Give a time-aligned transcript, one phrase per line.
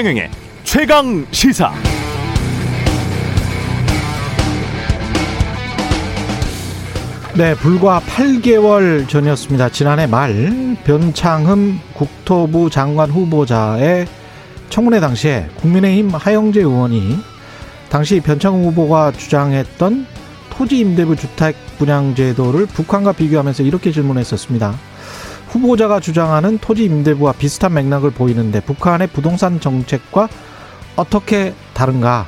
[0.00, 0.30] 최경영의
[0.64, 1.74] 최강 시사.
[7.36, 9.68] 네, 불과 8개월 전이었습니다.
[9.68, 14.06] 지난해 말 변창흠 국토부 장관 후보자의
[14.70, 17.18] 청문회 당시에 국민의힘 하영재 의원이
[17.90, 20.06] 당시 변창흠 후보가 주장했던
[20.48, 24.89] 토지 임대부 주택 분양 제도를 북한과 비교하면서 이렇게 질문했었습니다.
[25.50, 30.28] 후보자가 주장하는 토지 임대부와 비슷한 맥락을 보이는데 북한의 부동산 정책과
[30.96, 32.26] 어떻게 다른가?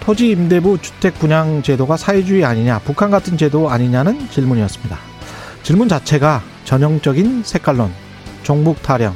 [0.00, 4.98] 토지 임대부 주택 분양 제도가 사회주의 아니냐, 북한 같은 제도 아니냐는 질문이었습니다.
[5.62, 7.92] 질문 자체가 전형적인 색깔론,
[8.42, 9.14] 종북 타령.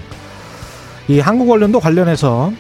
[1.09, 2.53] 이 한국 언론도 관련해서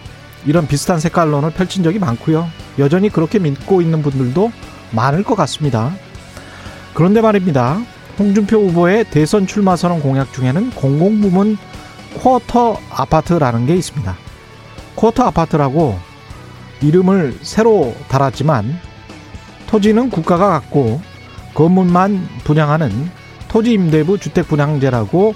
[0.44, 2.48] 이런 비슷한 색깔론을 펼친 적이 많고요.
[2.78, 4.50] 여전히 그렇게 믿고 있는 분들도
[4.90, 5.92] 많을 것 같습니다.
[6.94, 7.80] 그런데 말입니다.
[8.22, 11.58] 홍준표 후보의 대선 출마 선언 공약 중에는 공공부문
[12.22, 14.16] 쿼터 아파트라는 게 있습니다.
[14.94, 15.98] 쿼터 아파트라고
[16.80, 18.78] 이름을 새로 달았지만
[19.66, 21.00] 토지는 국가가 갖고
[21.54, 23.10] 건물만 분양하는
[23.48, 25.34] 토지 임대부 주택 분양제라고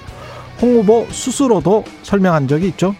[0.63, 2.95] 홍 후보 스스로도 설명한 적이 있죠.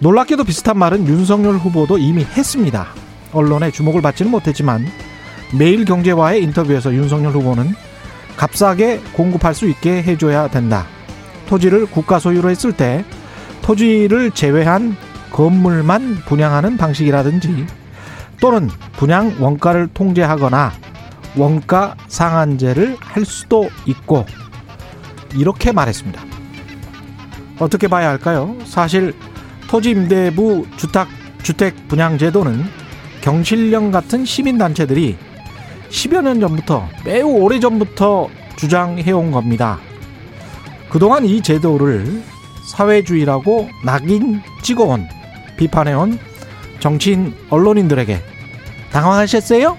[0.00, 2.88] 놀랍게도 비슷한 말은 윤석열 후보도 이미 했습니다.
[3.32, 4.84] 언론의 주목을 받지는 못했지만
[5.56, 7.83] 매일경제와의 인터뷰에서 윤석열 후보는
[8.36, 10.86] 값싸게 공급할 수 있게 해줘야 된다.
[11.46, 13.04] 토지를 국가 소유로 했을 때
[13.62, 14.96] 토지를 제외한
[15.30, 17.66] 건물만 분양하는 방식이라든지
[18.40, 20.72] 또는 분양 원가를 통제하거나
[21.36, 24.24] 원가 상한제를 할 수도 있고
[25.34, 26.22] 이렇게 말했습니다.
[27.58, 28.56] 어떻게 봐야 할까요?
[28.64, 29.14] 사실
[29.68, 31.08] 토지 임대부 주택
[31.42, 32.64] 주택 분양 제도는
[33.20, 35.16] 경실련 같은 시민 단체들이
[35.94, 39.78] 10여 년 전부터 매우 오래 전부터 주장해온 겁니다.
[40.90, 42.20] 그동안 이 제도를
[42.68, 45.06] 사회주의라고 낙인 찍어온
[45.56, 46.18] 비판해온
[46.80, 48.20] 정치인 언론인들에게
[48.90, 49.78] 당황하셨어요?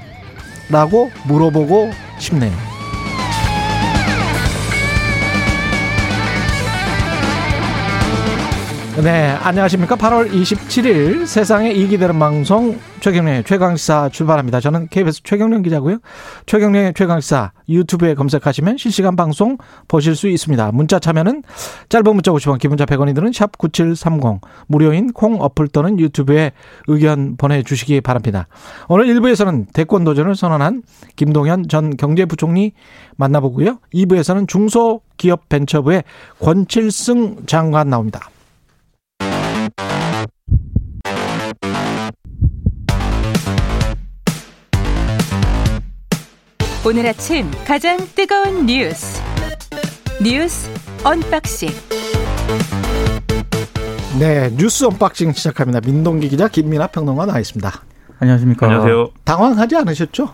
[0.70, 2.75] 라고 물어보고 싶네요.
[9.04, 9.98] 네, 안녕하십니까.
[9.98, 14.62] 8월 27일 세상에 이익이 되는 방송 최경련의 최강시사 출발합니다.
[14.62, 15.98] 저는 KBS 최경련 기자고요.
[16.46, 19.58] 최경련의 최강시사 유튜브에 검색하시면 실시간 방송
[19.90, 20.72] 보실 수 있습니다.
[20.72, 21.44] 문자 참여는
[21.90, 26.54] 짧은 문자 50원, 기본자 100원이 드는 샵 9730, 무료인 콩 어플 또는 유튜브에
[26.88, 28.48] 의견 보내주시기 바랍니다.
[28.88, 30.84] 오늘 1부에서는 대권 도전을 선언한
[31.18, 32.72] 김동현 전 경제부총리
[33.18, 33.80] 만나보고요.
[33.94, 36.06] 2부에서는 중소기업벤처부의
[36.40, 38.30] 권칠승 장관 나옵니다.
[46.88, 49.20] 오늘 아침 가장 뜨거운 뉴스
[50.22, 50.70] 뉴스
[51.04, 51.70] 언박싱
[54.20, 55.82] 네, 뉴스 언박싱 시작합니다.
[55.82, 57.84] 민동기 기자 김민아 평론가 나와 있습니다.
[58.20, 58.66] 안녕하십니까.
[58.68, 59.10] 안녕하세요.
[59.24, 60.30] 당황하지 않으셨죠?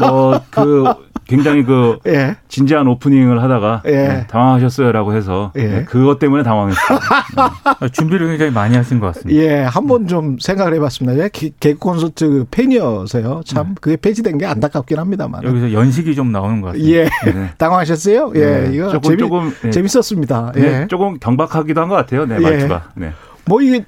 [0.00, 0.84] 뭐 그
[1.28, 2.36] 굉장히 그 예.
[2.48, 3.90] 진지한 오프닝을 하다가 예.
[3.90, 5.62] 네, 당황하셨어요라고 해서 예.
[5.66, 6.98] 네, 그것 때문에 당황했어요.
[7.80, 9.40] 아, 준비를 굉장히 많이 하신 것 같습니다.
[9.40, 11.20] 예, 한번 좀 생각을 해봤습니다.
[11.24, 13.42] 예, 개- 개그 콘서트 팬이어서요.
[13.44, 15.42] 참 그게 폐지된 게 안타깝긴 합니다만.
[15.44, 16.90] 여기서 연식이 좀 나오는 것 같습니다.
[16.96, 17.50] 예, 네.
[17.58, 18.32] 당황하셨어요?
[18.36, 20.52] 예, 네, 이거 조금 재미, 조금 네, 재밌었습니다.
[20.56, 20.60] 예.
[20.60, 22.24] 네, 조금 경박하기도 한 것 같아요.
[22.26, 22.40] 네, 예.
[22.40, 22.90] 말투가.
[22.94, 23.12] 네.
[23.48, 23.84] 뭐 이게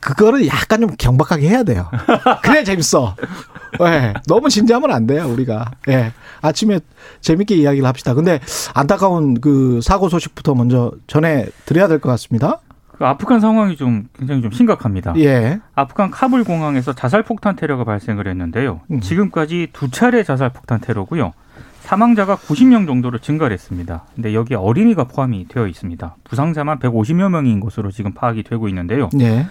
[0.00, 1.88] 그거를 약간 좀 경박하게 해야 돼요.
[2.42, 3.14] 그래야 재밌어.
[3.82, 5.70] 예, 너무 진지하면 안 돼요 우리가.
[5.88, 6.80] 예, 아침에
[7.20, 8.14] 재밌게 이야기를 합시다.
[8.14, 8.40] 근데
[8.74, 12.58] 안타까운 그 사고 소식부터 먼저 전해 드려야 될 것 같습니다.
[12.98, 15.14] 그 아프간 상황이 좀 굉장히 좀 심각합니다.
[15.18, 18.80] 예, 아프간 카불 공항에서 자살 폭탄 테러가 발생을 했는데요.
[18.90, 19.00] 음.
[19.00, 21.32] 지금까지 두 차례 자살 폭탄 테러고요.
[21.92, 24.04] 사망자가 90명 정도로 증가를 했습니다.
[24.14, 26.16] 근데 여기에 어린이가 포함이 되어 있습니다.
[26.24, 29.08] 부상자만 150여 명인 것으로 지금 파악이 되고 있는데요.
[29.20, 29.46] 예,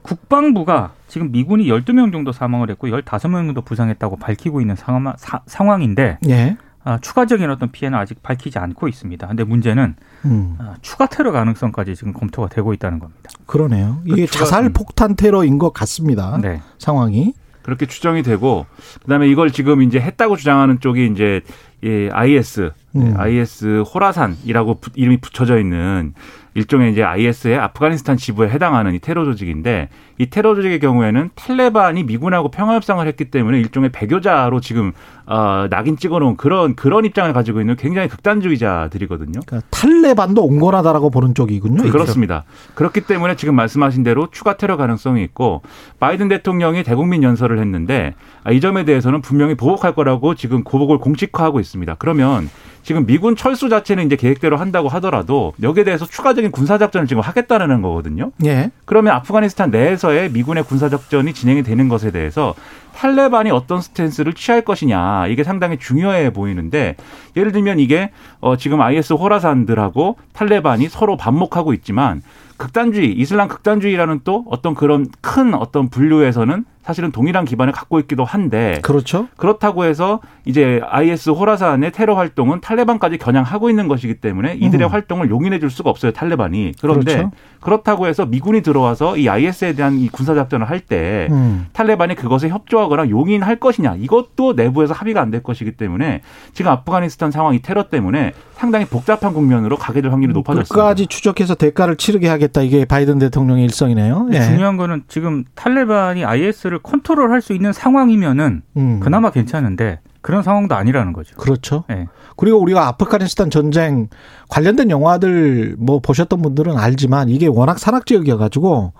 [0.00, 6.16] 국방부가 지금 미군이 12명 정도 사망을 했고 15명 정도 부상했다고 밝히고 있는 상황, 사- 상황인데
[6.30, 6.56] 예.
[6.82, 9.26] 아, 추가적인 어떤 피해는 아직 밝히지 않고 있습니다.
[9.28, 9.94] 근데 문제는
[10.24, 13.30] 음, 아, 추가 테러 가능성까지 지금 검토가 되고 있다는 겁니다.
[13.44, 14.00] 그러네요.
[14.06, 16.38] 이게 추가- 자살 폭탄 테러인 것 같습니다.
[16.40, 16.62] 네.
[16.78, 17.34] 상황이.
[17.62, 18.66] 그렇게 추정이 되고
[19.02, 21.42] 그다음에 이걸 지금 이제 했다고 주장하는 쪽이 이제
[21.84, 23.14] 예, IS, 네, 음.
[23.18, 26.14] IS 호라산이라고 부- 이름이 붙여져 있는
[26.54, 29.88] 일종의 이제 IS의 아프가니스탄 지부에 해당하는 이 테러 조직인데
[30.18, 34.92] 이 테러 조직의 경우에는 탈레반이 미군하고 평화 협상을 했기 때문에 일종의 배교자로 지금
[35.24, 39.40] 어, 낙인 찍어놓은 그런 그런 입장을 가지고 있는 굉장히 극단주의자들이거든요.
[39.46, 41.90] 그러니까 탈레반도 온건하다라고 보는 쪽이군요.
[41.90, 42.44] 그렇습니다.
[42.74, 45.62] 그렇기 때문에 지금 말씀하신 대로 추가 테러 가능성이 있고
[46.00, 48.14] 바이든 대통령이 대국민 연설을 했는데
[48.44, 51.96] 아, 이 점에 대해서는 분명히 보복할 거라고 지금 고복을 공식화하고 있습니다.
[51.98, 52.50] 그러면
[52.82, 57.22] 지금 미군 철수 자체는 이제 계획대로 한다고 하더라도 여기에 대해서 추가적인 추가적인 군사 작전을 지금
[57.22, 58.32] 하겠다는 거거든요.
[58.44, 58.70] 예.
[58.84, 62.54] 그러면 아프가니스탄 내에서의 미군의 군사 작전이 진행이 되는 것에 대해서
[62.94, 66.96] 탈레반이 어떤 스탠스를 취할 것이냐 이게 상당히 중요해 보이는데
[67.36, 68.10] 예를 들면 이게
[68.40, 72.22] 어 지금 IS 호라산들하고 탈레반이 서로 반목하고 있지만
[72.58, 78.78] 극단주의 이슬람 극단주의라는 또 어떤 그런 큰 어떤 분류에서는 사실은 동일한 기반을 갖고 있기도 한데
[78.82, 79.26] 그렇죠.
[79.36, 84.92] 그렇다고 해서 이제 IS 호라산의 테러 활동은 탈레반까지 겨냥하고 있는 것이기 때문에 이들의 음.
[84.92, 87.30] 활동을 용인해 줄 수가 없어요 탈레반이 그런데 그렇죠.
[87.60, 91.66] 그렇다고 해서 미군이 들어와서 이 IS에 대한 이 군사 작전을 할때 음.
[91.72, 96.20] 탈레반이 그것에 협조하거나 용인할 것이냐 이것도 내부에서 합의가 안 될 것이기 때문에
[96.52, 100.74] 지금 아프가니스탄 상황 이 테러 때문에 상당히 복잡한 국면으로 가게 될 확률이 높아졌습니다.
[100.74, 102.60] 끝까지 추적해서 대가를 치르게 하겠다.
[102.60, 104.28] 이게 바이든 대통령의 일성이네요.
[104.34, 104.42] 예.
[104.42, 109.00] 중요한 거는 지금 탈레반이 IS를 컨트롤할 수 있는 상황이면은 음.
[109.00, 111.34] 그나마 괜찮은데 그런 상황도 아니라는 거죠.
[111.36, 111.84] 그렇죠.
[111.90, 112.06] 예.
[112.36, 114.08] 그리고 우리가 아프가니스탄 전쟁
[114.48, 118.92] 관련된 영화들 뭐 보셨던 분들은 알지만 이게 워낙 산악 지역이어 가지고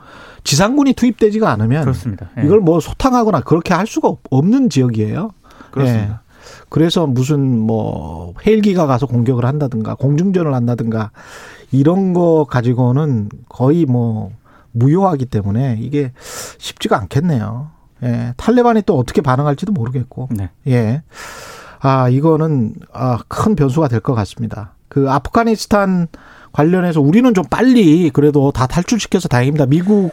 [0.44, 2.28] 지상군이 투입되지가 않으면 그렇습니다.
[2.38, 2.42] 예.
[2.44, 5.30] 이걸 뭐 소탕하거나 그렇게 할 수가 없- 없는 지역이에요.
[5.70, 6.12] 그렇습니다.
[6.14, 6.32] 예.
[6.68, 11.12] 그래서 무슨 뭐 헬기가 가서 공격을 한다든가 공중전을 한다든가
[11.70, 14.32] 이런 거 가지고는 거의 뭐
[14.72, 16.12] 무효하기 때문에 이게
[16.58, 17.70] 쉽지가 않겠네요.
[18.02, 18.34] 예.
[18.36, 20.28] 탈레반이 또 어떻게 반응할지도 모르겠고.
[20.32, 20.50] 네.
[20.66, 21.02] 예.
[21.80, 24.74] 아, 이거는 아, 큰 변수가 될 것 같습니다.
[24.88, 26.08] 그 아프가니스탄
[26.52, 29.66] 관련해서 우리는 좀 빨리 그래도 다 탈출시켜서 다행입니다.
[29.66, 30.12] 미국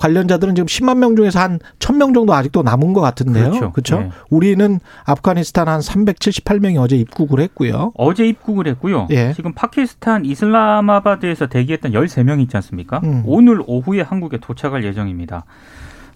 [0.00, 3.50] 관련자들은 지금 10만 명 중에서 한 1000명 정도 아직도 남은 것 같은데요.
[3.50, 3.72] 그렇죠.
[3.72, 4.00] 그렇죠?
[4.00, 4.10] 네.
[4.30, 7.92] 우리는 아프가니스탄 한 378명이 어제 입국을 했고요.
[7.94, 9.08] 어제 입국을 했고요.
[9.10, 9.34] 예.
[9.34, 13.00] 지금 파키스탄 이슬라마바드에서 대기했던 13명 있지 않습니까?
[13.04, 13.22] 음.
[13.26, 15.44] 오늘 오후에 한국에 도착할 예정입니다.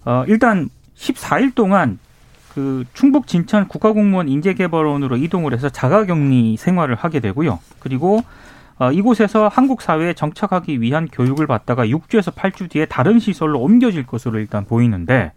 [0.05, 1.99] 어, 일단 14일 동안
[2.55, 7.59] 그 충북 진천 국가공무원 인재개발원으로 이동을 해서 자가격리 생활을 하게 되고요.
[7.79, 8.23] 그리고
[8.77, 14.39] 어, 이곳에서 한국 사회에 정착하기 위한 교육을 받다가 6주에서 8주 뒤에 다른 시설로 옮겨질 것으로
[14.39, 15.31] 일단 보이는데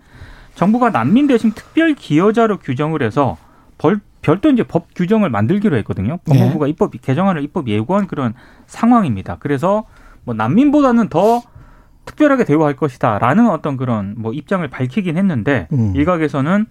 [0.55, 3.37] 정부가 난민 대신 특별 기여자로 규정을 해서
[3.79, 6.19] 벌, 별도 이제 법 규정을 만들기로 했거든요.
[6.25, 6.35] 네.
[6.35, 8.35] 법무부가 입법 개정안을 입법 예고한 그런
[8.67, 9.37] 상황입니다.
[9.39, 9.85] 그래서
[10.25, 11.41] 뭐 난민보다는 더
[12.05, 15.93] 특별하게 대우할 것이다라는 어떤 그런 뭐 입장을 밝히긴 했는데 음.
[15.95, 16.67] 일각에서는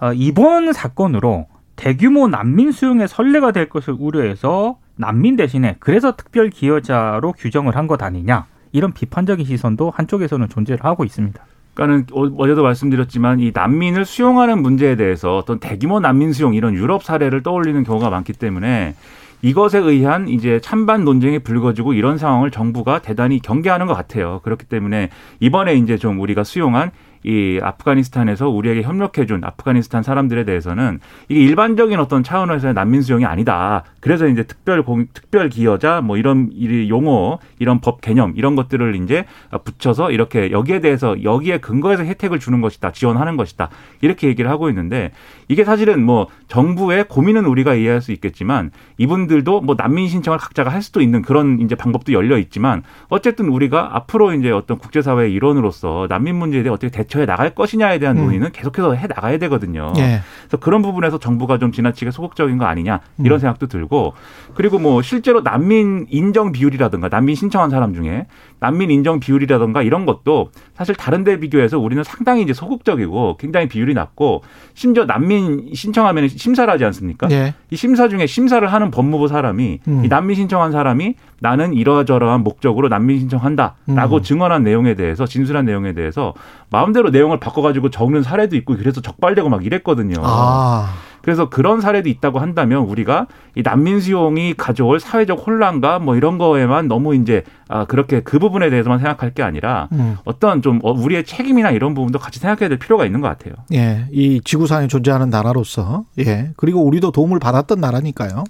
[0.00, 7.32] 어, 이번 사건으로 대규모 난민 수용의 선례가 될 것을 우려해서 난민 대신에 그래서 특별 기여자로
[7.32, 11.40] 규정을 한 것 아니냐 이런 비판적인 시선도 한쪽에서는 존재를 하고 있습니다.
[11.74, 17.02] 그러니까는 어- 어제도 말씀드렸지만 이 난민을 수용하는 문제에 대해서 어떤 대규모 난민 수용 이런 유럽
[17.02, 18.94] 사례를 떠올리는 경우가 많기 때문에
[19.42, 24.40] 이것에 의한 이제 찬반 논쟁이 불거지고 이런 상황을 정부가 대단히 경계하는 것 같아요.
[24.42, 26.92] 그렇기 때문에 이번에 이제 좀 우리가 수용한
[27.24, 33.84] 이 아프가니스탄에서 우리에게 협력해준 아프가니스탄 사람들에 대해서는 이게 일반적인 어떤 차원에서의 난민 수용이 아니다.
[34.00, 38.94] 그래서 이제 특별 공, 특별 기여자 뭐 이런 이 용어, 이런 법 개념 이런 것들을
[38.96, 39.24] 이제
[39.64, 43.70] 붙여서 이렇게 여기에 대해서 여기에 근거해서 혜택을 주는 것이다, 지원하는 것이다
[44.02, 45.12] 이렇게 얘기를 하고 있는데
[45.48, 50.82] 이게 사실은 뭐 정부의 고민은 우리가 이해할 수 있겠지만 이분들도 뭐 난민 신청을 각자가 할
[50.82, 56.36] 수도 있는 그런 이제 방법도 열려 있지만 어쨌든 우리가 앞으로 이제 어떤 국제사회의 일원으로서 난민
[56.36, 58.24] 문제에 대해 어떻게 대처 해 나갈 것이냐에 대한 음.
[58.24, 59.92] 논의는 계속해서 해 나가야 되거든요.
[59.96, 60.20] 예.
[60.42, 63.40] 그래서 그런 부분에서 정부가 좀 지나치게 소극적인 거 아니냐 이런 음.
[63.40, 64.14] 생각도 들고
[64.54, 68.26] 그리고 뭐 실제로 난민 인정 비율이라든가 난민 신청한 사람 중에
[68.60, 73.94] 난민 인정 비율이라든가 이런 것도 사실 다른 데 비교해서 우리는 상당히 이제 소극적이고 굉장히 비율이
[73.94, 74.42] 낮고
[74.74, 77.28] 심지어 난민 신청하면 심사를 하지 않습니까?
[77.30, 77.54] 예.
[77.70, 80.04] 이 심사 중에 심사를 하는 법무부 사람이 음.
[80.04, 84.22] 이 난민 신청한 사람이 나는 이러저러한 목적으로 난민 신청한다라고 음.
[84.22, 86.32] 증언한 내용에 대해서 진술한 내용에 대해서
[86.70, 90.16] 마음대로 내용을 바꿔가지고 적는 사례도 있고 그래서 적발되고 막 이랬거든요.
[90.22, 90.92] 아.
[91.24, 96.86] 그래서 그런 사례도 있다고 한다면 우리가 이 난민 수용이 가져올 사회적 혼란과 뭐 이런 거에만
[96.86, 100.18] 너무 이제 아 그렇게 그 부분에 대해서만 생각할 게 아니라 음.
[100.26, 103.54] 어떤 좀 어, 우리의 책임이나 이런 부분도 같이 생각해야 될 필요가 있는 것 같아요.
[103.72, 108.44] 예, 이 지구상에 존재하는 나라로서 예 그리고 우리도 도움을 받았던 나라니까요.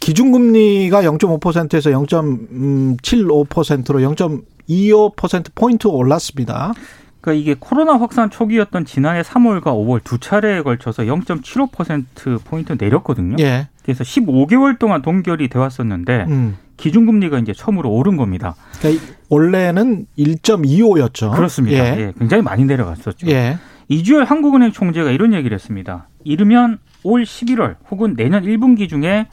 [0.00, 6.72] 기준금리가 0.5%에서 0.75%로 0.25% 포인트 올랐습니다.
[7.20, 13.36] 그러니까 이게 코로나 확산 초기였던 지난해 3월과 5월 두 차례에 걸쳐서 0.75% 포인트 내렸거든요.
[13.40, 16.56] 예, 그래서 15개월 동안 동결이 돼 왔었는데 음.
[16.76, 18.54] 기준금리가 이제 처음으로 오른 겁니다.
[18.78, 21.34] 그러니까 원래는 1.25였죠.
[21.34, 21.76] 그렇습니다.
[21.76, 23.26] 예, 예, 굉장히 많이 내려갔었죠.
[23.28, 23.58] 예,
[23.88, 26.08] 이주열 한국은행 총재가 이런 얘기를 했습니다.
[26.24, 29.26] 이르면 올 11월 혹은 내년 1분기 중에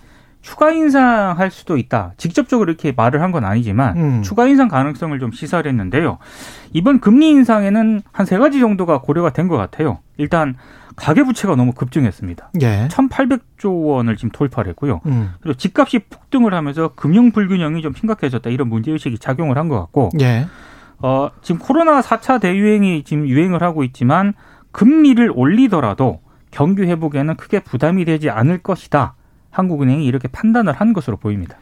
[0.45, 2.13] 추가 인상할 수도 있다.
[2.17, 4.21] 직접적으로 이렇게 말을 한 건 아니지만 음.
[4.21, 6.19] 추가 인상 가능성을 좀 시사를 했는데요.
[6.71, 9.97] 이번 금리 인상에는 한 세 가지 정도가 고려가 된 것 같아요.
[10.17, 10.55] 일단
[10.95, 12.51] 가계부채가 너무 급증했습니다.
[12.61, 12.87] 예.
[12.91, 15.01] 1,800조 원을 지금 돌파를 했고요.
[15.07, 15.33] 음.
[15.41, 20.45] 그리고 집값이 폭등을 하면서 금융 불균형이 좀 심각해졌다 이런 문제의식이 작용을 한 것 같고 예.
[20.99, 24.33] 어, 지금 코로나 4차 대유행이 지금 유행을 하고 있지만
[24.71, 26.21] 금리를 올리더라도
[26.51, 29.15] 경기 회복에는 크게 부담이 되지 않을 것이다.
[29.55, 31.57] 한국은행이 이렇게 판단을 한 것으로 보입니다.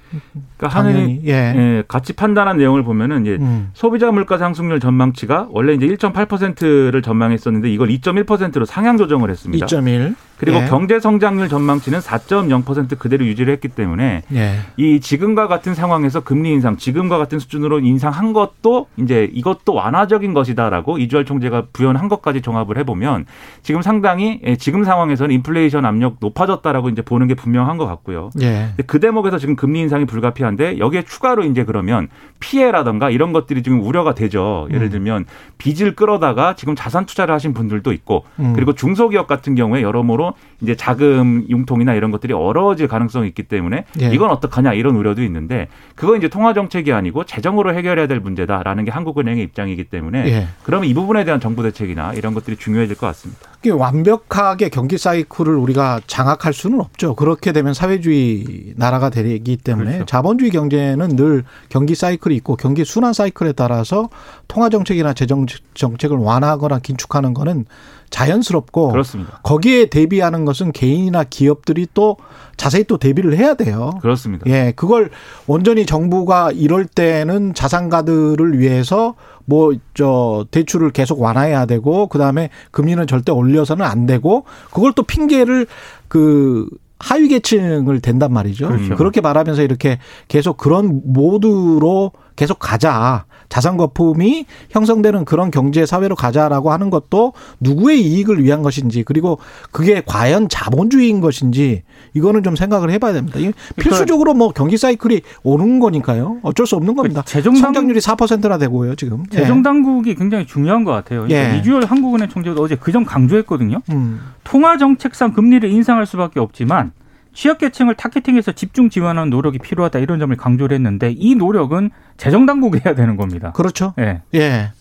[0.57, 1.31] 그러니까 당연히 예.
[1.31, 3.69] 예, 같이 판단한 내용을 보면은 이제 음.
[3.73, 9.65] 소비자 물가 상승률 전망치가 원래 이제 1.8%를 전망했었는데 이걸 2.1%로 상향 조정을 했습니다.
[9.67, 10.15] 2.1.
[10.37, 10.65] 그리고 예.
[10.65, 14.55] 경제 성장률 전망치는 4.0% 그대로 유지를 했기 때문에 예.
[14.75, 20.97] 이 지금과 같은 상황에서 금리 인상, 지금과 같은 수준으로 인상한 것도 이제 이것도 완화적인 것이다라고
[20.97, 23.25] 이주열 총재가 부연한 것까지 종합을 해보면
[23.61, 28.29] 지금 상당히 예, 지금 상황에서는 인플레이션 압력 높아졌다라고 이제 보는 게 분명한 것 같고요.
[28.41, 28.67] 예.
[28.69, 32.07] 근데 그 대목에서 지금 금리 인상이 불가피한데 여기에 추가로 이제 그러면
[32.39, 34.67] 피해라던가 이런 것들이 지금 우려가 되죠.
[34.71, 34.91] 예를 음.
[34.91, 35.25] 들면
[35.57, 38.53] 빚을 끌어다가 지금 자산 투자를 하신 분들도 있고 음.
[38.55, 44.09] 그리고 중소기업 같은 경우에 여러모로 이제 자금 융통이나 이런 것들이 어려워질 가능성이 있기 때문에 예.
[44.13, 48.91] 이건 어떡하냐 이런 우려도 있는데 그거 이제 통화 정책이 아니고 재정으로 해결해야 될 문제다라는 게
[48.91, 50.47] 한국은행의 입장이기 때문에 예.
[50.63, 53.52] 그러면 이 부분에 대한 정부 대책이나 이런 것들이 중요해질 것 같습니다.
[53.63, 57.15] 이게 완벽하게 경기 사이클을 우리가 장악할 수는 없죠.
[57.15, 60.05] 그렇게 되면 사회주의 나라가 되기 때문에 그렇죠.
[60.05, 64.09] 자본주의 경제는 늘 경기 사이클이 있고 경기 순환 사이클에 따라서
[64.49, 67.65] 통화 정책이나 재정 정책을 완화하거나 긴축하는 거는
[68.09, 69.39] 자연스럽고 그렇습니다.
[69.43, 72.17] 거기에 대비하는 것은 개인이나 기업들이 또
[72.57, 73.91] 자세히 또 대비를 해야 돼요.
[74.01, 74.45] 그렇습니다.
[74.47, 75.09] 예, 그걸
[75.47, 83.31] 온전히 정부가 이럴 때는 자산가들을 위해서 뭐 저 대출을 계속 완화해야 되고 그다음에 금리는 절대
[83.31, 85.67] 올려서는 안 되고 그걸 또 핑계를
[86.07, 86.67] 그
[86.99, 88.69] 하위 계층을 댄단 말이죠.
[88.69, 88.95] 그렇죠.
[88.95, 93.25] 그렇게 말하면서 이렇게 계속 그런 모드로 계속 가자.
[93.49, 99.37] 자산 거품이 형성되는 그런 경제 사회로 가자라고 하는 것도 누구의 이익을 위한 것인지 그리고
[99.71, 101.83] 그게 과연 자본주의인 것인지
[102.15, 103.37] 이거는 좀 생각을 해봐야 됩니다.
[103.37, 106.37] 이게 필수적으로 뭐 경기 사이클이 오는 거니까요.
[106.41, 107.21] 어쩔 수 없는 겁니다.
[107.23, 109.23] 그 재정 당- 성장률이 4%나 되고요 지금.
[109.27, 111.27] 재정 당국이 굉장히 중요한 것 같아요.
[111.27, 111.59] 그러니까 예.
[111.59, 113.81] 이주열 한국은행 총재도 어제 그 점 강조했거든요.
[113.89, 113.93] 예.
[113.93, 114.19] 음.
[114.43, 116.91] 통화 정책상 금리를 인상할 수밖에 없지만
[117.33, 122.95] 취약계층을 타겟팅해서 집중 지원하는 노력이 필요하다 이런 점을 강조를 했는데 이 노력은 재정 당국이 해야
[122.95, 123.51] 되는 겁니다.
[123.51, 123.93] 그렇죠.
[123.99, 124.21] 예.
[124.35, 124.71] 예.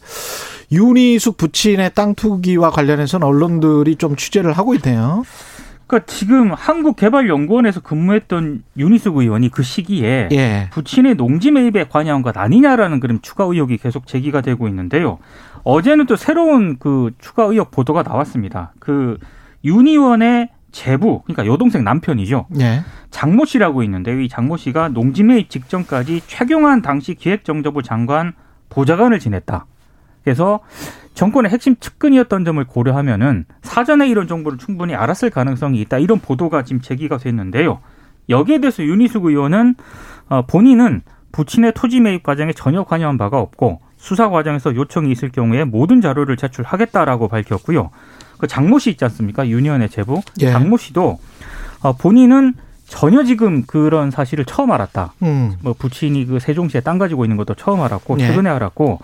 [0.70, 5.24] 윤희숙 부친의 땅 투기와 관련해서는 언론들이 좀 취재를 하고 있네요.
[5.86, 10.70] 그러니까 지금 한국개발연구원에서 근무했던 윤희숙 의원이 그 시기에 예.
[10.72, 15.18] 부친의 농지 매입에 관여한 것 아니냐라는 그런 추가 의혹이 계속 제기가 되고 있는데요.
[15.64, 18.72] 어제는 또 새로운 그 추가 의혹 보도가 나왔습니다.
[18.78, 19.18] 그
[19.64, 22.46] 윤 의원의 제부, 그러니까 여동생 남편이죠.
[22.60, 22.82] 예.
[23.10, 28.32] 장모 씨라고 있는데 이 장모 씨가 농지 매입 직전까지 최경환 당시 기획정보부 장관
[28.70, 29.66] 보좌관을 지냈다.
[30.24, 30.60] 그래서
[31.14, 35.98] 정권의 핵심 측근이었던 점을 고려하면은 사전에 이런 정보를 충분히 알았을 가능성이 있다.
[35.98, 37.80] 이런 보도가 지금 제기가 됐는데요.
[38.28, 39.74] 여기에 대해서 윤희숙 의원은
[40.28, 41.02] 어, 본인은
[41.32, 46.36] 부친의 토지 매입 과정에 전혀 관여한 바가 없고 수사 과정에서 요청이 있을 경우에 모든 자료를
[46.36, 47.90] 제출하겠다라고 밝혔고요.
[48.42, 49.46] 그 장모 씨 있지 않습니까?
[49.46, 50.20] 윤 의원의 제보.
[50.40, 50.50] 예.
[50.50, 51.20] 장모 씨도
[51.82, 52.54] 어, 본인은
[52.88, 55.14] 전혀 지금 그런 사실을 처음 알았다.
[55.22, 55.54] 음.
[55.60, 58.26] 뭐 부친이 그 세종시에 땅 가지고 있는 것도 처음 알았고 예.
[58.26, 58.98] 최근에 알았고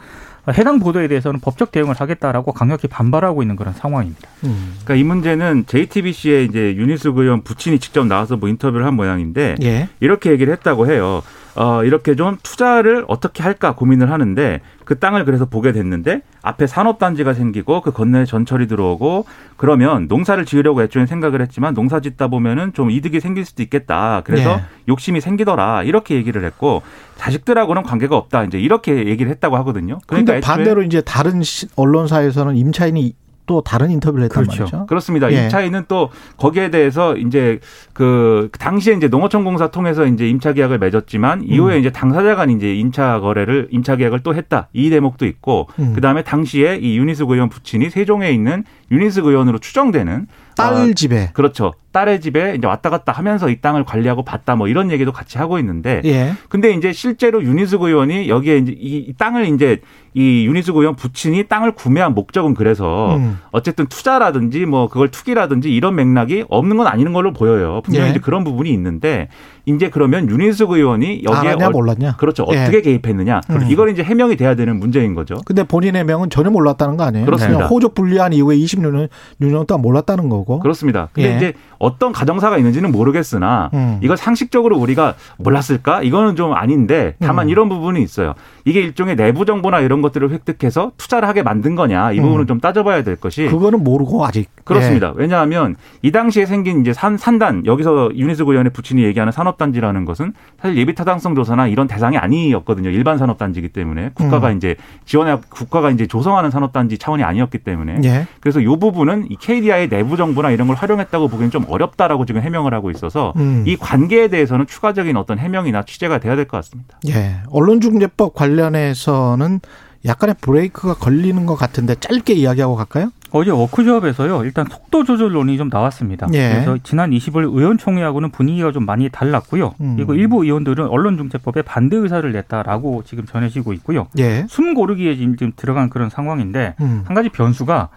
[0.47, 4.28] 어, 해당 보도에 대해서는 법적 대응을 하겠다라고 강력히 반발하고 있는 그런 상황입니다.
[4.42, 4.75] 음.
[4.83, 9.88] 그러니까 이 문제는 JTBC의 이제 윤희숙 의원 부친이 직접 나와서 뭐 인터뷰를 한 모양인데 예.
[10.00, 11.23] 이렇게 얘기를 했다고 해요.
[11.60, 17.34] 어, 이렇게 좀 투자를 어떻게 할까 고민을 하는데 그 땅을 그래서 보게 됐는데 앞에 산업단지가
[17.34, 19.24] 생기고 그 건너에 전철이 들어오고
[19.56, 24.22] 그러면 농사를 지으려고 애초에 생각을 했지만 농사 짓다 보면은 좀 이득이 생길 수도 있겠다.
[24.24, 24.62] 그래서 예.
[24.86, 25.82] 욕심이 생기더라.
[25.82, 26.82] 이렇게 얘기를 했고
[27.16, 28.44] 자식들하고는 관계가 없다.
[28.44, 29.98] 이제 이렇게 얘기를 했다고 하거든요.
[30.06, 33.14] 그러니까 근데 애초에 반대로 이제 다른 시- 언론사에서는 임차인이
[33.48, 34.62] 또 다른 인터뷰를 했단 그렇죠.
[34.62, 34.86] 말이죠.
[34.86, 35.32] 그렇습니다.
[35.32, 35.44] 예.
[35.44, 37.58] 임차인은 또 거기에 대해서 이제
[37.92, 41.80] 그 당시에 이제 농어촌 공사 통해서 이제 임차 계약을 맺었지만 이후에 음.
[41.80, 44.68] 이제 당사자 간 이제 임차 거래를 임차 계약을 또 했다.
[44.72, 45.94] 이 대목도 있고 음.
[45.94, 51.30] 그다음에 당시에 이 윤희숙 의원 부친이 세종에 있는 윤희숙 의원으로 추정되는 딸 어, 집에.
[51.32, 51.72] 그렇죠.
[51.92, 55.59] 딸의 집에 이제 왔다 갔다 하면서 이 땅을 관리하고 봤다 뭐 이런 얘기도 같이 하고
[55.59, 56.33] 있는데 예.
[56.49, 59.80] 근데 이제 실제로 윤희숙 의원이 여기에 이제 이 땅을 이제
[60.14, 63.38] 이 윤희숙 의원 부친이 땅을 구매한 목적은 그래서 음.
[63.52, 67.80] 어쨌든 투자라든지 뭐 그걸 투기라든지 이런 맥락이 없는 건 아니는 걸로 보여요.
[67.85, 68.11] 분명히 예.
[68.11, 69.28] 이제 그런 부분이 있는데
[69.66, 72.16] 이제 그러면 윤희숙 의원이 여기에 알았냐 어- 몰랐냐.
[72.16, 72.47] 그렇죠.
[72.52, 72.62] 예.
[72.62, 73.40] 어떻게 개입했느냐.
[73.50, 73.66] 음.
[73.71, 75.37] 이걸 이제 해명이 돼야 되는 문제인 거죠.
[75.45, 77.25] 근데 본인의 명은 전혀 몰랐다는 거 아니에요?
[77.26, 77.66] 그렇습니다.
[77.66, 79.09] 호적 분리한 이후에 26년
[79.40, 80.59] 6년 동안 몰랐다는 거고.
[80.59, 81.09] 그렇습니다.
[81.12, 81.37] 근데 예.
[81.37, 83.99] 이제 어떤 가정사가 있는지는 모르겠으나 음.
[84.02, 86.02] 이걸 상식적으로 우리가 몰랐을까?
[86.02, 87.50] 이거는 좀 아닌데 다만 음.
[87.50, 88.35] 이런 부분이 있어요.
[88.64, 92.47] 이게 일종의 내부 정보나 이런 것들을 획득해서 투자를 하게 만든 거냐 이 부분은 음.
[92.47, 95.12] 좀 따져봐야 될 것이 그거는 모르고 아직 그렇습니다.
[95.16, 100.76] 왜냐하면 이 당시에 생긴 이제 산, 산단 여기서 유니스고 의원의 부친이 얘기하는 산업단지라는 것은 사실
[100.76, 102.90] 예비 타당성 조사나 이런 대상이 아니었거든요.
[102.90, 104.56] 일반 산업단지이기 때문에 국가가 음.
[104.56, 108.08] 이제 지원해 국가가 이제 조성하는 산업단지 차원이 아니었기 때문에 예.
[108.08, 108.26] 예.
[108.40, 112.75] 그래서 이 부분은 이 KDI의 내부 정보나 이런 걸 활용했다고 보기엔 좀 어렵다라고 지금 해명을
[112.75, 113.64] 하고 있어서 음.
[113.66, 116.98] 이 관계에 대해서는 추가적인 어떤 해명이나 취재가 돼야 될 것 같습니다.
[117.08, 117.37] 예.
[117.50, 119.60] 언론중재법 관련해서는
[120.06, 123.10] 약간의 브레이크가 걸리는 것 같은데 짧게 이야기하고 갈까요?
[123.32, 124.44] 어제 워크숍에서요.
[124.44, 126.28] 일단 속도 조절론이 좀 나왔습니다.
[126.32, 126.50] 예.
[126.52, 129.75] 그래서 지난 20일 의원총회하고는 분위기가 좀 많이 달랐고요.
[129.80, 129.96] 음.
[129.96, 134.06] 그리고 일부 의원들은 언론중재법에 반대 의사를 냈다라고 지금 전해지고 있고요.
[134.18, 134.46] 예.
[134.48, 137.02] 숨 고르기에 지금 좀 들어간 그런 상황인데 음.
[137.04, 137.88] 한 가지 변수가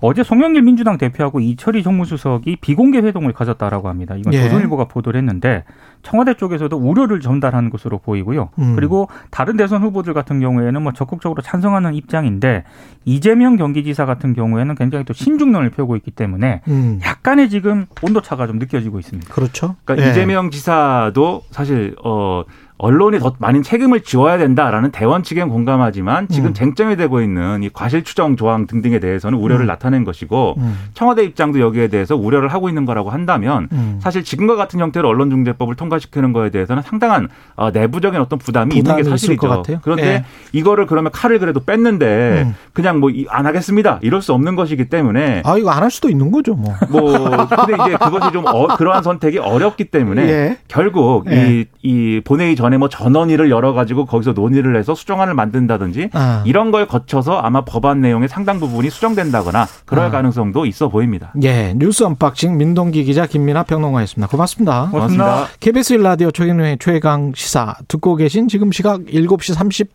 [0.00, 4.14] 어제 송영길 민주당 대표하고 이철희 정무수석이 비공개 회동을 가졌다라고 합니다.
[4.16, 4.42] 이건 예.
[4.42, 5.64] 조선일보가 보도를 했는데
[6.02, 8.50] 청와대 쪽에서도 우려를 전달한 것으로 보이고요.
[8.58, 8.76] 음.
[8.76, 12.64] 그리고 다른 대선 후보들 같은 경우에는 뭐 적극적으로 찬성하는 입장인데
[13.04, 17.00] 이재명 경기지사 같은 경우에는 굉장히 또 신중론을 펴고 있기 때문에 음.
[17.04, 19.32] 약간의 지금 온도차가 좀 느껴지고 있습니다.
[19.32, 19.76] 그렇죠.
[19.84, 20.10] 그러니까 예.
[20.10, 22.44] 이재명 지사도 사실 어
[22.78, 26.54] 언론이 더 많은 책임을 지어야 된다라는 대원 측엔 공감하지만 지금 음.
[26.54, 29.68] 쟁점이 되고 있는 이 과실 추정 조항 등등에 대해서는 우려를 음.
[29.68, 30.78] 나타낸 것이고 음.
[30.92, 33.98] 청와대 입장도 여기에 대해서 우려를 하고 있는 거라고 한다면 음.
[34.02, 39.02] 사실 지금과 같은 형태로 언론중재법을 통과시키는 거에 대해서는 상당한 어, 내부적인 어떤 부담이, 있는 게
[39.04, 39.40] 사실이죠.
[39.40, 39.78] 것 같아요.
[39.82, 40.24] 그런데 예.
[40.52, 42.54] 이거를 그러면 칼을 그래도 뺐는데 음.
[42.74, 46.32] 그냥 뭐 안 하겠습니다 이럴 수 없는 것이기 때문에 아 이거 안 할 수도 있는
[46.32, 46.74] 거죠, 뭐.
[46.90, 50.58] 뭐 근데 이제 그것이 좀 어, 그러한 선택이 어렵기 때문에 예.
[50.66, 51.60] 결국 예.
[51.60, 56.42] 이, 이 본회의 전에 뭐 전원위를 열어 가지고 거기서 논의를 해서 수정안을 만든다든지 아.
[56.46, 60.10] 이런 걸 거쳐서 아마 법안 내용의 상당 부분이 수정된다거나 그럴 아.
[60.10, 61.32] 가능성도 있어 보입니다.
[61.42, 64.28] 예, 뉴스 언박싱 민동기 기자 김민아 평론가였습니다.
[64.30, 64.88] 고맙습니다.
[64.90, 65.46] 고맙습니다.
[65.60, 69.88] KBS 일라디오 최경영의 최강 시사 듣고 계신 지금 시각 7시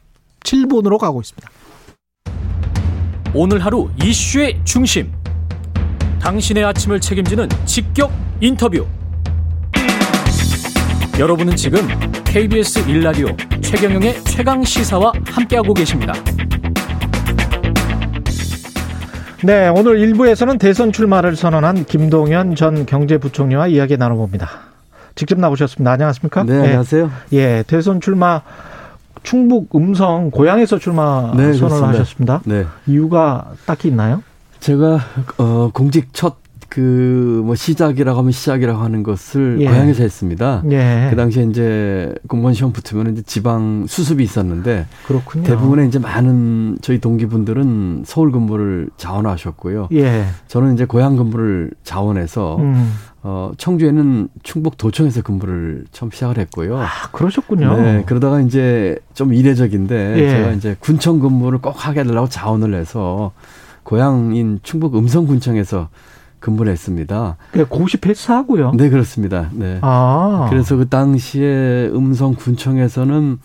[0.44, 1.50] 37분으로 가고 있습니다.
[3.34, 5.12] 오늘 하루 이슈의 중심.
[6.20, 8.12] 당신의 아침을 책임지는 직격
[8.42, 8.86] 인터뷰.
[11.22, 11.82] 여러분은 지금
[12.24, 13.28] KBS 일라디오
[13.62, 16.14] 최경영의 최강 시사와 함께하고 계십니다.
[19.44, 24.50] 네, 오늘 1부에서는 대선 출마를 선언한 김동연 전 경제부총리와 이야기 나눠봅니다.
[25.14, 25.92] 직접 나오셨습니다.
[25.92, 26.44] 안녕하십니까?
[26.44, 27.12] 네, 안녕하세요.
[27.34, 28.42] 예, 예, 대선 출마
[29.22, 31.88] 충북 음성 고향에서 출마 네, 선언을 그렇습니다.
[31.90, 32.42] 하셨습니다.
[32.46, 32.66] 네.
[32.88, 34.24] 이유가 딱히 있나요?
[34.60, 35.00] 제가
[35.38, 36.41] 어 공직 첫
[36.72, 39.66] 그 뭐 시작이라고 하면 시작이라고 하는 것을 예.
[39.66, 40.64] 고향에서 했습니다.
[40.72, 41.08] 예.
[41.10, 45.44] 그 당시에 이제 공무원 시험 붙으면 이제 지방 수습이 있었는데 그렇군요.
[45.44, 49.90] 대부분의 이제 많은 저희 동기분들은 서울 근무를 자원하셨고요.
[49.94, 50.26] 예.
[50.48, 52.94] 저는 이제 고향 근무를 자원해서 음.
[53.24, 56.78] 어 청주에는 충북 도청에서 근무를 처음 시작을 했고요.
[56.80, 57.78] 아, 그러셨군요.
[57.78, 60.30] 네, 그러다가 이제 좀 이례적인데 예.
[60.30, 63.32] 제가 이제 군청 근무를 꼭 하게 해달라고 자원을 해서
[63.84, 65.90] 고향인 충북 음성군청에서
[66.42, 67.38] 근무를 했습니다.
[67.52, 68.74] 그 고시 패스하고요.
[68.76, 69.50] 네, 그렇습니다.
[69.54, 69.78] 네.
[69.82, 70.48] 아.
[70.50, 73.38] 그래서 그 당시에 음성 군청에서는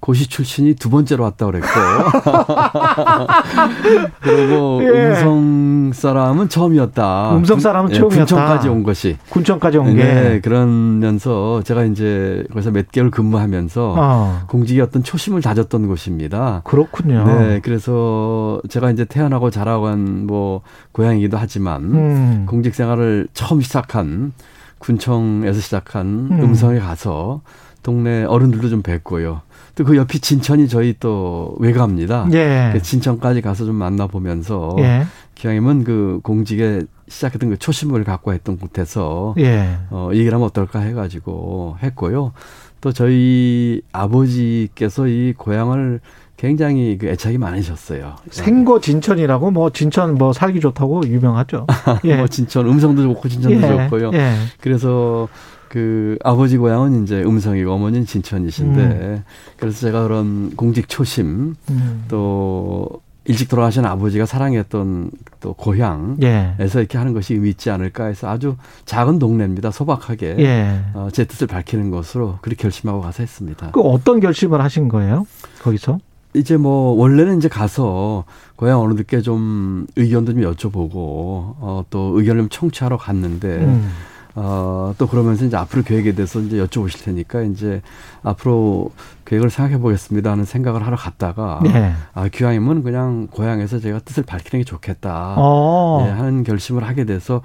[0.00, 1.66] 고시 출신이 두 번째로 왔다 그랬고
[4.20, 5.10] 그리고 예.
[5.10, 7.36] 음성 사람은 처음이었다.
[7.36, 8.24] 음성 사람은 예, 처음이었다.
[8.24, 9.16] 군청까지 온 것이.
[9.30, 10.04] 군청까지 온 게.
[10.04, 14.40] 네, 그러면서 제가 이제 거기서 몇 개월 근무하면서 어.
[14.46, 16.62] 공직의 어떤 초심을 다졌던 곳입니다.
[16.64, 17.24] 그렇군요.
[17.24, 22.46] 네, 그래서 제가 이제 태어나고 자라간 뭐 고향이기도 하지만 음.
[22.48, 24.32] 공직 생활을 처음 시작한
[24.78, 26.40] 군청에서 시작한 음.
[26.40, 26.54] 음.
[26.54, 27.40] 성에 가서
[27.82, 29.42] 동네 어른들도 좀 뵙고요.
[29.78, 32.26] 또 그 옆이 진천이 저희 또 외가입니다.
[32.32, 32.70] 예.
[32.72, 35.06] 그 진천까지 가서 좀 만나보면서 예.
[35.36, 39.78] 기왕이면 그 공직에 시작했던 그 초심을 갖고 했던 곳에서 예.
[39.90, 42.32] 어, 얘기를 하면 어떨까 해가지고 했고요.
[42.80, 46.00] 또 저희 아버지께서 이 고향을
[46.36, 48.16] 굉장히 그 애착이 많으셨어요.
[48.30, 51.68] 생고 진천이라고 뭐 진천 뭐 살기 좋다고 유명하죠.
[52.02, 52.16] 예.
[52.16, 53.84] 뭐 진천 음성도 좋고 진천도 예.
[53.84, 54.10] 좋고요.
[54.14, 54.34] 예.
[54.60, 55.28] 그래서
[55.68, 59.24] 그 아버지 고향은 이제 음성이고 어머니는 진천이신데 음.
[59.56, 62.04] 그래서 제가 그런 공직 초심 음.
[62.08, 66.56] 또 일찍 돌아가신 아버지가 사랑했던 또 고향에서 예.
[66.58, 69.70] 이렇게 하는 것이 의미 있지 않을까 해서 아주 작은 동네입니다.
[69.70, 70.80] 소박하게 예.
[70.94, 73.70] 어, 제 뜻을 밝히는 것으로 그렇게 결심하고 가서 했습니다.
[73.72, 75.26] 그 어떤 결심을 하신 거예요?
[75.60, 75.98] 거기서?
[76.34, 78.24] 이제 뭐 원래는 이제 가서
[78.56, 83.90] 고향 어른들께 좀 의견도 좀 여쭤보고 어, 또 의견을 좀 청취하러 갔는데 음.
[84.40, 87.82] 어, 또 그러면서 이제 앞으로 계획에 대해서 이제 여쭤보실 테니까 이제
[88.22, 88.92] 앞으로
[89.24, 91.92] 계획을 생각해 보겠습니다 하는 생각을 하러 갔다가 네.
[92.14, 95.34] 아, 기왕이면 그냥 고향에서 제가 뜻을 밝히는 게 좋겠다.
[95.36, 96.04] 어.
[96.06, 97.42] 예, 하는 결심을 하게 돼서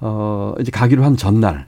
[0.00, 1.66] 어, 이제 가기로 한 전날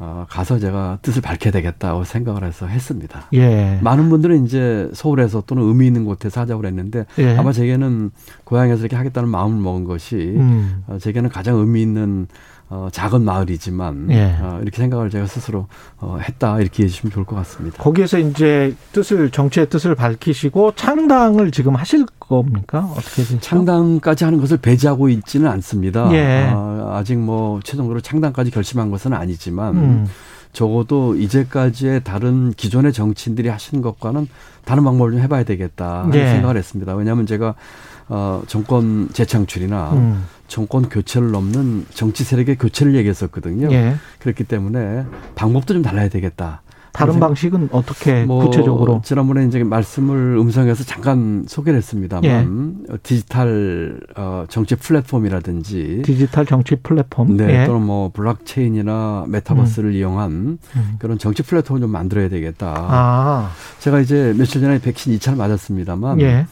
[0.00, 3.26] 어, 가서 제가 뜻을 밝혀야 되겠다고 생각을 해서 했습니다.
[3.34, 3.78] 예.
[3.82, 7.36] 많은 분들은 이제 서울에서 또는 의미 있는 곳에서 하자고 그랬는데 예.
[7.36, 8.10] 아마 제게는
[8.44, 10.82] 고향에서 이렇게 하겠다는 마음을 먹은 것이 음.
[10.88, 12.26] 어, 제게는 가장 의미 있는
[12.70, 14.36] 어, 작은 마을이지만 예.
[14.40, 15.66] 어, 이렇게 생각을 제가 스스로
[15.98, 17.82] 어, 했다 이렇게 해주시면 좋을 것 같습니다.
[17.82, 22.80] 거기에서 이제 뜻을 정치의 뜻을 밝히시고 창당을 지금 하실 겁니까?
[22.92, 23.40] 어떻게 되죠?
[23.40, 26.12] 창당까지 하는 것을 배제하고 있지는 않습니다.
[26.12, 26.50] 예.
[26.52, 30.06] 어, 아직 뭐 최종적으로 창당까지 결심한 것은 아니지만 음.
[30.52, 34.28] 적어도 이제까지의 다른 기존의 정치인들이 하신 것과는
[34.64, 36.28] 다른 방법을 좀 해봐야 되겠다 하는 예.
[36.32, 36.94] 생각을 했습니다.
[36.94, 37.54] 왜냐하면 제가
[38.08, 40.24] 어, 정권 재창출이나 음.
[40.48, 43.70] 정권 교체를 넘는 정치 세력의 교체를 얘기했었거든요.
[43.70, 43.94] 예.
[44.18, 46.62] 그렇기 때문에 방법도 좀 달라야 되겠다.
[46.92, 49.00] 다른 방식은 어떻게 뭐 구체적으로?
[49.04, 52.24] 지난번에 이제 말씀을 음성에서 잠깐 소개를 했습니다만
[52.88, 52.92] 예.
[52.92, 57.36] 어, 디지털 어, 정치 플랫폼이라든지 디지털 정치 플랫폼.
[57.36, 57.66] 네, 예.
[57.66, 60.96] 또는 뭐 블록체인이나 메타버스를 이용한 음.
[60.98, 62.74] 그런 정치 플랫폼을 좀 만들어야 되겠다.
[62.76, 66.46] 아, 제가 이제 며칠 전에 백신 2차를 맞았습니다만 예.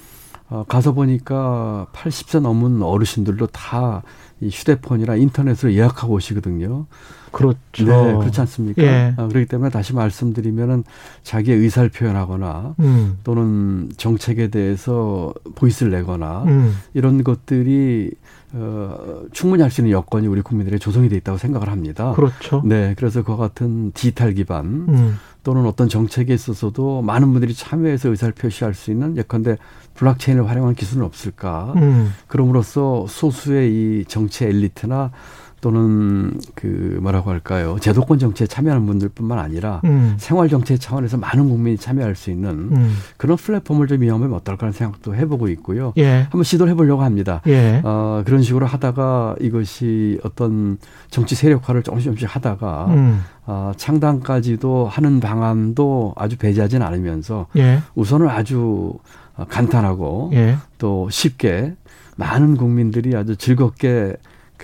[0.48, 4.02] 어, 가서 보니까 80세 넘은 어르신들도 다
[4.40, 6.86] 이 휴대폰이나 인터넷으로 예약하고 오시거든요.
[7.32, 7.84] 그렇죠.
[7.84, 8.82] 네, 그렇지 않습니까?
[8.82, 9.14] 예.
[9.16, 10.84] 어, 그렇기 때문에 다시 말씀드리면은
[11.22, 13.18] 자기의 의사를 표현하거나 음.
[13.24, 16.76] 또는 정책에 대해서 voice를 내거나 음.
[16.92, 18.10] 이런 것들이
[18.52, 22.12] 어, 충분히 할 수 있는 여건이 우리 국민들의 조성이 돼 있다고 생각을 합니다.
[22.14, 22.62] 그렇죠.
[22.64, 25.18] 네, 그래서 그와 같은 디지털 기반 음.
[25.46, 29.58] 또는 어떤 정책에 있어서도 많은 분들이 참여해서 의사를 표시할 수 있는 예컨대
[29.94, 31.72] 블록체인을 활용한 기술은 없을까?
[31.76, 32.12] 음.
[32.26, 35.12] 그럼으로써 소수의 이 정치 엘리트나
[35.60, 37.76] 또는 그 뭐라고 할까요?
[37.80, 40.14] 제도권 정치에 참여하는 분들뿐만 아니라 음.
[40.18, 42.96] 생활 정치 차원에서 많은 국민이 참여할 수 있는 음.
[43.16, 45.92] 그런 플랫폼을 좀 이용하면 어떨까 하는 생각도 해보고 있고요.
[45.96, 46.22] 예.
[46.22, 47.40] 한번 시도를 해보려고 합니다.
[47.46, 47.80] 예.
[47.84, 50.78] 어, 그런 식으로 하다가 이것이 어떤
[51.10, 53.22] 정치 세력화를 조금씩 조금씩 하다가 음.
[53.46, 57.80] 어, 창당까지도 하는 방안도 아주 배제하지는 않으면서 예.
[57.94, 58.92] 우선은 아주
[59.36, 60.58] 어, 간단하고 예.
[60.78, 61.74] 또 쉽게
[62.16, 64.16] 많은 국민들이 아주 즐겁게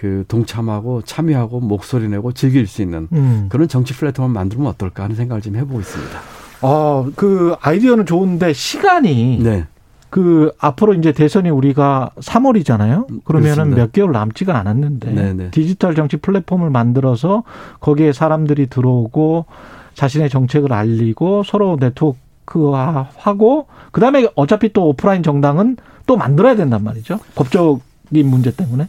[0.03, 3.47] 그 동참하고 참여하고 목소리 내고 즐길 수 있는 음.
[3.49, 6.19] 그런 정치 플랫폼을 만들면 어떨까 하는 생각을 지금 해보고 있습니다.
[6.63, 9.65] 어, 그 아이디어는 좋은데 시간이 네.
[10.11, 13.23] 그 앞으로 이제 대선이 우리가 3월이잖아요.
[13.23, 13.77] 그러면은 그렇습니다.
[13.77, 15.51] 몇 개월 남지가 않았는데 네네.
[15.53, 17.45] 디지털 정치 플랫폼을 만들어서
[17.79, 19.47] 거기에 사람들이 들어오고
[19.95, 25.77] 자신의 정책을 알리고 서로 네트워크화하고 그다음에 어차피 또 오프라인 정당은
[26.09, 27.21] 또 만들어야 된단 말이죠.
[27.37, 28.89] 법적인 문제 때문에.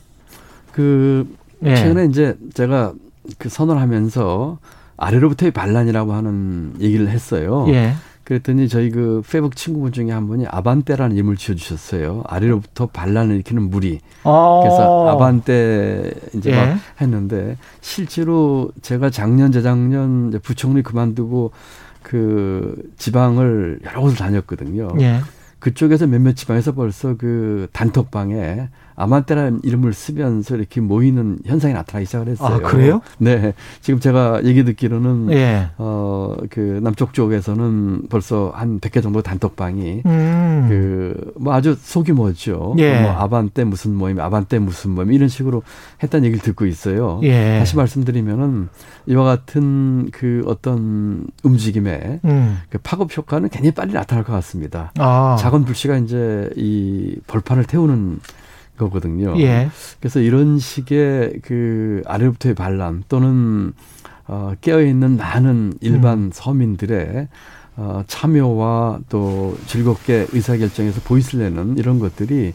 [0.73, 1.33] 그
[1.63, 1.75] 예.
[1.75, 2.93] 최근에 이제 제가
[3.37, 4.57] 그 선언하면서
[4.97, 7.65] 아래로부터의 반란이라고 하는 얘기를 했어요.
[7.69, 7.93] 예.
[8.23, 12.23] 그랬더니 저희 그 페북 친구분 중에 한 분이 아반떼라는 이름을 지어주셨어요.
[12.25, 13.99] 아래로부터 반란을 일으키는 무리.
[14.23, 14.61] 어.
[14.63, 16.55] 그래서 아반떼 이제 예.
[16.55, 21.51] 막 했는데 실제로 제가 작년 재작년 부총리 그만두고
[22.01, 24.89] 그 지방을 여러 곳을 다녔거든요.
[25.01, 25.19] 예.
[25.59, 32.55] 그쪽에서 몇몇 지방에서 벌써 그 단톡방에 아만떼라는 이름을 쓰면서 이렇게 모이는 현상이 나타나기 시작을 했어요.
[32.55, 33.01] 아, 그래요?
[33.17, 33.53] 네.
[33.81, 35.69] 지금 제가 얘기 듣기로는 예.
[35.77, 40.65] 어, 그 남쪽 쪽에서는 벌써 한 100개 정도 단톡방이 음.
[40.69, 42.75] 그, 뭐 아주 소규모죠.
[42.77, 43.01] 예.
[43.01, 45.63] 뭐 아반떼 무슨 모임, 아반떼 무슨 모임 이런 식으로
[46.01, 47.19] 했다는 얘기를 듣고 있어요.
[47.23, 47.59] 예.
[47.59, 48.69] 다시 말씀드리면은
[49.07, 52.59] 이와 같은 그 어떤 움직임에 음.
[52.69, 54.91] 그 파급 효과는 굉장히 빨리 나타날 것 같습니다.
[54.97, 55.35] 아.
[55.39, 58.19] 작은 불씨가 이제 이 벌판을 태우는
[58.77, 59.39] 거거든요.
[59.39, 59.69] 예.
[59.99, 63.73] 그래서 이런 식의 그 아래로부터의 반란 또는
[64.27, 66.29] 어, 깨어있는 많은 일반 음.
[66.33, 67.27] 서민들의
[67.75, 72.53] 어, 참여와 또 즐겁게 의사결정에서 보이스를 내는 이런 것들이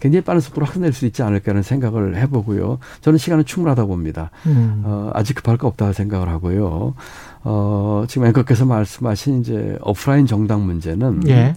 [0.00, 2.78] 굉장히 빠른 속도로 확산될 수 있지 않을까 하는 생각을 해보고요.
[3.00, 4.30] 저는 시간은 충분하다고 봅니다.
[4.46, 4.82] 음.
[4.84, 6.94] 어, 아직 급할 거 없다고 생각을 하고요.
[7.42, 11.54] 어, 지금 앵커께서 말씀하신 이제 오프라인 정당 문제는 예.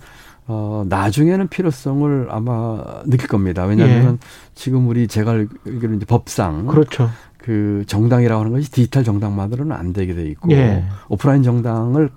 [0.48, 3.66] 어, 나중에는 필요성을 아마 느낄 겁니다.
[3.66, 4.20] 왜냐하면
[4.56, 7.10] 지금 우리 제가 알기로는 이제 법상 그렇죠.
[7.38, 10.86] 그 정당이라고 하는 것이 디지털 정당만으로는 안 되게 돼 있고 예.
[11.10, 12.10] 오프라인 정당을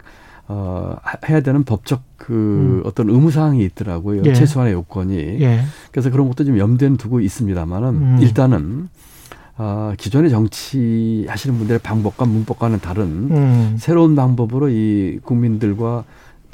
[0.46, 0.96] 어,
[1.28, 4.22] 해야 되는 법적 그 어떤 의무 사항이 있더라고요.
[4.26, 4.34] 예.
[4.34, 5.16] 최소한의 요건이.
[5.40, 5.62] 예.
[5.90, 8.18] 그래서 그런 것도 좀 염두에는 두고 있습니다만은 음.
[8.20, 8.88] 일단은
[9.56, 13.76] 아, 기존의 정치 하시는 분들의 방법과 문법과는 다른 음.
[13.78, 16.04] 새로운 방법으로 이 국민들과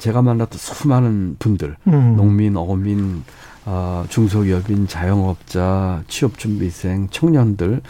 [0.01, 2.15] 제가 만났던 수많은 분들, 음.
[2.17, 3.23] 농민, 어민,
[3.65, 7.81] 어, 중소기업인 자영업자, 취업준비생, 청년들의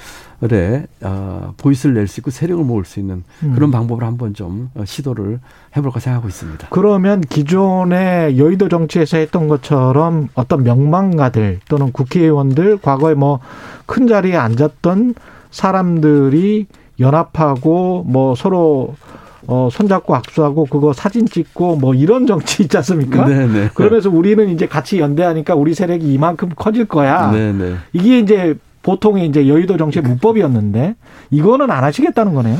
[1.01, 3.53] 어, 보이스를 낼 수 있고 세력을 모을 수 있는 음.
[3.55, 5.39] 그런 방법을 한번 좀 어, 시도를
[5.77, 6.67] 해볼까 생각하고 있습니다.
[6.71, 13.39] 그러면 기존의 여의도 정치에서 했던 것처럼 어떤 명망가들 또는 국회의원들 과거에 뭐
[13.91, 15.15] 큰 자리에 앉았던
[15.51, 16.67] 사람들이
[17.01, 18.95] 연합하고 뭐 서로
[19.47, 23.25] 어 손잡고 악수하고 그거 사진 찍고 뭐 이런 정치 있지 않습니까?
[23.25, 23.69] 네네.
[23.73, 27.31] 그러면서 우리는 이제 같이 연대하니까 우리 세력이 이만큼 커질 거야.
[27.31, 27.75] 네네.
[27.93, 30.95] 이게 이제 보통의 이제 여의도 정치의 문법이었는데
[31.31, 32.59] 이거는 안 하시겠다는 거네요.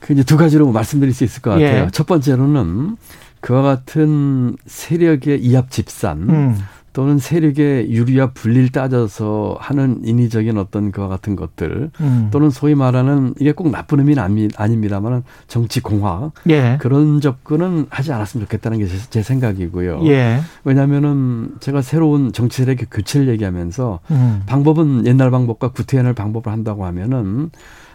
[0.00, 1.84] 그 이제 두 가지로 말씀드릴 수 있을 것 같아요.
[1.84, 1.88] 예.
[1.92, 2.96] 첫 번째로는
[3.40, 6.56] 그와 같은 세력의 이합 집산 음.
[6.96, 12.28] 또는 세력의 유리와 분리를 따져서 하는 인위적인 어떤 그와 같은 것들 음.
[12.30, 16.78] 또는 소위 말하는 이게 꼭 나쁜 의미는 아니- 아닙니다만 정치 공화 예.
[16.80, 20.06] 그런 접근은 하지 않았으면 좋겠다는 게 제 생각이고요.
[20.06, 20.40] 예.
[20.64, 24.42] 왜냐하면은 제가 새로운 정치 세력의 교체를 얘기하면서 음.
[24.46, 27.50] 방법은 옛날 방법과 구태연을 방법을 한다고 하면은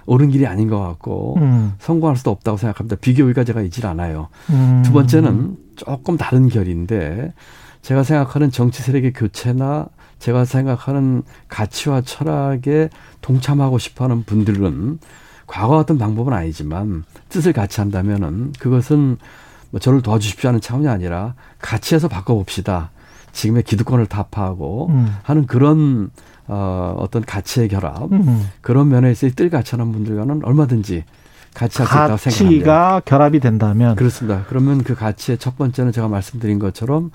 [0.05, 1.73] 옳은 길이 아닌 것 같고 음.
[1.79, 2.97] 성공할 수도 없다고 생각합니다.
[3.01, 4.27] 비교 의가 제가 있질 않아요.
[4.51, 4.83] 음.
[4.85, 7.33] 두 번째는 조금 다른 결인데
[7.81, 9.87] 제가 생각하는 정치 세력의 교체나
[10.19, 12.89] 제가 생각하는 가치와 철학에
[13.21, 14.99] 동참하고 싶어 하는 분들은
[15.47, 19.17] 과거 같은 방법은 아니지만 뜻을 같이 한다면은 그것은
[19.71, 22.91] 뭐 저를 도와주십시오 하는 차원이 아니라 같이 해서 바꿔봅시다.
[23.33, 25.15] 지금의 기득권을 타파하고 음.
[25.23, 26.11] 하는 그런
[26.47, 28.49] 어, 어떤 가치의 결합 음.
[28.61, 31.05] 그런 면에서 뜰 같이 하는 분들과는 얼마든지
[31.53, 32.65] 같이 있다고 생각합니다.
[32.65, 34.45] 가치가 결합이 된다면 그렇습니다.
[34.47, 37.11] 그러면 그 가치의 첫 번째는 제가 말씀드린 것처럼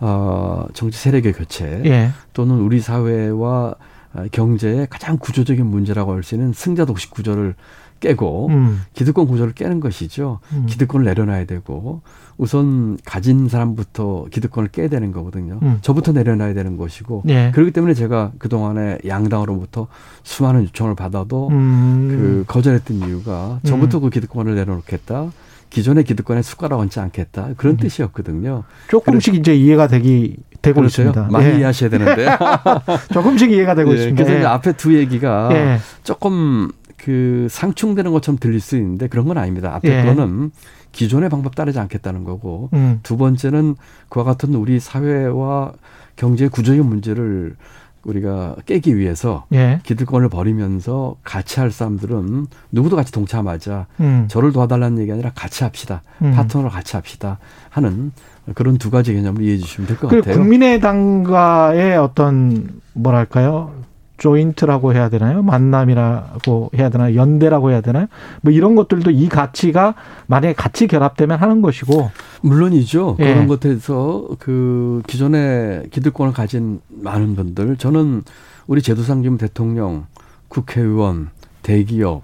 [0.00, 2.10] 어 정치 세력의 교체 예.
[2.32, 3.74] 또는 우리 사회와
[4.14, 7.54] 어, 경제의 가장 구조적인 문제라고 할 수 있는 승자 독식 구조를
[8.00, 8.82] 깨고 음.
[8.94, 10.40] 기득권 구조를 깨는 것이죠.
[10.52, 10.66] 음.
[10.66, 12.02] 기득권을 내려놔야 되고
[12.36, 15.58] 우선 가진 사람부터 기득권을 깨야 되는 거거든요.
[15.62, 15.78] 음.
[15.82, 17.50] 저부터 내려놔야 되는 것이고 예.
[17.52, 19.88] 그렇기 때문에 제가 그 동안에 양당으로부터
[20.22, 22.08] 수많은 요청을 받아도 음.
[22.08, 25.32] 그 거절했던 이유가 저부터 그 기득권을 내려놓겠다.
[25.70, 27.50] 기존의 기득권에 숟가락 얹지 않겠다.
[27.56, 27.76] 그런 음.
[27.78, 28.64] 뜻이었거든요.
[28.88, 31.02] 조금씩 이제 이해가 되기 되고 그렇죠?
[31.02, 31.28] 있습니다.
[31.30, 31.56] 많이 예.
[31.58, 32.26] 이해하셔야 되는데.
[33.12, 34.24] 조금씩 이해가 되고 예, 있습니다.
[34.24, 34.46] 그래서 예.
[34.46, 35.78] 앞에 두 얘기가 예.
[36.04, 39.74] 조금 그 상충되는 것처럼 들릴 수 있는데 그런 건 아닙니다.
[39.76, 40.04] 앞에 예.
[40.04, 40.50] 거는
[40.92, 43.00] 기존의 방법 따르지 않겠다는 거고 음.
[43.02, 43.76] 두 번째는
[44.08, 45.72] 그와 같은 우리 사회와
[46.16, 47.56] 경제 구조의 문제를
[48.04, 49.80] 우리가 깨기 위해서 예.
[49.82, 53.86] 기득권을 버리면서 같이 할 사람들은 누구도 같이 동참하자.
[54.00, 54.24] 음.
[54.28, 56.02] 저를 도와달라는 얘기 아니라 같이 합시다.
[56.22, 56.32] 음.
[56.32, 57.38] 파트너로 같이 합시다.
[57.70, 58.12] 하는
[58.54, 60.34] 그런 두 가지 개념을 이해해 주시면 될 것 같아요.
[60.36, 63.72] 국민의당과의 어떤 뭐랄까요?
[64.18, 65.42] 조인트라고 해야 되나요?
[65.42, 67.14] 만남이라고 해야 되나요?
[67.14, 68.06] 연대라고 해야 되나요?
[68.42, 69.94] 뭐 이런 것들도 이 가치가
[70.26, 72.10] 만약에 같이 결합되면 하는 것이고
[72.42, 73.16] 물론이죠.
[73.20, 73.32] 예.
[73.32, 78.22] 그런 것에서 그 기존에 기득권을 가진 많은 분들 저는
[78.66, 80.06] 우리 제도상 지금 대통령,
[80.48, 81.30] 국회의원,
[81.62, 82.22] 대기업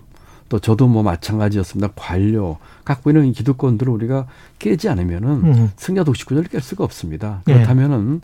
[0.49, 1.93] 또 저도 뭐 마찬가지였습니다.
[1.97, 4.27] 관료 갖고 있는 이 기득권들을 우리가
[4.59, 5.71] 깨지 않으면은 음.
[5.77, 7.43] 승자 독식 구조를 깰 수가 없습니다.
[7.49, 7.55] 예.
[7.55, 8.21] 그렇다면은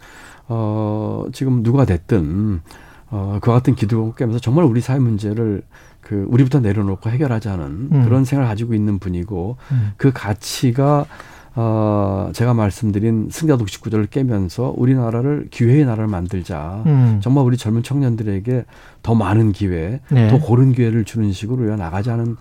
[0.48, 2.60] 어 지금 누가 됐든
[3.10, 5.62] 어 그와 같은 기득권 깨면서 정말 우리 사회 문제를
[6.00, 8.04] 그 우리부터 내려놓고 해결하자는 음.
[8.04, 9.92] 그런 생각을 가지고 있는 분이고 음.
[9.96, 11.06] 그 가치가
[11.56, 16.84] 어 제가 말씀드린 승자 독식 구조를 깨면서 우리나라를 기회의 나라를 만들자.
[16.86, 17.18] 음.
[17.20, 18.64] 정말 우리 젊은 청년들에게
[19.02, 20.28] 더 많은 기회, 네.
[20.28, 22.36] 더 고른 기회를 주는 식으로 우리가 나가자는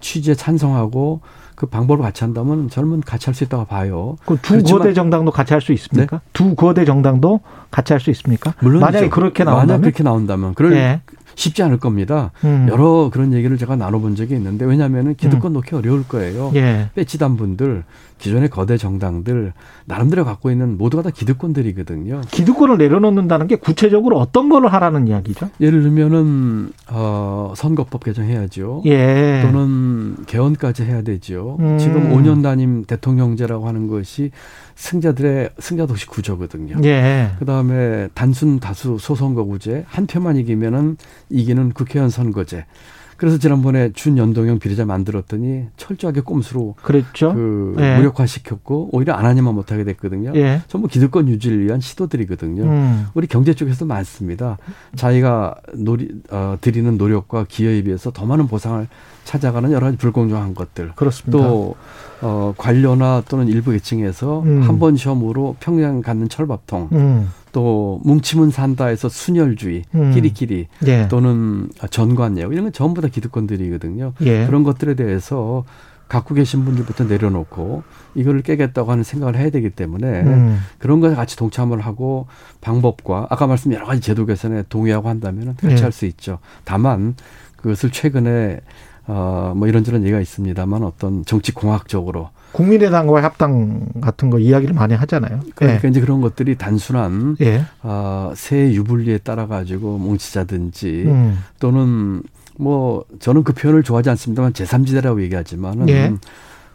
[0.00, 1.20] 취지에 찬성하고
[1.54, 4.16] 그 방법을 같이 한다면 저는 같이 할 수 있다고 봐요.
[4.26, 6.20] 그 두 거대 정당도 같이 할 수 있습니까?
[6.32, 8.54] 두 거대 정당도 같이 할 수 있습니까?
[8.60, 11.00] 물론 만약에 그렇게 나온다면 만약 그렇게 나온다면 그럴 예.
[11.38, 12.32] 쉽지 않을 겁니다.
[12.42, 12.66] 음.
[12.68, 16.50] 여러 그런 얘기를 제가 나눠본 적이 있는데 왜냐하면 기득권 놓기 어려울 거예요.
[16.56, 16.90] 예.
[16.96, 17.84] 빼치단 분들,
[18.18, 19.52] 기존의 거대 정당들
[19.84, 22.22] 나름대로 갖고 있는 모두가 다 기득권들이거든요.
[22.32, 25.48] 기득권을 내려놓는다는 게 구체적으로 어떤 거를 하라는 이야기죠?
[25.60, 28.82] 예를 들면은 어, 선거법 개정해야죠.
[28.86, 29.40] 예.
[29.44, 31.56] 또는 개헌까지 해야 되죠.
[31.60, 31.78] 음.
[31.78, 34.32] 지금 5년 단임 대통령제라고 하는 것이
[34.78, 36.76] 승자들의 승자 도시 구조거든요.
[36.84, 37.32] 예.
[37.40, 40.96] 그다음에 단순 다수 소선거구제 한 표만 이기면은
[41.30, 42.64] 이기는 국회의원 선거제.
[43.16, 47.34] 그래서 지난번에 준연동형 비례제 만들었더니 철저하게 꼼수로 그랬죠.
[47.34, 47.96] 그 예.
[47.96, 50.32] 무력화시켰고 오히려 안 하냐만 못하게 됐거든요.
[50.36, 50.62] 예.
[50.68, 52.62] 전부 기득권 유지를 위한 시도들이거든요.
[52.62, 53.06] 음.
[53.14, 54.58] 우리 경제 쪽에서도 많습니다.
[54.94, 58.86] 자기가 노리, 어, 드리는 노력과 기여에 비해서 더 많은 보상을
[59.24, 60.92] 찾아가는 여러 가지 불공정한 것들.
[60.94, 61.36] 그렇습니다.
[61.36, 61.74] 또
[62.20, 64.62] 어, 관료나 또는 일부 계층에서 음.
[64.62, 67.30] 한번 시험으로 평양 갖는 철밥통, 음.
[67.52, 70.12] 또 뭉치면 산다에서 순혈주의, 음.
[70.12, 71.08] 끼리끼리 예.
[71.08, 74.12] 또는 전관예우 이런 건 전부 다 기득권들이거든요.
[74.22, 74.46] 예.
[74.46, 75.64] 그런 것들에 대해서
[76.08, 77.82] 갖고 계신 분들부터 내려놓고
[78.14, 80.58] 이거를 깨겠다고 하는 생각을 해야 되기 때문에 음.
[80.78, 82.26] 그런 것에 같이 동참을 하고
[82.62, 85.68] 방법과 아까 말씀 여러 가지 제도 개선에 동의하고 한다면 네.
[85.68, 86.38] 교체할 수 있죠.
[86.64, 87.14] 다만
[87.56, 88.60] 그것을 최근에
[89.08, 95.40] 어 뭐 이런저런 얘기가 있습니다만 어떤 정치 공학적으로 국민의당과의 합당 같은 거 이야기를 많이 하잖아요.
[95.54, 97.46] 그러니까 이제 그런 것들이 단순한 예.
[97.46, 97.64] 예.
[97.82, 101.38] 어, 새 유불리에 따라 가지고 뭉치자든지 음.
[101.58, 102.22] 또는
[102.58, 106.14] 뭐 저는 그 표현을 좋아하지 않습니다만 제3지대라고 얘기하지만은 예.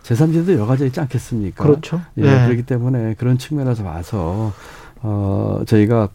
[0.04, 1.64] 제3지대도 여러 가지 있지 않겠습니까?
[1.64, 2.02] 그렇죠.
[2.18, 2.46] 예, 예.
[2.46, 4.54] 그렇기 때문에 그런 측면에서 봐서
[5.02, 6.10] 어 저희가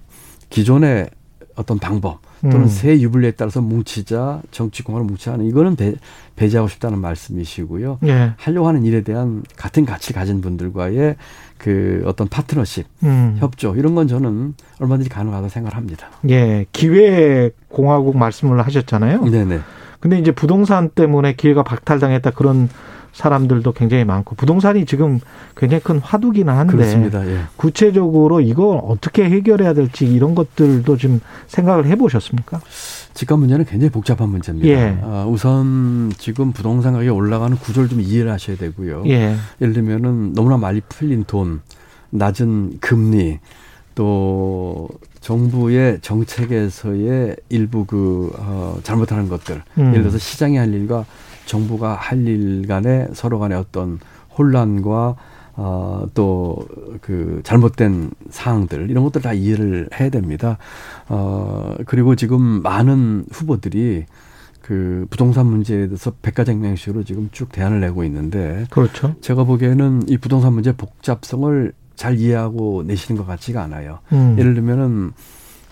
[0.51, 1.11] 기존의
[1.57, 2.67] 어떤 방법 또는 음.
[2.67, 5.95] 새 유불리에 따라서 뭉치자 정치공학을 뭉치자 하는 이거는 배,
[6.37, 7.99] 배제하고 싶다는 말씀이시고요.
[8.05, 8.33] 예.
[8.37, 11.17] 하려고 하는 일에 대한 같은 가치 가진 분들과의
[11.59, 13.37] 그 어떤 파트너십, 음.
[13.39, 16.09] 협조 이런 건 저는 얼마든지 가능하다고 생각합니다.
[16.31, 16.67] 예.
[16.73, 19.25] 기회 공화국 말씀을 하셨잖아요.
[19.25, 19.61] 네네.
[20.01, 22.69] 근데 이제 부동산 때문에 기회가 박탈당했다 그런
[23.13, 25.21] 사람들도 굉장히 많고 부동산이 지금
[25.57, 27.27] 굉장히 큰 화두기는 한데 그렇습니다.
[27.27, 27.41] 예.
[27.57, 32.61] 구체적으로 이걸 어떻게 해결해야 될지 이런 것들도 좀 생각을 해보셨습니까?
[33.15, 34.69] 집값 문제는 굉장히 복잡한 문제입니다.
[34.69, 34.99] 예.
[35.03, 39.03] 아, 우선 지금 부동산 가격이 올라가는 구조를 좀 이해를 하셔야 되고요.
[39.07, 39.35] 예.
[39.61, 41.61] 예를 들면은 너무나 많이 풀린 돈,
[42.11, 43.41] 낮은 금리,
[43.97, 44.89] 또
[45.21, 49.89] 정부의 정책에서의 일부 그 어, 잘못하는 것들, 음.
[49.89, 51.05] 예를 들어서 시장이 할 일과
[51.49, 53.99] 정부가 할 일 간에 서로 간의 어떤
[54.37, 55.17] 혼란과
[55.61, 56.69] 어, 또,
[57.01, 60.57] 그, 잘못된 사항들, 이런 것들 다 이해를 해야 됩니다.
[61.09, 64.07] 어, 그리고 지금 많은 후보들이
[64.63, 69.17] 그 부동산 문제에 대해서 백가쟁명식으로 지금 쭉 대안을 내고 있는데, 그렇죠.
[69.21, 73.99] 제가 보기에는 이 부동산 문제 복잡성을 잘 이해하고 내시는 것 같지가 않아요.
[74.13, 74.37] 음.
[74.39, 75.11] 예를 들면은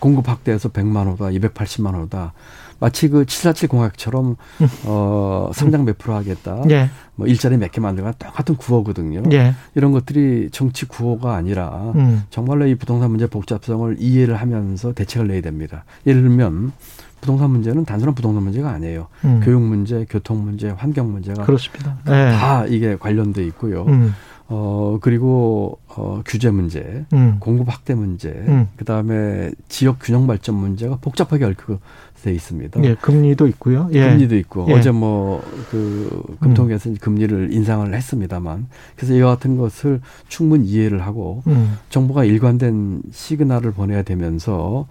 [0.00, 2.32] 공급 확대해서 100만 호다, 280만 호다.
[2.78, 4.36] 마치 그 747 공약처럼
[4.84, 6.62] 어 성장 몇 프로 하겠다.
[6.70, 6.90] 예.
[7.14, 9.22] 뭐 일자리 몇 개 만들거나 똑같은 구호거든요.
[9.32, 9.54] 예.
[9.74, 12.24] 이런 것들이 정치 구호가 아니라 음.
[12.30, 15.84] 정말로 이 부동산 문제 복잡성을 이해를 하면서 대책을 내야 됩니다.
[16.06, 16.72] 예를 들면
[17.20, 19.08] 부동산 문제는 단순한 부동산 문제가 아니에요.
[19.24, 19.40] 음.
[19.42, 21.96] 교육 문제, 교통 문제, 환경 문제가 그렇습니다.
[22.08, 22.30] 예.
[22.38, 23.84] 다 이게 관련돼 있고요.
[23.88, 24.14] 음.
[24.48, 27.38] 어 그리고 어 규제 문제, 음.
[27.40, 28.68] 공급 확대 문제, 음.
[28.76, 31.78] 그다음에 지역 균형 발전 문제가 복잡하게 얽혀
[32.22, 32.82] 져 있습니다.
[32.84, 32.94] 예.
[32.94, 33.88] 금리도 있고요.
[33.92, 34.08] 예.
[34.08, 34.74] 금리도 있고 예.
[34.74, 41.78] 어제 뭐 그 금통위에서 금리를 인상을 했습니다만 그래서 이와 같은 것을 충분히 이해를 하고 음.
[41.90, 44.86] 정부가 일관된 시그널을 보내야 되면서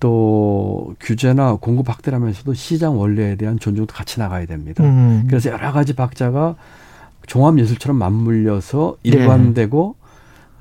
[0.00, 4.84] 또 규제나 공급 확대하면서도 시장 원리에 대한 존중도 같이 나가야 됩니다.
[4.84, 5.24] 음.
[5.28, 6.56] 그래서 여러 가지 박자가
[7.26, 9.10] 종합 예술처럼 맞물려서 예.
[9.10, 9.96] 일관되고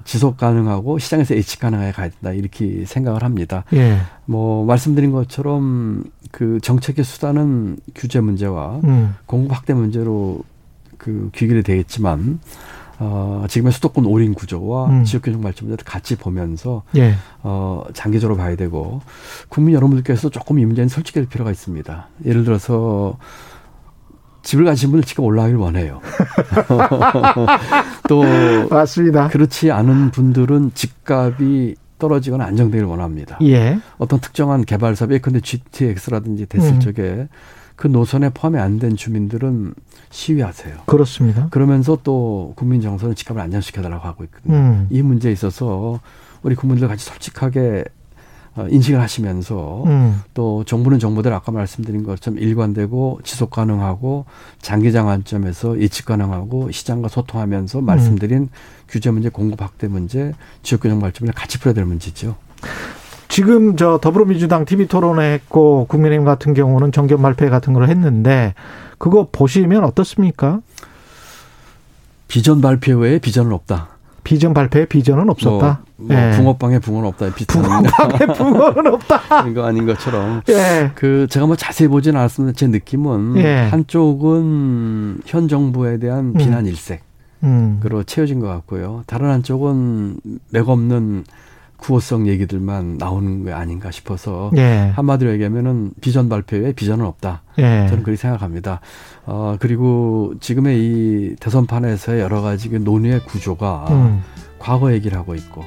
[0.05, 3.63] 지속 가능하고 시장에서 예측 가능하게 가야 된다 이렇게 생각을 합니다.
[3.73, 3.97] 예.
[4.25, 9.15] 뭐 말씀드린 것처럼 그 정책의 수단은 규제 문제와 음.
[9.25, 10.43] 공급 확대 문제로
[10.97, 12.39] 그 귀결이 되겠지만
[12.99, 15.03] 어 지금의 수도권 올인 구조와 음.
[15.03, 17.15] 지역 균형 발전 문제를 같이 보면서 예.
[17.41, 19.01] 어 장기적으로 봐야 되고
[19.49, 22.07] 국민 여러분들께서 조금 이 문제는 솔직할 필요가 있습니다.
[22.25, 23.17] 예를 들어서
[24.43, 26.01] 집을 가신 분들 집값 올라가길 원해요.
[28.07, 28.23] 또
[28.69, 29.29] 맞습니다.
[29.29, 33.37] 그렇지 않은 분들은 집값이 떨어지거나 안정되길 원합니다.
[33.43, 33.79] 예.
[33.97, 36.79] 어떤 특정한 개발 사업에 근데 GTX라든지 됐을 음.
[36.81, 37.27] 적에
[37.75, 39.73] 그 노선에 포함이 안 된 주민들은
[40.09, 40.75] 시위하세요.
[40.85, 41.47] 그렇습니다.
[41.49, 44.55] 그러면서 또 국민 정서는 집값을 안정시켜달라고 하고 있거든요.
[44.55, 44.87] 음.
[44.89, 45.99] 이 문제에 있어서
[46.43, 48.02] 우리 국민들 같이 솔직하게 어,
[48.69, 50.21] 인식을 하시면서 음.
[50.33, 54.25] 또 정부는 정부대로 아까 말씀드린 것처럼 일관되고 지속 가능하고
[54.61, 57.85] 장기장 관점에서 예측 가능하고 시장과 소통하면서 음.
[57.85, 58.49] 말씀드린
[58.87, 62.35] 규제 문제, 공급 확대 문제, 지역 균형 발전을 같이 풀어야 될 문제죠.
[63.27, 68.53] 지금 저 더불어민주당 TV 토론회 했고 국민의힘 같은 경우는 정견 발표 같은 걸 했는데
[68.99, 70.61] 그거 보시면 어떻습니까?
[72.27, 73.92] 비전 발표 외에 비전은 없다.
[74.23, 75.81] 비전 발표에 비전은 없었다.
[75.97, 76.31] 뭐, 뭐 예.
[76.31, 77.29] 붕어빵에 붕어는 없다.
[77.47, 79.47] 붕어빵에 붕어는 없다.
[79.49, 80.41] 이거 아닌 것처럼.
[80.49, 80.91] 예.
[80.95, 82.55] 그 제가 뭐 자세히 보지는 않았습니다.
[82.55, 83.67] 제 느낌은 예.
[83.69, 87.03] 한쪽은 현 정부에 대한 비난 일색.
[87.43, 87.79] 음.
[87.81, 89.03] 그로 채워진 것 같고요.
[89.05, 90.17] 다른 한쪽은
[90.51, 91.25] 맥없는
[91.83, 94.93] 구호성 얘기들만 나오는 게 아닌가 싶어서 예.
[94.95, 97.41] 한마디로 얘기하면은 비전 발표에 비전은 없다.
[97.57, 97.87] 예.
[97.89, 98.79] 저는 그렇게 생각합니다.
[99.25, 104.21] 어 그리고 지금의 이 대선판에서의 여러 가지 그 논의의 구조가 음.
[104.59, 105.65] 과거 얘기를 하고 있고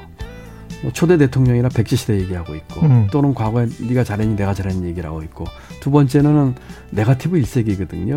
[0.83, 3.09] 뭐 초대 대통령이나 백제 시대 얘기하고 있고 음.
[3.13, 5.45] 또는 과거에 네가 잘했니 내가 잘했니 얘기를 하고 있고
[5.81, 6.55] 두 번째는
[6.93, 8.17] 네가티브 일색이거든요.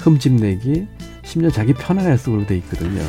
[0.00, 0.88] 흠집내기
[1.22, 3.02] 심지어 자기 편안할 속으로 돼 있거든요.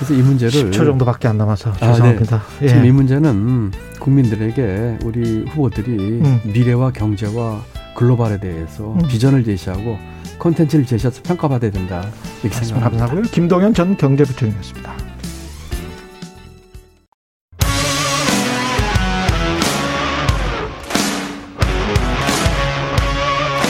[0.00, 2.42] 그래서 이 문제를 10초 정도밖에 안 남아서 아, 죄송합니다.
[2.62, 2.68] 예.
[2.68, 6.40] 지금 이 문제는 국민들에게 우리 후보들이 음.
[6.42, 7.62] 미래와 경제와
[7.94, 9.06] 글로벌에 대해서 음.
[9.06, 9.98] 비전을 제시하고
[10.38, 12.02] 콘텐츠를 제시해서 평가받아야 된다.
[12.42, 13.06] 이렇게 생각합니다.
[13.08, 13.22] 감사하고요.
[13.30, 14.94] 김동현 전 경제부총리였습니다.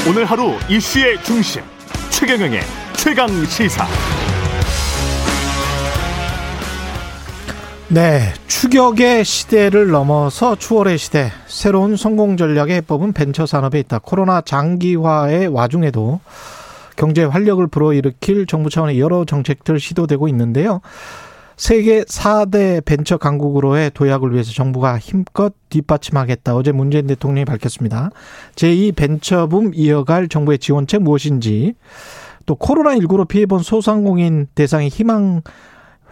[0.08, 1.62] 오늘 하루 이슈의 중심
[2.10, 2.60] 최경영의
[2.96, 4.19] 최강 시사.
[7.92, 13.98] 네, 추격의 시대를 넘어서 추월의 시대, 새로운 성공 전략의 해법은 벤처 산업에 있다.
[13.98, 16.20] 코로나 장기화의 와중에도
[16.94, 20.82] 경제 활력을 불어일으킬 정부 차원의 여러 정책들 시도되고 있는데요.
[21.56, 26.54] 세계 4대 벤처 강국으로의 도약을 위해서 정부가 힘껏 뒷받침하겠다.
[26.54, 28.10] 어제 문재인 대통령이 밝혔습니다.
[28.54, 31.74] 제2 벤처붐 이어갈 정부의 지원책 무엇인지,
[32.46, 35.42] 또 코로나19로 피해본 소상공인 대상의 희망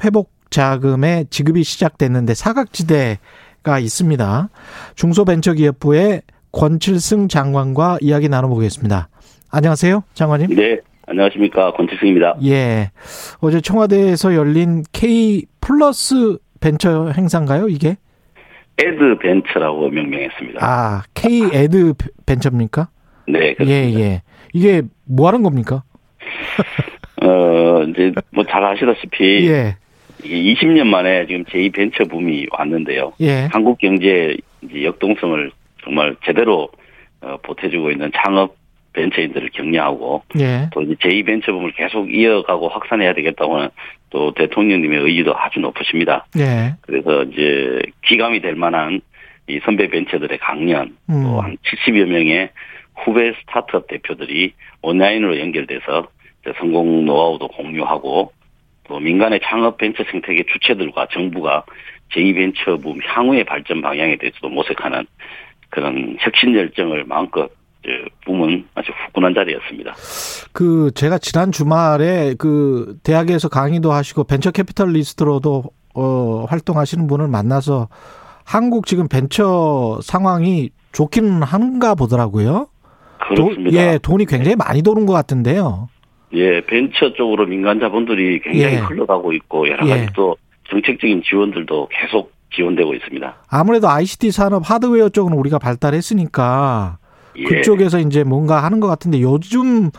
[0.03, 4.49] 회복 자금의 지급이 시작됐는데 사각지대가 있습니다.
[4.95, 6.23] 중소벤처기업부의
[6.53, 9.09] 권칠승 장관과 이야기 나눠보겠습니다.
[9.51, 10.55] 안녕하세요, 장관님.
[10.57, 11.73] 네, 안녕하십니까.
[11.73, 12.37] 권칠승입니다.
[12.45, 12.91] 예.
[13.41, 17.97] 어제 청와대에서 열린 K 플러스 벤처 행사인가요, 이게?
[18.79, 20.59] add 벤처라고 명명했습니다.
[20.65, 21.95] 아, K add
[22.27, 22.89] 벤처입니까?
[23.29, 24.01] 네, 예, 그렇습니다.
[24.01, 24.23] 예.
[24.55, 25.83] 이게 뭐 하는 겁니까?
[27.23, 29.77] 어, 이제 뭐 잘 아시다시피 예,
[30.25, 33.13] 이게 20년 만에 지금 제2 벤처 붐이 왔는데요.
[33.21, 33.49] 예.
[33.53, 35.51] 한국 경제 이제 역동성을
[35.85, 36.69] 정말 제대로
[37.21, 38.57] 어, 보태주고 있는 창업
[38.93, 40.69] 벤처인들을 격려하고 예.
[40.73, 43.69] 또 이제 제2 벤처 붐을 계속 이어가고 확산해야 되겠다고는
[44.11, 46.27] 또 대통령님의 의지도 아주 높으십니다.
[46.39, 46.75] 예.
[46.81, 49.01] 그래서 이제 기감이 될 만한
[49.49, 51.23] 이 선배 벤처들의 강연 음.
[51.23, 52.51] 또한 70여 명의
[52.95, 54.53] 후배 스타트업 대표들이
[54.83, 56.09] 온라인으로 연결돼서
[56.59, 58.33] 성공 노하우도 공유하고
[58.89, 61.65] 또 민간의 창업 벤처 생태계 주체들과 정부가
[62.13, 65.07] 제2벤처붐 향후의 발전 방향에 대해서도 모색하는
[65.71, 67.51] 그런 혁신 열정을 마음껏
[68.25, 69.95] 붐은 아주 후끈한 자리였습니다.
[70.53, 75.65] 그 제가 지난 주말에 그 대학에서 강의도 하시고 벤처 캐피털리스트로도
[75.95, 77.89] 어 활동하시는 분을 만나서
[78.45, 82.69] 한국 지금 벤처 상황이 좋기는 한가 보더라고요.
[83.19, 83.71] 그렇습니다.
[83.71, 85.89] 도, 예, 돈이 굉장히 많이 도는 것 같은데요.
[86.35, 88.79] 예, 벤처 쪽으로 민간 자본들이 굉장히 예.
[88.79, 89.91] 흘러가고 있고 여러 예.
[89.91, 90.37] 가지 또
[90.71, 93.37] 정책적인 지원들도 계속 지원되고 있습니다.
[93.51, 96.99] 아무래도 ICT 산업 하드웨어 쪽은 우리가 발달했으니까
[97.37, 97.45] 예.
[97.45, 99.91] 그쪽에서 이제 뭔가 하는 것 같은데 요즘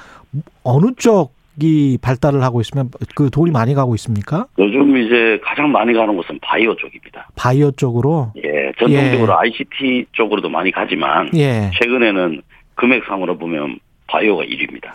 [0.63, 4.47] 어느 쪽이 발달을 하고 있으면 그 돈이 많이 가고 있습니까?
[4.57, 7.29] 요즘 이제 가장 많이 가는 곳은 바이오 쪽입니다.
[7.35, 8.33] 바이오 쪽으로.
[8.37, 11.71] 예, 전통적으로 ICT 쪽으로도 많이 가지만 예.
[11.79, 12.41] 최근에는
[12.75, 13.79] 금액상으로 보면
[14.09, 14.91] 바이오가 1위입니다.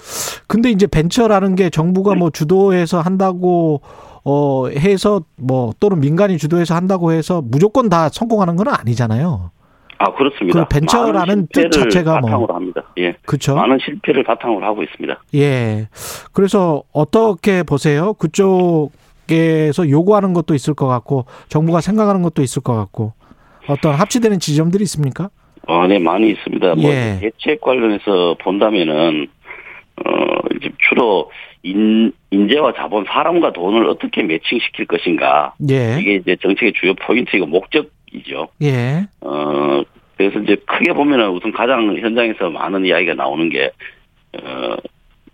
[0.47, 3.81] 근데 이제 벤처라는 게 정부가 뭐 주도해서 한다고
[4.25, 9.51] 어 해서 뭐 또는 민간이 주도해서 한다고 해서 무조건 다 성공하는 건 아니잖아요.
[9.99, 10.65] 아 그렇습니다.
[10.65, 12.31] 그 벤처라는 뜻 자체가 뭐.
[12.31, 12.83] 바탕으로 합니다.
[12.99, 13.55] 예, 그렇죠?
[13.55, 15.23] 많은 실패를 바탕으로 하고 있습니다.
[15.37, 15.89] 예.
[16.33, 18.15] 그래서 어떻게 보세요?
[18.15, 23.13] 그쪽에서 요구하는 것도 있을 것 같고 정부가 생각하는 것도 있을 것 같고
[23.69, 25.31] 어떤 합치되는 지점들이 있습니까?
[25.67, 26.75] 어, 네, 많이 있습니다.
[26.75, 27.19] 뭐 예.
[27.21, 29.29] 대책 관련해서 본다면은
[29.97, 30.11] 어
[30.57, 31.31] 이제 주로
[31.63, 35.97] 인 인재와 자본, 사람과 돈을 어떻게 매칭시킬 것인가 예.
[36.01, 38.49] 이게 이제 정책의 주요 포인트이고 목적이죠.
[38.63, 39.07] 예.
[39.21, 39.83] 어
[40.17, 43.71] 그래서 이제 크게 보면은 우선 가장 현장에서 많은 이야기가 나오는 게
[44.43, 44.77] 어.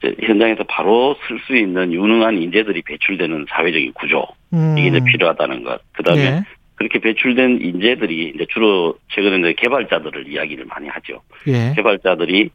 [0.02, 4.74] 이제 현장에서 바로 쓸 수 있는 유능한 인재들이 배출되는 사회적인 구조 음.
[4.78, 5.80] 이게 이제 필요하다는 것.
[5.92, 6.42] 그 다음에 예.
[6.80, 11.20] 그렇게 배출된 인재들이 이제 주로 최근에 개발자들을 이야기를 많이 하죠.
[11.46, 11.74] 예.
[11.76, 12.48] 개발자들이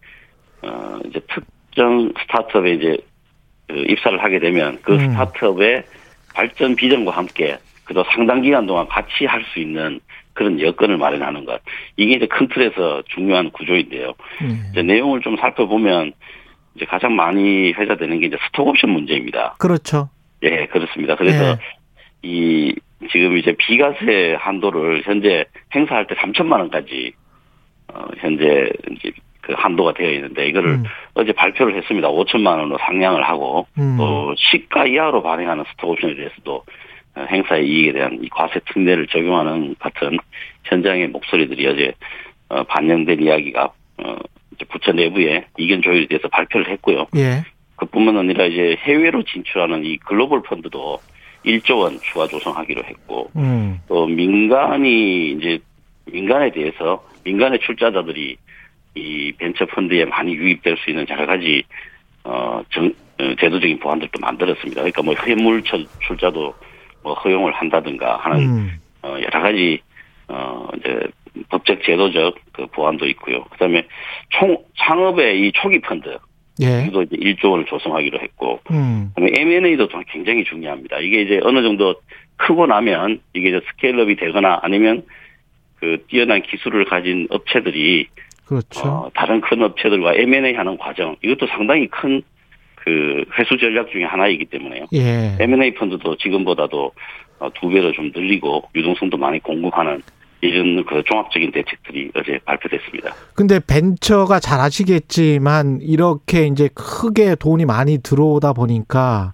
[0.63, 2.97] 어 이제 특정 스타트업에 이제
[3.67, 5.11] 그 입사를 하게 되면 그 음.
[5.11, 5.83] 스타트업의
[6.33, 9.99] 발전 비전과 함께 그도 상당 기간 동안 같이 할 수 있는
[10.33, 11.61] 그런 여건을 마련하는 것.
[11.95, 14.11] 이게 이제 큰 틀에서 중요한 구조인데요.
[14.41, 14.69] 예.
[14.71, 16.13] 이제 내용을 좀 살펴보면
[16.75, 19.53] 이제 가장 많이 회자되는 게 이제 스톡옵션 문제입니다.
[19.59, 20.09] 그렇죠.
[20.41, 21.15] 예, 그렇습니다.
[21.15, 21.57] 그래서 예.
[22.23, 22.75] 이
[23.11, 27.13] 지금 이제 비과세 한도를 현재 행사할 때 3천만 원까지
[27.93, 30.83] 어 현재 이제 그 한도가 되어 있는데 이거를 음.
[31.13, 32.09] 어제 발표를 했습니다.
[32.09, 33.95] 5천만 원으로 상향을 하고 음.
[33.97, 36.63] 또 시가 이하로 발행하는 스톡옵션에 대해서도
[37.15, 40.17] 어, 행사의 이익에 대한 이 과세 특례를 적용하는 같은
[40.63, 41.93] 현장의 목소리들이 어제
[42.49, 43.71] 어, 반영된 이야기가
[44.03, 44.15] 어,
[44.53, 47.05] 이제 부처 내부에 이견 조율에 대해서 발표를 했고요.
[47.15, 47.43] 예.
[47.75, 50.99] 그뿐만 아니라 이제 해외로 진출하는 이 글로벌 펀드도
[51.45, 53.79] 1조 원 추가 조성하기로 했고 음.
[53.87, 55.59] 또 민간이 이제
[56.05, 58.37] 민간에 대해서 민간의 출자자들이
[58.95, 61.63] 이 벤처 펀드에 많이 유입될 수 있는 여러 가지
[62.23, 62.87] 어, 정,
[63.19, 64.81] 어, 제도적인 보완들도 만들었습니다.
[64.81, 65.13] 그러니까 뭐
[65.63, 66.53] 출- 출자도
[67.03, 68.79] 뭐 허용을 한다든가 하는 음.
[69.03, 69.79] 어, 여러 가지
[70.27, 70.99] 어, 이제
[71.49, 73.43] 법적 제도적 그 보완도 있고요.
[73.45, 73.85] 그다음에
[74.29, 76.17] 총 창업의 이 초기 펀드
[76.61, 76.85] 예.
[76.87, 79.11] 이도 이제 1조 원을 조성하기로 했고 음.
[79.17, 80.99] M&A도 좀 굉장히 중요합니다.
[80.99, 81.95] 이게 이제 어느 정도
[82.37, 85.03] 크고 나면 이게 이제 스케일업이 되거나 아니면
[85.79, 88.07] 그 뛰어난 기술을 가진 업체들이
[88.45, 88.87] 그렇죠.
[88.87, 92.21] 어, 다른 큰 업체들과 M&A 하는 과정 이것도 상당히 큰
[92.85, 94.85] 그 회수 전략 중에 하나이기 때문에요.
[94.93, 95.35] 예.
[95.39, 96.91] M&A 펀드도 지금보다도
[97.39, 100.01] 어, 두 배로 좀 늘리고 유동성도 많이 공급하는
[100.41, 103.13] 이런 그 종합적인 대책들이 어제 발표됐습니다.
[103.33, 109.33] 근데 벤처가 잘 아시겠지만 이렇게 이제 크게 돈이 많이 들어오다 보니까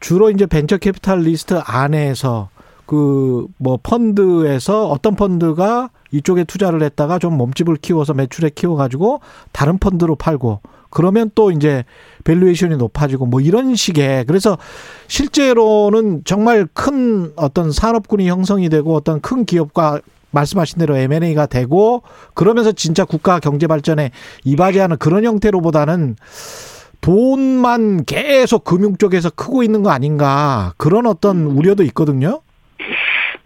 [0.00, 2.48] 주로 이제 venture capitalist 안에서
[2.86, 9.20] 그 뭐 펀드에서 어떤 펀드가 이쪽에 투자를 했다가 좀 몸집을 키워서 매출에 키워가지고
[9.52, 11.84] 다른 펀드로 팔고 그러면 또 이제
[12.24, 14.58] valuation이 높아지고 뭐 이런 식의 그래서
[15.06, 20.00] 실제로는 정말 큰 어떤 산업군이 형성이 되고 어떤 큰 기업과
[20.32, 22.02] 말씀하신 대로 M&A가 되고
[22.34, 24.10] 그러면서 진짜 국가 경제 발전에
[24.44, 26.16] 이바지하는 그런 형태로보다는
[27.00, 32.42] 돈만 계속 금융 쪽에서 크고 있는 거 아닌가 그런 어떤 우려도 있거든요.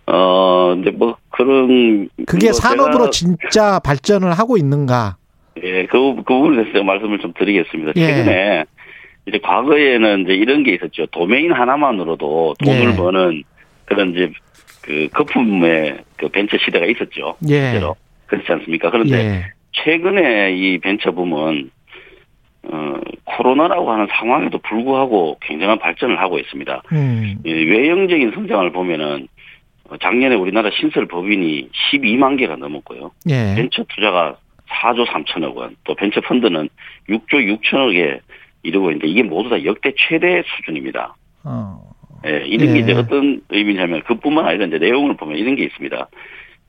[0.07, 5.16] 어, 근데 뭐 그런 그게 뭐 산업으로 진짜 발전을 하고 있는가?
[5.62, 7.93] 예, 그, 그 부분에 대해서 말씀을 좀 드리겠습니다.
[7.97, 8.07] 예.
[8.07, 8.64] 최근에
[9.26, 11.07] 이제 과거에는 이제 이런 게 있었죠.
[11.07, 12.97] 도메인 하나만으로도 돈을 예.
[12.97, 13.43] 버는
[13.87, 14.30] 그런 이제
[14.85, 17.37] 그 거품의 그 벤처 시대가 있었죠.
[17.49, 17.70] 예.
[17.70, 17.97] 실제로.
[18.26, 18.91] 그렇지 않습니까?
[18.91, 19.45] 그런데 예.
[19.72, 21.70] 최근에 이 벤처 붐은
[22.64, 26.82] 어, 코로나라고 하는 상황에도 불구하고 굉장한 발전을 하고 있습니다.
[26.93, 27.37] 음.
[27.45, 29.28] 이 외형적인 성장을 보면은
[29.89, 33.11] 어, 작년에 우리나라 신설 법인이 12만 개가 넘었고요.
[33.30, 33.55] 예.
[33.55, 34.37] 벤처 투자가
[34.68, 36.68] 4조 3천억 원, 또 벤처 펀드는
[37.09, 38.20] 6조 6천억에
[38.62, 41.14] 이르고 있는데 이게 모두 다 역대 최대 수준입니다.
[41.45, 41.93] 어.
[42.27, 42.79] 예, 이런 게 예.
[42.81, 46.09] 이제 어떤 의미냐면 그뿐만 아니라 이제 내용을 보면 이런 게 있습니다.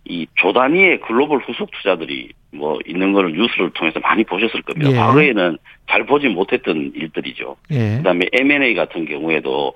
[0.07, 4.91] 이 조 단위의 글로벌 후속 투자들이 뭐 있는 거를 뉴스를 통해서 많이 보셨을 겁니다.
[4.91, 4.95] 예.
[4.95, 5.57] 과거에는
[5.89, 7.55] 잘 보지 못했던 일들이죠.
[7.71, 7.97] 예.
[7.97, 9.73] 그다음에 M&A 같은 경우에도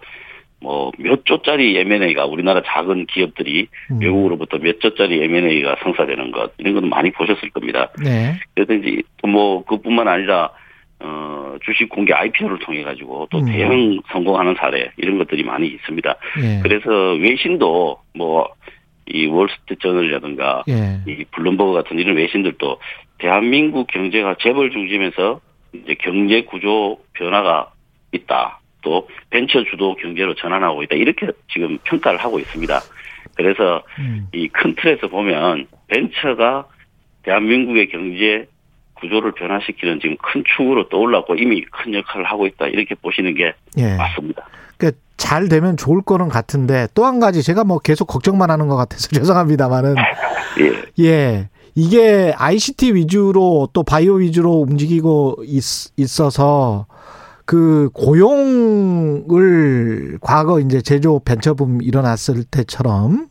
[0.61, 3.99] 뭐 몇 조짜리 M&A가 우리나라 작은 기업들이 음.
[4.01, 7.89] 외국으로부터 몇 조짜리 M&A가 성사되는 것 이런 것도 많이 보셨을 겁니다.
[8.03, 8.36] 네.
[8.55, 10.51] 그래든지 뭐 그뿐만 아니라
[11.01, 13.45] 어 주식 공개 IPO를 통해 가지고 또 음.
[13.45, 16.15] 대형 성공하는 사례 이런 것들이 많이 있습니다.
[16.41, 16.59] 예.
[16.61, 18.59] 그래서 외신도 뭐
[19.09, 20.99] 이 월스트리트 저널이라든가 예.
[21.11, 22.79] 이 블룸버그 같은 이런 외신들도
[23.17, 25.41] 대한민국 경제가 재벌 중심에서
[25.73, 27.71] 이제 경제 구조 변화가
[28.11, 28.59] 있다.
[28.81, 30.95] 또 벤처 주도 경제로 전환하고 있다.
[30.95, 32.79] 이렇게 지금 평가를 하고 있습니다.
[33.35, 34.27] 그래서 음.
[34.31, 36.67] 이큰 틀에서 보면 벤처가
[37.23, 38.47] 대한민국의 경제
[39.01, 42.67] 구조를 변화시키는 지금 큰 축으로 떠올랐고 이미 큰 역할을 하고 있다.
[42.67, 43.95] 이렇게 보시는 게 예.
[43.95, 44.45] 맞습니다.
[44.77, 48.75] 그러니까 잘 되면 좋을 거는 같은데 또 한 가지 제가 뭐 계속 걱정만 하는 것
[48.75, 49.95] 같아서 죄송합니다만은
[50.59, 51.05] 예.
[51.05, 51.49] 예.
[51.75, 55.63] 이게 ICT 위주로 또 바이오 위주로 움직이고 있,
[55.97, 56.87] 있어서
[57.45, 59.29] 그 고용을
[60.21, 63.25] 과거 이제 제조 벤처붐 일어났을 때처럼 네.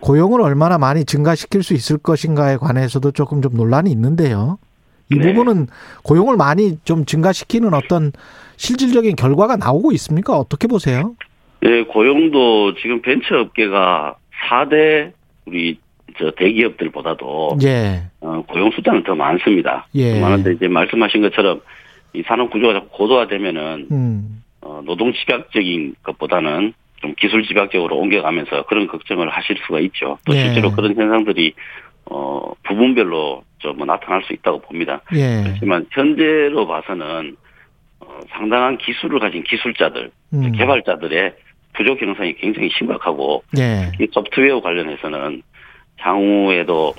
[0.00, 4.58] 고용을 얼마나 많이 증가시킬 수 있을 것인가에 관해서도 조금 좀 논란이 있는데요.
[5.10, 5.26] 이 네.
[5.26, 5.66] 부분은
[6.04, 8.12] 고용을 많이 좀 증가시키는 어떤
[8.56, 10.38] 실질적인 결과가 나오고 있습니까?
[10.38, 11.14] 어떻게 보세요?
[11.64, 14.16] 예, 고용도 지금 벤처 업계가
[14.48, 15.12] 4대
[15.46, 15.78] 우리
[16.18, 18.02] 저 대기업들보다도 예.
[18.20, 19.86] 어, 고용 숫자는 더 많습니다.
[19.94, 20.14] 예.
[20.14, 21.60] 더 많은데 이제 말씀하신 것처럼
[22.12, 24.42] 이 산업 구조가 자꾸 고도화되면은 음.
[24.60, 30.18] 어, 노동 집약적인 것보다는 좀 기술 집약적으로 옮겨가면서 그런 걱정을 하실 수가 있죠.
[30.26, 30.40] 또 예.
[30.44, 31.54] 실제로 그런 현상들이
[32.06, 35.00] 어, 부분별로 좀 뭐 나타날 수 있다고 봅니다.
[35.14, 35.42] 예.
[35.44, 37.36] 그렇지만 현재로 봐서는
[38.00, 40.52] 어, 상당한 기술을 가진 기술자들, 음.
[40.52, 41.34] 개발자들의
[41.74, 43.92] 부족 현상이 굉장히 심각하고 예.
[44.00, 45.42] 이 소프트웨어 관련해서는
[45.98, 46.94] 향후에도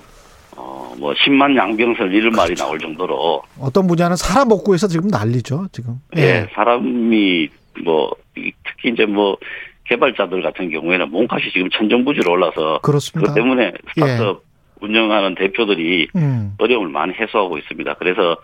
[0.56, 5.68] 어, 뭐 10만 양병설 이런 말이 나올 정도로 어떤 분야는 사람 먹고 해서 지금 난리죠,
[5.72, 5.96] 지금.
[6.18, 7.50] 예, 사람이
[7.84, 9.38] 뭐 이- 특히 이제 뭐
[9.86, 13.34] 개발자들 같은 경우에는 몸값이 지금 천정부지로 올라서 그렇습니다.
[13.34, 14.44] 그것 때문에 스타트업
[14.82, 16.56] 운영하는 대표들이 음.
[16.58, 17.94] 어려움을 많이 해소하고 있습니다.
[17.96, 18.38] 그래서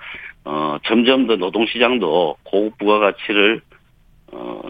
[0.46, 3.62] 어 점점 더 노동 시장도 고급 부가가치를
[4.32, 4.62] 어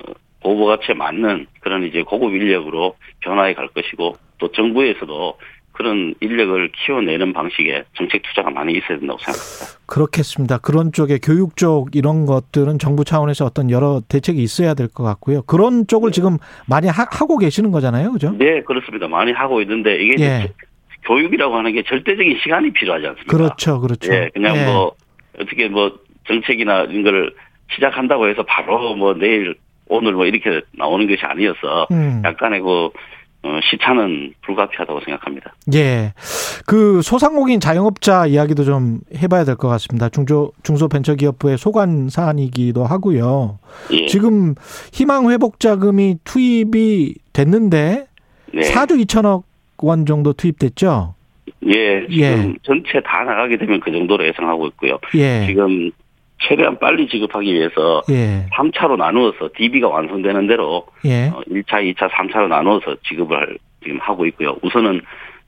[0.42, 5.38] 고급 부가가치에 맞는 그런 이제 고급 인력으로 변화해 갈 것이고 또 정부에서도
[5.78, 9.80] 그런 인력을 키워내는 방식의 정책 투자가 많이 있어야 된다고 생각합니다.
[9.86, 10.58] 그렇겠습니다.
[10.58, 15.44] 그런 쪽에 교육 쪽 이런 것들은 정부 차원에서 어떤 여러 대책이 있어야 될 것 같고요.
[15.44, 18.12] 그런 쪽을 지금 많이 하, 고 계시는 거잖아요.
[18.14, 18.32] 그죠?
[18.40, 19.08] 네, 그렇습니다.
[19.08, 20.54] 많이 하고 있는데 이게 예.
[21.06, 23.38] 교육이라고 하는 게 절대적인 시간이 필요하지 않습니까?
[23.38, 23.80] 그렇죠.
[23.80, 24.12] 그렇죠.
[24.12, 24.66] 예, 그냥 예.
[24.66, 24.94] 뭐
[25.40, 25.92] 어떻게 뭐
[26.28, 27.34] 정책이나 이런 걸
[27.76, 29.56] 시작한다고 해서 바로 뭐 내일
[29.88, 32.22] 오늘 뭐 이렇게 나오는 것이 아니어서 음.
[32.26, 32.92] 약간의 그 어,
[33.72, 35.54] 시차는 불가피하다고 생각합니다.
[35.74, 36.14] 예.
[36.66, 40.10] 그 소상공인 자영업자 이야기도 좀 해봐야 될 것 같습니다.
[40.10, 43.60] 중조, 중소벤처기업부의 소관 사안이기도 하고요.
[43.94, 44.06] 예.
[44.08, 44.56] 지금
[44.94, 48.08] 희망회복자금이 투입이 됐는데
[48.54, 48.62] 네.
[48.62, 49.44] 4조 2천억
[49.80, 51.14] 원 정도 투입됐죠?
[51.68, 52.54] 예, 지금 예.
[52.64, 55.00] 전체 다 나가게 되면 그 정도로 예상하고 있고요.
[55.16, 55.46] 예.
[55.48, 55.92] 지금
[56.40, 58.46] 최대한 빨리 지급하기 위해서 예.
[58.54, 61.28] 3차로 나누어서 DB가 완성되는 대로 예.
[61.28, 64.56] 어, 1차, 2차, 3차로 나누어서 지급을 지금 하고 있고요.
[64.62, 65.02] 우선은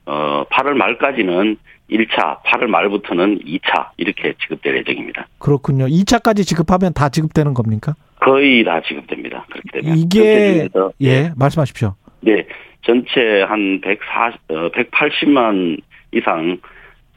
[0.06, 1.56] 어 8월 말까지는
[1.90, 5.26] 1차, 8월 말부터는 2차 이렇게 지급될 예정입니다.
[5.38, 5.86] 그렇군요.
[5.86, 7.94] 2차까지 지급하면 다 지급되는 겁니까?
[8.20, 9.44] 거의 다 지급됩니다.
[9.50, 11.94] 그렇게 되면 이게 중에서 예, 말씀하십시오.
[12.20, 12.46] 네,
[12.82, 15.80] 전체 한 140, 어, 180만
[16.12, 16.58] 이상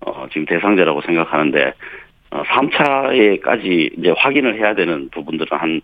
[0.06, 1.74] 어, 지금 대상자라고 생각하는데 어,
[2.44, 5.82] 3차에까지 이제 확인을 해야 되는 부분들은 한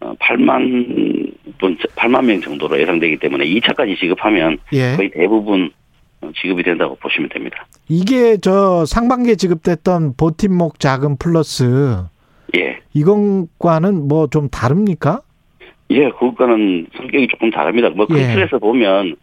[0.00, 4.94] 어, 8만 분, 8만 명 정도로 예상되기 때문에 2차까지 지급하면 예.
[4.96, 5.70] 거의 대부분
[6.20, 7.66] 어, 지급이 된다고 보시면 됩니다.
[7.88, 11.96] 이게 저 상반기에 지급됐던 버팀목 자금 플러스
[12.56, 15.20] 예, 이건과는 뭐 좀 다릅니까?
[15.90, 17.88] 예, 그것과는 성격이 조금 다릅니다.
[17.90, 18.14] 뭐 예.
[18.14, 19.16] 큰 틀에서 보면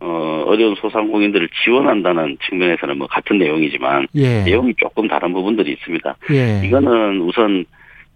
[0.00, 4.42] 어, 어려운 소상공인들을 지원한다는 측면에서는 뭐 같은 내용이지만 예.
[4.42, 6.16] 내용이 조금 다른 부분들이 있습니다.
[6.32, 6.66] 예.
[6.66, 7.64] 이거는 우선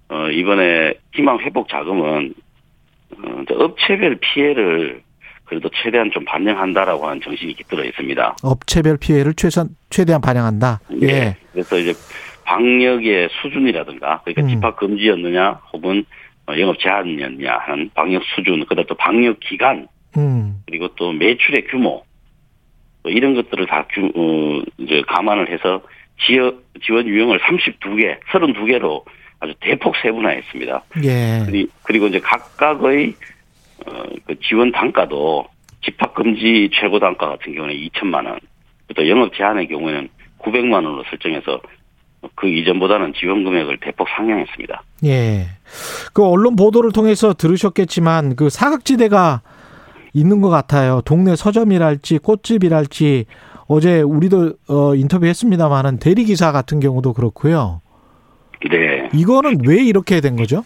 [0.09, 2.35] 어 이번에 희망 회복 자금은
[3.17, 5.03] 어 업체별 피해를
[5.45, 8.37] 그래도 최대한 좀 반영한다라고 하는 정신이 깃들어 있습니다.
[8.43, 10.81] 업체별 피해를 최선 최대한 반영한다.
[11.03, 11.37] 예.
[11.53, 11.93] 그래서 이제
[12.45, 14.49] 방역의 수준이라든가 그러니까 음.
[14.49, 16.05] 집합 금지였느냐 혹은
[16.47, 20.63] 어, 영업 제한이었냐 하는 방역 수준 그다음 또 방역 기간 음.
[20.67, 22.03] 그리고 또 매출의 규모
[23.03, 25.81] 또 이런 것들을 다 규, 어, 이제 감안을 해서
[26.27, 29.03] 지역 지원 유형을 32개, 32개로
[29.41, 30.83] 아주 대폭 세분화했습니다.
[31.05, 31.43] 예.
[31.47, 33.15] 그리- 그리고 이제 각각의
[33.87, 35.47] 어, 그 지원 단가도
[35.83, 38.39] 집합 금지 최고 단가 같은 경우는 2천만 원,
[38.95, 40.09] 또 영업 제한의 경우에는
[40.41, 41.59] 900만 원으로 설정해서
[42.35, 44.83] 그 이전보다는 지원 금액을 대폭 상향했습니다.
[45.07, 45.47] 예.
[46.13, 49.41] 그 언론 보도를 통해서 들으셨겠지만 그 사각지대가
[50.13, 51.01] 있는 것 같아요.
[51.05, 53.27] 동네 서점이랄지 꽃집이랄지
[53.69, 57.81] 어제 우리도 어 인터뷰했습니다만은 대리기사 같은 경우도 그렇고요.
[58.69, 59.09] 네.
[59.15, 60.65] 이거는 왜 이렇게 된 거죠?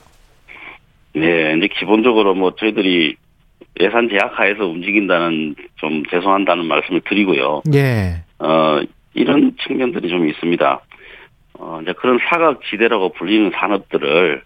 [1.15, 3.17] 네, 이제 기본적으로 뭐 저희들이
[3.81, 7.63] 예산 제약하에서 움직인다는 좀 죄송한다는 말씀을 드리고요.
[7.75, 8.23] 예.
[8.39, 8.81] 어,
[9.15, 10.81] 이런 측면들이 좀 있습니다.
[11.59, 14.43] 어, 이제 그런 사각지대라고 불리는 산업들을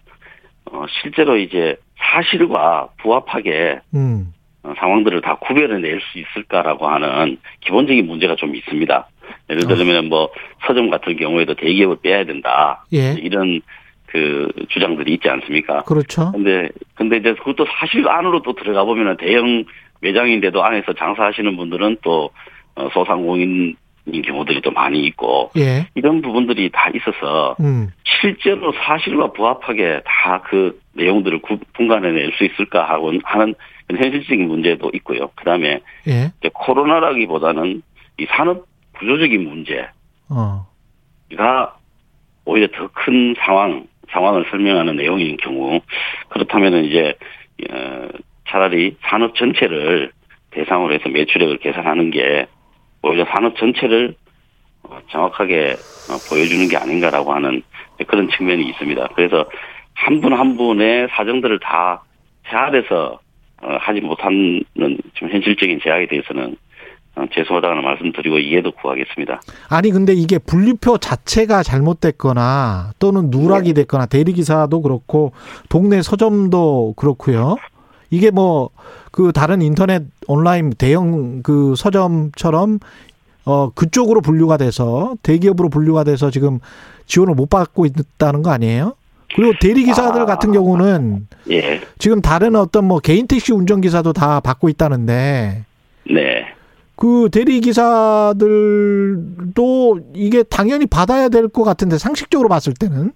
[0.71, 4.33] 어, 실제로 이제 사실과 부합하게 음.
[4.63, 9.07] 어, 상황들을 다 구별해낼 수 있을까라고 하는 기본적인 문제가 좀 있습니다.
[9.49, 10.29] 예를 들면 뭐
[10.65, 12.83] 서점 같은 경우에도 대기업을 빼야 된다.
[12.93, 13.13] 예.
[13.21, 13.61] 이런
[14.07, 15.83] 그 주장들이 있지 않습니까?
[15.83, 16.31] 그렇죠.
[16.31, 19.63] 근데 근데 이제 그것도 사실 안으로 또 들어가 보면은 대형
[20.01, 22.31] 매장인데도 안에서 장사하시는 분들은 또
[22.75, 23.75] 어, 소상공인
[24.11, 25.85] 인 경우들이 또 많이 있고 예.
[25.93, 27.91] 이런 부분들이 다 있어서 음.
[28.03, 33.53] 실제로 사실과 부합하게 다 그 내용들을 구- 분간해낼 수 있을까 하고 하는
[33.97, 35.29] 현실적인 문제도 있고요.
[35.35, 36.31] 그다음에 예.
[36.39, 37.81] 이제 코로나라기보다는
[38.19, 38.65] 이 산업
[38.97, 39.91] 구조적인 문제가
[40.29, 40.67] 어.
[42.45, 45.79] 오히려 더 큰 상황 상황을 설명하는 내용인 경우
[46.29, 47.13] 그렇다면은 이제
[47.71, 48.07] 어,
[48.47, 50.11] 차라리 산업 전체를
[50.51, 52.47] 대상으로 해서 매출액을 계산하는 게
[53.03, 54.15] 오히려 산업 전체를
[54.83, 57.61] 어, 정확하게 어, 보여주는 게 아닌가라고 하는
[58.07, 59.09] 그런 측면이 있습니다.
[59.15, 59.45] 그래서
[59.93, 62.03] 한 분한 분의 사정들을 다
[62.49, 63.19] 어,
[63.61, 64.63] 하지 못하는
[65.13, 66.55] 좀 현실적인 제약에 대해서는
[67.15, 69.41] 어, 죄송하다는 말씀드리고 이해도 구하겠습니다.
[69.69, 75.33] 아니 근데 이게 분류표 자체가 잘못됐거나 또는 누락이 됐거나 대리기사도 그렇고
[75.69, 77.57] 동네 서점도 그렇고요.
[78.11, 78.69] 이게 뭐
[79.11, 82.79] 그 다른 인터넷 온라인 대형 그 서점처럼
[83.45, 86.59] 어 그쪽으로 분류가 돼서 대기업으로 분류가 돼서 지금
[87.05, 88.93] 지원을 못 받고 있다는 거 아니에요?
[89.35, 90.25] 그리고 대리기사들 아.
[90.25, 95.63] 같은 경우는 예, 지금 다른 어떤 뭐 개인 택시 운전기사도 다 받고 있다는데
[96.09, 96.45] 네.
[96.95, 97.29] 그
[98.69, 103.11] 대리기사들도 이게 당연히 받아야 될 것 같은데 상식적으로 봤을 때는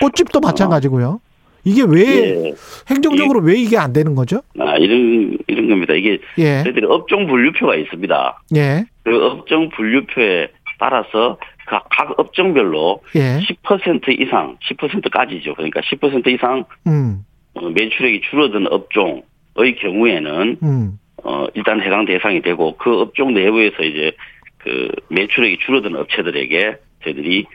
[0.00, 1.20] 꽃집도 마찬가지고요.
[1.64, 2.54] 이게 왜 예.
[2.90, 4.42] 행정적으로 왜 이게 안 되는 거죠?
[4.58, 5.94] 아, 이런, 이런 겁니다.
[5.94, 8.42] 이게 예, 저희들이 업종 분류표가 있습니다.
[8.56, 10.48] 예, 그 업종 분류표에
[10.80, 11.38] 따라서
[11.72, 15.54] 각, 각 업종별로 예, 10% 이상, 10%까지죠.
[15.54, 22.76] 그러니까 10% 이상 음, 어, 매출액이 줄어든 업종의 경우에는 음, 어, 일단 해당 대상이 되고
[22.76, 24.12] 그 업종 내부에서 이제
[24.58, 27.46] 그 매출액이 줄어든 업체들에게 저희들이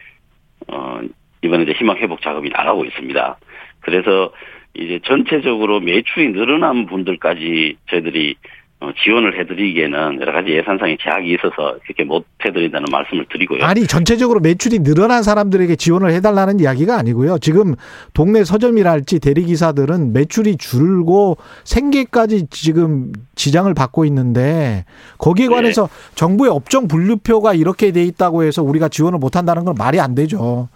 [0.68, 0.99] 어,
[1.43, 3.38] 이번에 이제 희망 회복 작업이 나가고 있습니다.
[3.82, 4.34] 그래서
[4.74, 8.57] 이제 전체적으로 매출이 늘어난 분들까지 저희들이 어,
[9.03, 13.63] 지원을 해드리기에는 여러 가지 예산상의 제약이 있어서 그렇게 못 해드린다는 말씀을 드리고요.
[13.63, 17.39] 아니 전체적으로 매출이 늘어난 사람들에게 지원을 해달라는 이야기가 아니고요.
[17.39, 17.75] 지금
[18.13, 24.86] 동네 서점이랄지 대리기사들은 매출이 줄고 생계까지 지금 지장을 받고 있는데
[25.17, 25.55] 거기에 네.
[25.55, 30.69] 관해서 정부의 업종 분류표가 이렇게 돼 있다고 해서 우리가 지원을 못한다는 건 말이 안 되죠.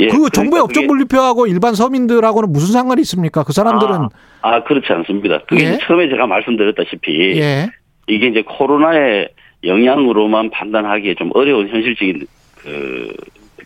[0.00, 3.42] 예, 그 그러니까 정부의 업종 분류표하고 일반 서민들하고는 무슨 상관이 있습니까?
[3.44, 4.08] 그 사람들은 아,
[4.42, 5.40] 아, 그렇지 않습니다.
[5.48, 5.78] 그게 예?
[5.82, 7.70] 처음에 제가 말씀드렸다시피 예.
[8.08, 9.28] 이게 이제 코로나의
[9.64, 12.26] 영향으로만 판단하기에 좀 어려운 현실적인
[12.56, 13.12] 그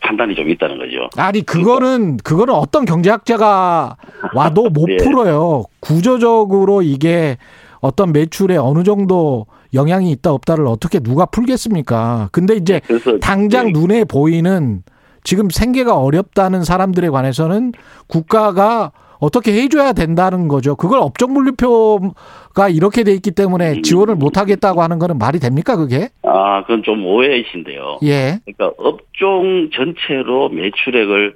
[0.00, 1.08] 판단이 좀 있다는 거죠.
[1.16, 3.96] 아니 그거는 그거는 어떤 경제학자가
[4.34, 4.96] 와도 못 예.
[4.96, 5.64] 풀어요.
[5.80, 7.38] 구조적으로 이게
[7.80, 12.28] 어떤 매출에 어느 정도 영향이 있다 없다를 어떻게 누가 풀겠습니까?
[12.32, 14.82] 근데 이제 그래서 당장 예, 눈에 보이는
[15.24, 17.72] 지금 생계가 어렵다는 사람들에 관해서는
[18.06, 20.76] 국가가 어떻게 해줘야 된다는 거죠.
[20.76, 26.10] 그걸 업종 분류표가 이렇게 돼 있기 때문에 지원을 못 하겠다고 하는 거는 말이 됩니까 그게?
[26.22, 28.00] 아, 그건 좀 오해이신데요.
[28.04, 28.38] 예.
[28.44, 31.34] 그러니까 업종 전체로 매출액을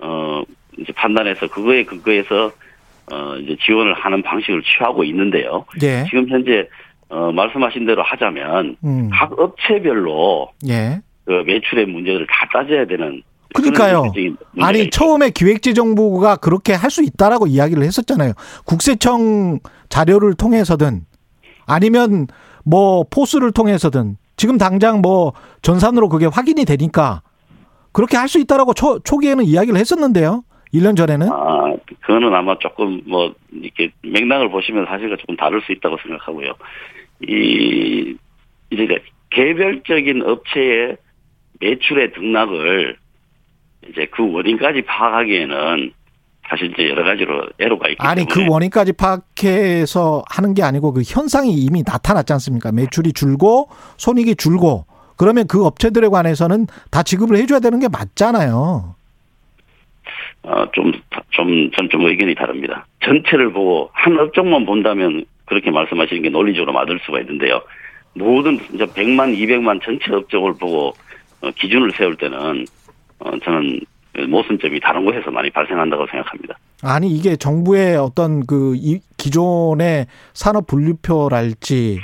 [0.00, 0.42] 어
[0.78, 2.50] 이제 판단해서 그거에 근거해서
[3.12, 5.66] 어 이제 지원을 하는 방식을 취하고 있는데요.
[5.82, 6.04] 예.
[6.08, 6.68] 지금 현재
[7.08, 9.10] 어 말씀하신 대로 하자면 음.
[9.12, 11.00] 각 업체별로 예.
[11.30, 13.22] 그 매출의 문제를 다 따져야 되는
[13.54, 14.12] 그러니까요.
[14.60, 14.90] 아니 있죠.
[14.90, 18.32] 처음에 기획재정부가 그렇게 할 수 있다라고 이야기를 했었잖아요.
[18.64, 21.02] 국세청 자료를 통해서든
[21.68, 22.26] 아니면
[22.64, 27.22] 뭐 포스를 통해서든 지금 당장 뭐 전산으로 그게 확인이 되니까
[27.92, 30.42] 그렇게 할 수 있다라고 초, 초기에는 이야기를 했었는데요.
[30.74, 35.96] 1년 전에는 아, 그거는 아마 조금 뭐 이렇게 맥락을 보시면 사실과 조금 다를 수 있다고
[36.02, 36.54] 생각하고요.
[37.22, 38.16] 이
[38.70, 38.98] 이제
[39.30, 40.96] 개별적인 업체의
[41.60, 42.96] 매출의 등락을
[43.88, 45.92] 이제 그 원인까지 파악하기에는
[46.48, 51.02] 사실 이제 여러 가지로 애로가 있기 아니 그 때문에 원인까지 파악해서 하는 게 아니고 그
[51.06, 52.72] 현상이 이미 나타났지 않습니까?
[52.72, 54.84] 매출이 줄고 손익이 줄고
[55.16, 58.96] 그러면 그 업체들에 관해서는 다 지급을 해줘야 되는 게 맞잖아요.
[60.42, 60.92] 어, 좀,
[61.30, 62.86] 좀, 전좀 의견이 다릅니다.
[63.04, 67.60] 전체를 보고 한 업종만 본다면 그렇게 말씀하시는 게 논리적으로 맞을 수가 있는데요.
[68.14, 70.92] 모든 이제 100만, 200만 전체 업종을 보고 어,
[71.56, 72.66] 기준을 세울 때는
[73.20, 73.80] 어, 저는
[74.28, 76.56] 모순점이 다른 곳에서 많이 발생한다고 생각합니다.
[76.82, 82.00] 아니 이게 정부의 어떤 그 이- 기존의 산업 분류표랄지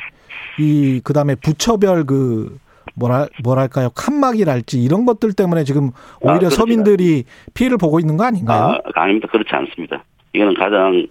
[0.59, 2.59] 이 그다음에 부처별 그
[2.95, 6.57] 뭐랄 뭐랄까요 칸막이랄지 이런 것들 때문에 지금 오히려 그렇죠.
[6.57, 7.25] 서민들이
[7.55, 8.79] 피해를 보고 있는 거 아닌가요?
[8.85, 9.29] 아, 아닙니다.
[9.31, 10.03] 그렇지 않습니다.
[10.33, 11.07] 이거는 가장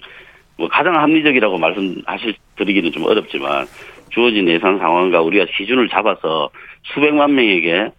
[0.58, 3.68] 뭐 가장 합리적이라고 말씀하실 드리기는 좀 어렵지만
[4.10, 6.50] 주어진 예산 상황과 우리가 기준을 잡아서
[6.94, 7.92] 수백만 명에게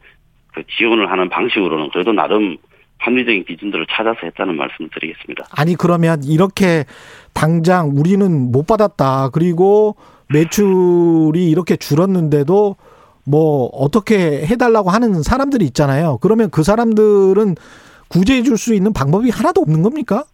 [0.57, 2.57] 그 지원을 하는 방식으로는 그래도 나름
[2.99, 5.45] 합리적인 기준들을 찾아서 했다는 말씀을 드리겠습니다.
[5.55, 6.85] 아니 그러면 이렇게
[7.35, 9.29] 당장 우리는 못 받았다.
[9.35, 9.97] 그리고
[10.33, 12.77] 매출이 이렇게 줄었는데도
[13.27, 16.19] 뭐 어떻게 해달라고 하는 사람들이 있잖아요.
[16.23, 17.57] 그러면 그 사람들은
[18.09, 20.25] 구제해 줄 수 있는 방법이 하나도 없는 겁니까?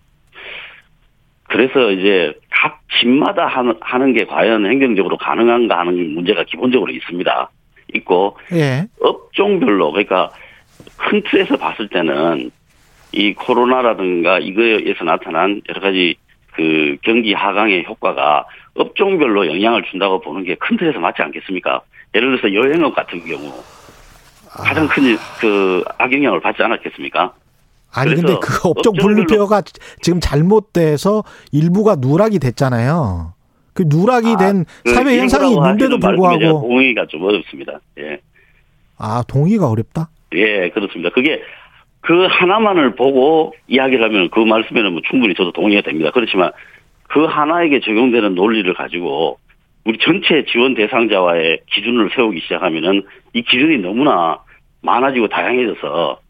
[1.49, 7.51] 그래서 이제 각 집마다 하는, 하는 게 과연 행정적으로 가능한가 하는 문제가 기본적으로 있습니다.
[7.95, 8.87] 있고 예.
[9.01, 10.31] 업종별로 그러니까
[10.97, 12.51] 큰 틀에서 봤을 때는
[13.13, 16.17] 이 코로나라든가 이거에서 나타난 여러 가지
[16.55, 21.81] 그 경기 하강의 효과가 업종별로 영향을 준다고 보는 게 큰 틀에서 맞지 않겠습니까?
[22.15, 23.53] 예를 들어서 여행업 같은 경우
[24.49, 27.33] 가장 큰 그 악영향을 받지 않았겠습니까?
[27.95, 29.63] 아니 근데 그 업종 분류표가
[30.01, 33.35] 지금 잘못돼서 일부가 누락이 됐잖아요.
[33.75, 37.81] 그 누락이 된그 사회 현상이 있는데도 불구하고 동의가 좀 어렵습니다.
[37.99, 38.19] 예.
[38.99, 40.09] 아 동의가 어렵다.
[40.35, 41.11] 예, 그렇습니다.
[41.11, 41.43] 그게
[42.01, 46.11] 그 하나만을 보고 이야기를 하면 그 말씀에는 뭐 충분히 저도 동의가 됩니다.
[46.13, 46.51] 그렇지만
[47.05, 49.39] 그 하나에게 적용되는 논리를 가지고
[49.85, 53.03] 우리 전체 지원 대상자와의 기준을 세우기 시작하면은
[53.33, 54.39] 이 기준이 너무나
[54.81, 56.21] 많아지고 다양해져서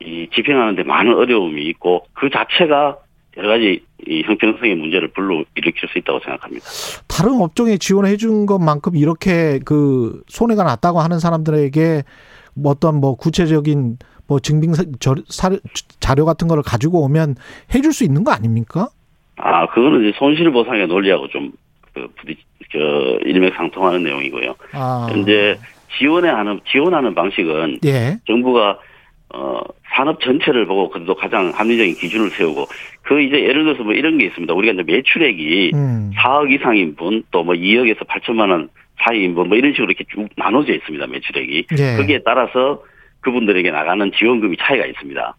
[0.00, 2.98] 이 집행하는데 많은 어려움이 있고 그 자체가
[3.38, 6.66] 여러 가지 이 형평성의 문제를 불러 일으킬 수 있다고 생각합니다.
[7.08, 12.02] 다른 업종에 지원해 준 것만큼 이렇게 그 손해가 났다고 하는 사람들에게
[12.54, 14.72] 뭐 어떤 뭐 구체적인 뭐 증빙
[16.00, 17.36] 자료 같은 거를 가지고 오면
[17.74, 18.88] 해줄 수 있는 거 아닙니까?
[19.36, 21.52] 아, 그거는 이제 손실보상의 논리하고 좀,
[21.94, 22.38] 그, 부딪,
[22.72, 22.78] 저,
[23.24, 24.54] 일맥상통하는 내용이고요.
[24.72, 25.58] 아, 현재
[25.96, 28.78] 지원에 하는, 지원하는 방식은 예, 정부가,
[29.34, 29.60] 어,
[29.94, 32.66] 산업 전체를 보고 그래도 가장 합리적인 기준을 세우고,
[33.02, 34.52] 그 이제 예를 들어서 뭐 이런 게 있습니다.
[34.54, 38.68] 우리가 이제 매출액이 음, 4억 이상인 분, 또 뭐 2억에서 8천만 원
[39.00, 41.06] 사이인 분, 뭐 이런 식으로 이렇게 쭉 나눠져 있습니다.
[41.06, 41.66] 매출액이.
[41.78, 42.82] 예, 거기에 따라서
[43.20, 45.36] 그분들에게 나가는 지원금이 차이가 있습니다.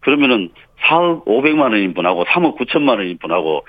[0.00, 0.50] 그러면은
[0.82, 3.64] 4억 500만 원인 분하고 3억 9천만 원인 분하고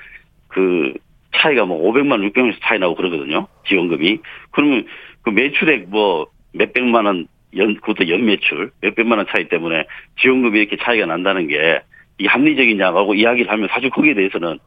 [0.47, 0.93] 그
[1.36, 3.47] 차이가 뭐 500만 원, 600만 원씩 차이 나고 그러거든요.
[3.67, 4.20] 지원금이.
[4.51, 4.86] 그러면
[5.22, 7.28] 그 매출액 뭐 몇백만 원,
[7.58, 9.86] 연, 그것도 연매출, 몇백만 원 차이 때문에
[10.22, 11.82] 지원금이 이렇게 차이가 난다는 게
[12.18, 14.60] 이게 합리적이냐고 이야기를 하면 사실 거기에 대해서는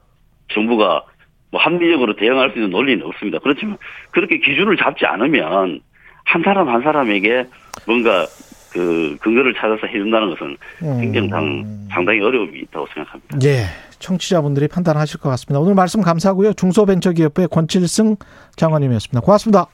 [0.52, 1.04] 정부가
[1.50, 3.38] 뭐 합리적으로 대응할 수 있는 논리는 없습니다.
[3.38, 3.76] 그렇지만
[4.10, 5.80] 그렇게 기준을 잡지 않으면
[6.24, 7.46] 한 사람 한 사람에게
[7.86, 8.26] 뭔가
[8.72, 13.38] 그 근거를 찾아서 해준다는 것은 굉장히 상, 상당히 어려움이 있다고 생각합니다.
[13.44, 13.66] 예.
[13.98, 15.60] 청취자분들이 판단하실 것 같습니다.
[15.60, 16.54] 오늘 말씀 감사하고요.
[16.54, 18.16] 중소벤처기업부의 권칠승
[18.56, 19.20] 장관님이었습니다.
[19.20, 19.66] 고맙습니다.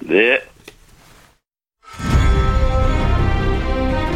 [0.00, 0.40] 네.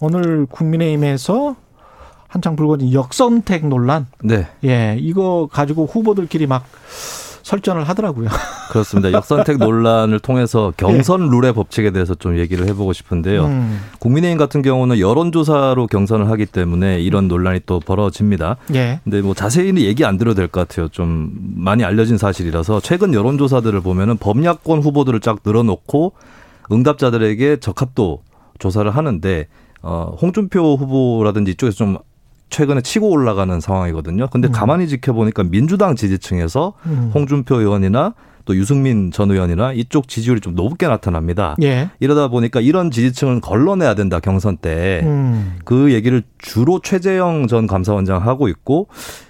[0.00, 1.56] 오늘 국민의힘에서
[2.28, 4.06] 한창 불거진 역선택 논란.
[4.22, 4.46] 네.
[4.64, 6.64] 예, 이거 가지고 후보들끼리 막
[7.42, 8.28] 설전을 하더라고요.
[8.70, 9.10] 그렇습니다.
[9.10, 13.46] 역선택 논란을 통해서 경선 룰의 법칙에 대해서 좀 얘기를 해보고 싶은데요.
[13.46, 13.80] 음.
[13.98, 18.56] 국민의힘 같은 경우는 여론조사로 경선을 하기 때문에 이런 논란이 또 벌어집니다.
[18.74, 19.00] 예.
[19.02, 20.86] 근데 뭐 자세히는 얘기 안 드려도 될 것 같아요.
[20.88, 26.12] 좀 많이 알려진 사실이라서 최근 여론조사들을 보면은 범야권 후보들을 쫙 늘어놓고
[26.70, 28.22] 응답자들에게 적합도
[28.60, 29.48] 조사를 하는데
[29.82, 31.98] 어 홍준표 후보라든지 이쪽에서 좀
[32.50, 34.28] 최근에 치고 올라가는 상황이거든요.
[34.28, 34.52] 근데 음.
[34.52, 37.10] 가만히 지켜보니까 민주당 지지층에서 음.
[37.14, 38.14] 홍준표 의원이나
[38.50, 41.54] 또 유승민 전 의원이나 이쪽 지지율이 좀 높게 나타납니다.
[41.62, 41.88] 예.
[42.00, 45.02] 이러다 보니까 이런 지지층을 걸러내야 된다 경선 때.
[45.04, 45.58] 음.
[45.64, 48.88] 그 얘기를 주로 최재형 전 감사원장 하고 있고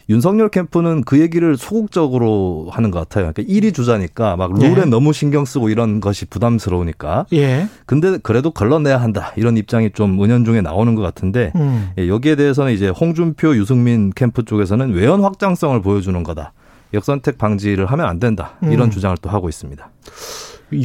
[0.09, 3.31] 윤석열 캠프는 그 얘기를 소극적으로 하는 것 같아요.
[3.31, 4.85] 그러니까 1위 주자니까 막 룰에 예.
[4.87, 7.27] 너무 신경 쓰고 이런 것이 부담스러우니까.
[7.35, 7.69] 예.
[7.85, 11.91] 근데 그래도 걸러내야 한다 이런 입장이 좀 은연중에 나오는 것 같은데 음.
[11.99, 16.55] 예, 여기에 대해서는 이제 홍준표, 유승민 캠프 쪽에서는 외연 확장성을 보여주는 거다.
[16.93, 18.53] 역선택 방지를 하면 안 된다.
[18.63, 18.91] 이런 음.
[18.91, 19.89] 주장을 또 하고 있습니다.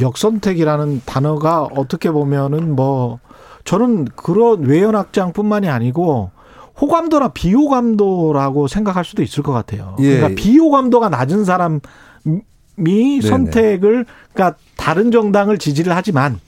[0.00, 3.18] 역선택이라는 단어가 어떻게 보면은 뭐
[3.64, 6.30] 저는 그런 외연 확장뿐만이 아니고
[6.80, 9.96] 호감도나 비호감도라고 생각할 수도 있을 것 같아요.
[10.00, 10.16] 예.
[10.18, 11.80] 그러니까 비호감도가 낮은 사람이
[13.22, 16.38] 선택을 그러니까 다른 정당을 지지를 하지만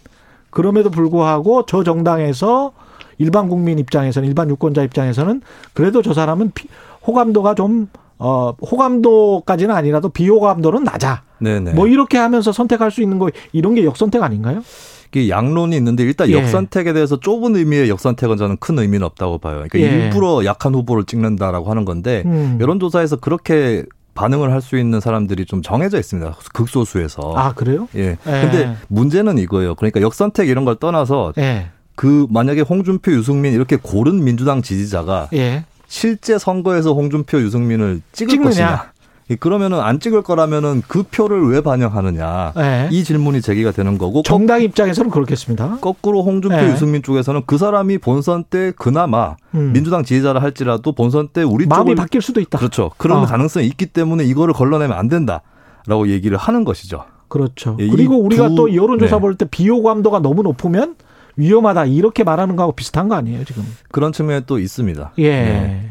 [0.50, 2.72] 그럼에도 불구하고 저 정당에서
[3.18, 5.42] 일반 국민 입장에서는 일반 유권자 입장에서는
[5.72, 6.68] 그래도 저 사람은 비-
[7.06, 7.88] 호감도가 좀
[8.18, 11.22] 어, 호감도까지는 아니라도 비호감도는 낮아.
[11.38, 11.72] 네네.
[11.72, 14.62] 뭐 이렇게 하면서 선택할 수 있는 거 이런 게 역선택 아닌가요?
[15.10, 16.34] 이게 양론이 있는데 일단 예.
[16.34, 19.64] 역선택에 대해서 좁은 의미의 역선택은 저는 큰 의미는 없다고 봐요.
[19.68, 19.84] 그러니까 예.
[19.84, 22.58] 일부러 약한 후보를 찍는다라고 하는 건데 음.
[22.60, 26.34] 여론조사에서 그렇게 반응을 할 수 있는 사람들이 좀 정해져 있습니다.
[26.52, 27.34] 극소수에서.
[27.36, 27.88] 아 그래요?
[27.94, 28.18] 예.
[28.24, 29.76] 근데 문제는 이거예요.
[29.76, 31.68] 그러니까 역선택 이런 걸 떠나서 예.
[31.94, 35.64] 그 만약에 홍준표, 유승민 이렇게 고른 민주당 지지자가 예.
[35.88, 38.48] 실제 선거에서 홍준표, 유승민을 찍을 찍느냐?
[38.50, 38.92] 것이냐.
[39.30, 42.52] 예, 그러면은 안 찍을 거라면은 그 표를 왜 반영하느냐.
[42.56, 42.88] 예.
[42.90, 45.78] 이 질문이 제기가 되는 거고 정당 입장에서는 그렇겠습니다.
[45.80, 46.70] 거꾸로 홍준표, 예.
[46.72, 49.72] 유승민 쪽에서는 그 사람이 본선 때 그나마 음.
[49.74, 52.58] 민주당 지지자라 할지라도 본선 때 우리 마음이 쪽을 바뀔 수도 있다.
[52.58, 52.90] 그렇죠.
[52.96, 53.26] 그런 어.
[53.26, 57.04] 가능성이 있기 때문에 이거를 걸러내면 안 된다라고 얘기를 하는 것이죠.
[57.28, 57.76] 그렇죠.
[57.80, 59.20] 예, 이 그리고 우리가 두- 또 여론조사 네.
[59.20, 60.94] 볼때 비호감도가 너무 높으면
[61.38, 63.64] 위험하다 이렇게 말하는 거하고 비슷한 거 아니에요 지금?
[63.90, 65.12] 그런 측면이 또 있습니다.
[65.18, 65.30] 예.
[65.30, 65.90] 네.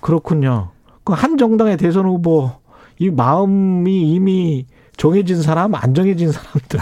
[0.00, 0.70] 그렇군요.
[1.04, 2.50] 그 한 정당의 대선 후보
[2.98, 6.80] 이 마음이 이미 정해진 사람, 안 정해진 사람들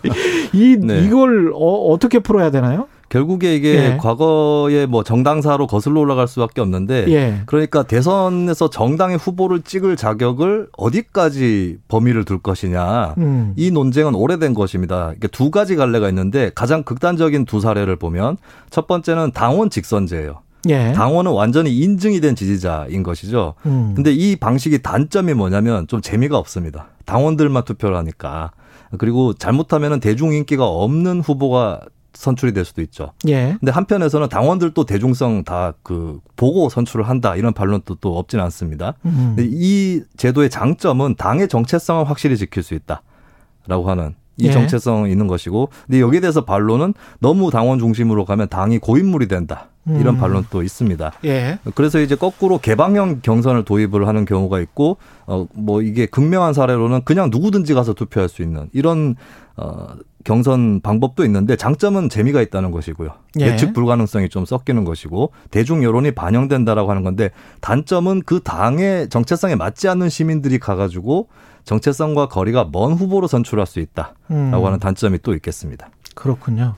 [0.54, 1.00] 이 네.
[1.04, 1.58] 이걸 어,
[1.90, 2.86] 어떻게 풀어야 되나요?
[3.08, 3.96] 결국에 이게 예.
[3.98, 7.42] 과거에 뭐 정당사로 거슬러 올라갈 수밖에 없는데 예.
[7.46, 13.52] 그러니까 대선에서 정당의 후보를 찍을 자격을 어디까지 범위를 둘 것이냐 음.
[13.56, 15.12] 이 논쟁은 오래된 것입니다.
[15.16, 18.36] 이게 두 가지 갈래가 있는데 가장 극단적인 두 사례를 보면
[18.70, 20.40] 첫 번째는 당원 직선제예요.
[20.68, 20.92] 예.
[20.92, 23.54] 당원은 완전히 인증이 된 지지자인 것이죠.
[23.66, 23.92] 음.
[23.94, 26.88] 근데 이 방식이 단점이 뭐냐면 좀 재미가 없습니다.
[27.04, 28.50] 당원들만 투표를 하니까.
[28.98, 31.80] 그리고 잘못하면은 대중 인기가 없는 후보가
[32.16, 33.12] 선출이 될 수도 있죠.
[33.28, 33.56] 예.
[33.60, 38.94] 근데 한편에서는 당원들도 대중성 다 그 보고 선출을 한다 이런 반론도 또 없지는 않습니다.
[39.04, 39.36] 음.
[39.38, 44.52] 이 제도의 장점은 당의 정체성을 확실히 지킬 수 있다라고 하는 이 예.
[44.52, 50.16] 정체성이 있는 것이고, 근데 여기에 대해서 반론은 너무 당원 중심으로 가면 당이 고인물이 된다 이런
[50.16, 50.18] 음.
[50.18, 51.12] 반론도 있습니다.
[51.24, 51.58] 예.
[51.74, 57.30] 그래서 이제 거꾸로 개방형 경선을 도입을 하는 경우가 있고, 어, 뭐 이게 극명한 사례로는 그냥
[57.30, 59.14] 누구든지 가서 투표할 수 있는 이런,
[59.56, 59.88] 어,
[60.24, 63.10] 경선 방법도 있는데 장점은 재미가 있다는 것이고요.
[63.40, 63.46] 예.
[63.46, 67.30] 예측 불가능성이 좀 섞이는 것이고, 대중 여론이 반영된다라고 하는 건데,
[67.60, 71.28] 단점은 그 당의 정체성에 맞지 않는 시민들이 가가지고
[71.62, 74.52] 정체성과 거리가 먼 후보로 선출할 수 있다라고 음.
[74.52, 75.90] 하는 단점이 또 있겠습니다.
[76.16, 76.74] 그렇군요.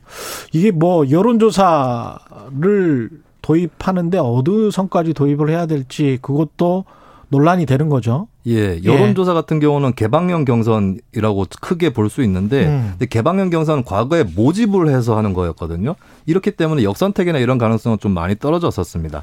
[0.53, 3.11] 이게 뭐 여론조사를
[3.41, 6.84] 도입하는데 어느 선까지 도입을 해야 될지 그것도
[7.30, 8.26] 논란이 되는 거죠.
[8.47, 12.89] 예, 여론조사 같은 경우는 개방형 경선이라고 크게 볼 수 있는데, 음.
[12.93, 15.95] 근데 개방형 경선은 과거에 모집을 해서 하는 거였거든요.
[16.24, 19.22] 이렇기 때문에 역선택이나 이런 가능성은 좀 많이 떨어졌었습니다.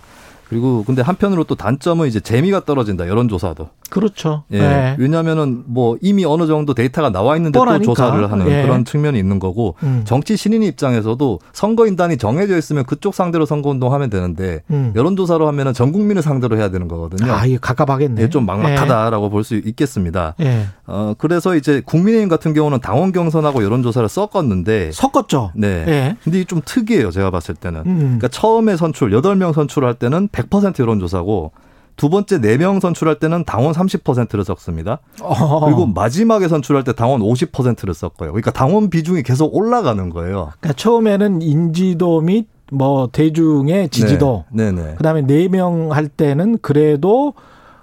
[0.50, 3.08] 그리고 근데 한편으로 또 단점은 이제 재미가 떨어진다.
[3.08, 3.70] 여론조사도.
[3.90, 4.44] 그렇죠.
[4.52, 4.60] 예.
[4.60, 4.96] 네.
[4.98, 7.84] 왜냐하면은 뭐 이미 어느 정도 데이터가 나와 있는데 또 뻔하니까.
[7.86, 8.64] 조사를 하는 예.
[8.64, 10.02] 그런 측면이 있는 거고 음.
[10.06, 14.92] 정치 신인 입장에서도 선거인단이 정해져 있으면 그쪽 상대로 선거운동하면 되는데 음.
[14.96, 17.32] 여론조사로 하면은 전 국민을 상대로 해야 되는 거거든요.
[17.32, 18.22] 아, 이게 갑갑하겠네.
[18.24, 20.36] 예, 좀 막막하다라고 볼수 있겠습니다.
[20.42, 20.66] 예.
[20.88, 25.52] 어, 그래서 이제 국민의힘 같은 경우는 당원 경선하고 여론조사를 섞었는데 섞었죠.
[25.56, 25.86] 네.
[25.88, 26.18] 예.
[26.24, 27.12] 근데 이게 좀 특이해요.
[27.12, 27.82] 제가 봤을 때는.
[27.86, 27.98] 음.
[28.00, 31.52] 그러니까 처음에 선출 8명 선출할 때는 100% 여론조사고
[31.96, 35.00] 두 번째 4명 선출할 때는 당원 30%를 섞습니다.
[35.22, 35.66] 어.
[35.66, 38.32] 그리고 마지막에 선출할 때 당원 50%를 섞어요.
[38.32, 40.52] 그러니까 당원 비중이 계속 올라가는 거예요.
[40.60, 44.96] 그러니까 처음에는 인지도 및 뭐 대중의 지지도 네, 네.
[44.98, 47.34] 그다음에 네 명 할 때는 그래도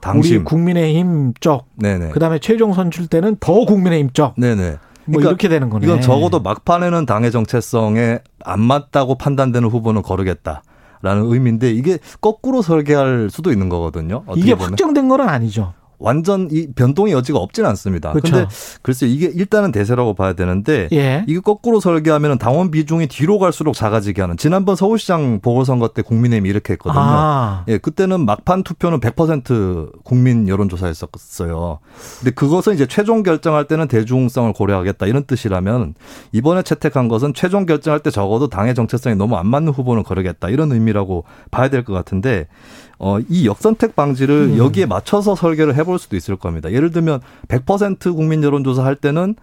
[0.01, 0.39] 당심.
[0.39, 2.09] 우리 국민의힘 쪽 네, 네.
[2.11, 4.77] 그다음에 최종 선출 때는 더 국민의힘 쪽 네, 네.
[5.07, 5.87] 뭐 이렇게 되는 거네.
[5.87, 10.63] 이건 적어도 막판에는 당의 정체성에 안 맞다고 판단되는 후보는 거르겠다.
[11.03, 14.25] 라는 의미인데 이게 거꾸로 설계할 수도 있는 거거든요.
[14.37, 14.71] 이게 보면.
[14.71, 15.75] 확정된 건 아니죠.
[16.03, 18.13] 완전 이 변동의 여지가 없지는 않습니다.
[18.13, 18.33] 그렇죠.
[18.33, 18.49] 근데
[18.83, 21.25] 글쎄 이게 일단은 대세라고 봐야 되는데 예.
[21.29, 26.73] 이게 거꾸로 설계하면 당원 비중이 뒤로 갈수록 작아지게 하는 지난번 서울시장 보궐선거 때 국민의힘이 이렇게
[26.75, 27.03] 했거든요.
[27.05, 27.65] 아.
[27.69, 31.79] 예, 그때는 막판 투표는 100% 국민 여론조사였었어요.
[32.21, 35.95] 근데 그것은 이제 최종 결정할 때는 대중성을 고려하겠다 이런 뜻이라면
[36.33, 40.73] 이번에 채택한 것은 최종 결정할 때 적어도 당의 정체성이 너무 안 맞는 후보는 거르겠다 이런
[40.73, 42.47] 의미라고 봐야 될 것 같은데
[42.99, 44.59] 어, 이 역선택 방지를 음.
[44.59, 46.73] 여기에 맞춰서 설계를 해볼 수도 있을 겁니다.
[46.73, 49.37] 예를 들면 100% 국민 여론조사 할 때는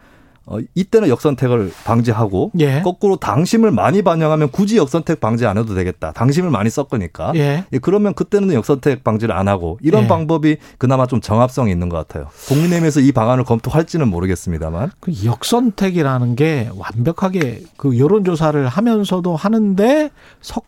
[0.49, 2.81] 어, 이때는 역선택을 방지하고 예.
[2.81, 6.11] 거꾸로 당심을 많이 반영하면 굳이 역선택 방지 안 해도 되겠다.
[6.11, 7.33] 당심을 많이 섞으니까.
[7.35, 7.65] 예.
[7.71, 10.07] 예, 그러면 그때는 역선택 방지를 안 하고 이런 예.
[10.07, 12.29] 방법이 그나마 좀 정합성이 있는 것 같아요.
[12.47, 14.91] 국민의힘에서 이 방안을 검토할지는 모르겠습니다만.
[14.99, 20.09] 그 역선택이라는 게 완벽하게 그 여론조사를 하면서도 하는데
[20.41, 20.63] 섞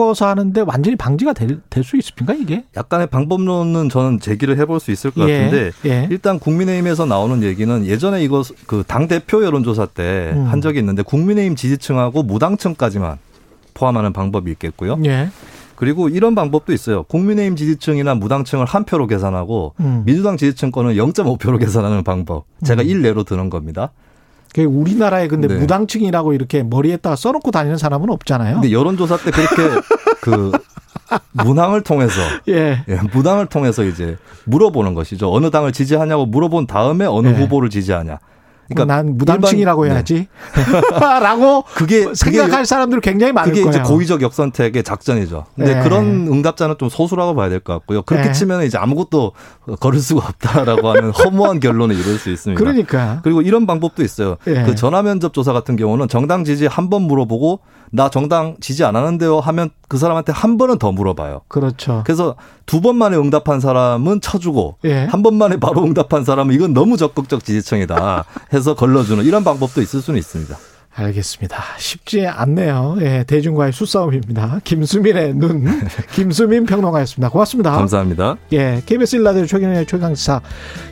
[0.00, 2.64] 어서 하는데 완전히 방지가 될 수 있습니까 이게?
[2.76, 6.08] 약간의 방법론은 저는 제기를 해볼 수 있을 것 예, 같은데 예.
[6.10, 10.46] 일단 국민의힘에서 나오는 얘기는 예전에 이거 그 당 대표 여론조사 때 음.
[10.46, 13.18] 한 적이 있는데 국민의힘 지지층하고 무당층까지만
[13.74, 14.98] 포함하는 방법이 있겠고요.
[15.06, 15.28] 예.
[15.76, 17.02] 그리고 이런 방법도 있어요.
[17.04, 20.02] 국민의힘 지지층이나 무당층을 한 표로 계산하고 음.
[20.06, 22.44] 민주당 지지층 거는 0.5표로 계산하는 방법.
[22.64, 22.86] 제가 음.
[22.86, 23.90] 일례로 드는 겁니다.
[24.54, 25.58] 그 우리나라에 근데 네.
[25.58, 28.56] 무당층이라고 이렇게 머리에다가 써놓고 다니는 사람은 없잖아요.
[28.56, 29.80] 근데 여론조사 때 그렇게
[30.20, 30.52] 그
[31.32, 32.84] 문항을 통해서 예.
[32.88, 35.32] 예, 무당을 통해서 이제 물어보는 것이죠.
[35.32, 37.32] 어느 당을 지지하냐고 물어본 다음에 어느 예.
[37.32, 38.18] 후보를 지지하냐.
[38.74, 40.28] 그러니까 난 무당층이라고 일반- 해야지.
[41.22, 43.80] 라고 그게 생각할 그게, 사람들 굉장히 많을 그게 거예요.
[43.80, 45.46] 이제 고의적 역선택의 작전이죠.
[45.56, 45.82] 근데 예.
[45.82, 48.02] 그런 응답자는 좀 소수라고 봐야 될 것 같고요.
[48.02, 48.32] 그렇게 예.
[48.32, 49.32] 치면 이제 아무것도
[49.80, 52.58] 걸을 수가 없다라고 하는 허무한 결론을 이룰 수 있습니다.
[52.58, 53.20] 그러니까.
[53.22, 54.36] 그리고 이런 방법도 있어요.
[54.48, 54.62] 예.
[54.64, 57.60] 그 전화 면접 조사 같은 경우는 정당 지지 한 번 물어보고
[57.94, 61.42] 나 정당 지지 안 하는데요 하면 그 사람한테 한 번은 더 물어봐요.
[61.48, 62.02] 그렇죠.
[62.06, 62.36] 그래서
[62.66, 65.04] 두 번 만에 응답한 사람은 쳐주고 예.
[65.04, 68.24] 한 번 만에 바로 응답한 사람은 이건 너무 적극적 지지층이다
[68.54, 70.56] 해서 걸러주는 이런 방법도 있을 수는 있습니다.
[70.94, 71.56] 알겠습니다.
[71.78, 72.96] 쉽지 않네요.
[73.00, 74.60] 예, 대중과의 수싸움입니다.
[74.64, 75.64] 김수민의 눈,
[76.12, 77.30] 김수민 평론가였습니다.
[77.30, 77.70] 고맙습니다.
[77.72, 78.36] 감사합니다.
[78.52, 80.40] 예, KBS 일라디오 최경영의 최강시사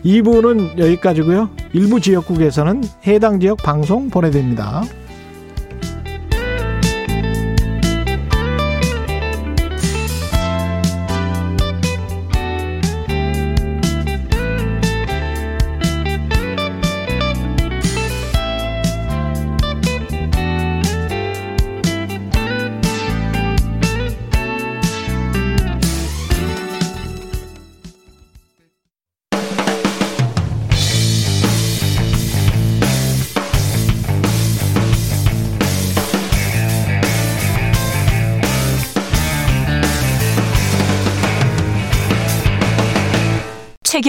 [0.04, 1.50] 2부는 여기까지고요.
[1.74, 4.82] 일부 지역국에서는 해당 지역 방송 보내드립니다.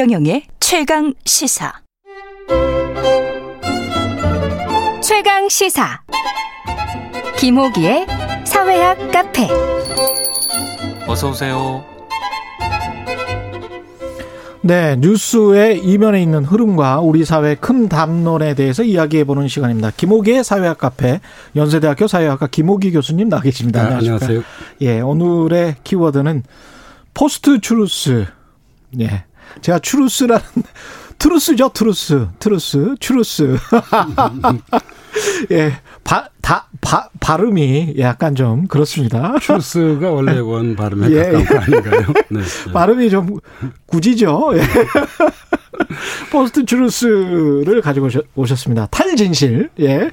[0.01, 1.71] 경영의 최강 시사.
[5.03, 6.01] 최강 시사
[7.37, 8.07] 김호기의
[8.43, 9.47] 사회학 카페
[11.05, 11.85] 어서 오세요.
[14.63, 19.91] 네, 뉴스의 이면에 있는 흐름과 우리 사회 큰 담론에 대해서 이야기해보는 시간입니다.
[19.95, 21.19] 김호기의 사회학 카페,
[21.55, 23.87] 연세대학교 사회학과 김호기 교수님 나와 계십니다.
[23.87, 24.41] 네, 안녕하세요.
[24.81, 26.41] 예, 오늘의 키워드는
[27.13, 28.25] post truth.
[28.99, 29.25] 예.
[29.61, 30.41] 제가 추루스라는
[31.19, 32.27] 트루스죠, 트루스.
[32.39, 33.57] 트루스, 추루스.
[35.51, 35.73] 예,
[36.03, 39.35] 바, 다, 바, 발음이 약간 좀 그렇습니다.
[39.39, 42.01] 추루스가 원래 원 발음에 예, 가까운 거 아닌가요?
[42.29, 42.41] 네.
[42.73, 43.39] 발음이 좀
[43.85, 44.51] 굳이죠.
[44.55, 44.61] 예.
[46.31, 48.87] post truth를 가지고 오셨- 오셨습니다.
[48.89, 49.69] 탈진실.
[49.81, 50.11] 예.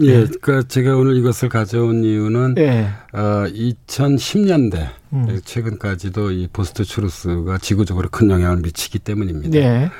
[0.00, 2.88] 예, 그러니까 제가 오늘 이것을 가져온 이유는 예.
[3.12, 5.40] 어, 2010년대 음.
[5.44, 9.58] 최근까지도 이 post truth가 지구적으로 큰 영향을 미치기 때문입니다.
[9.58, 9.90] 예.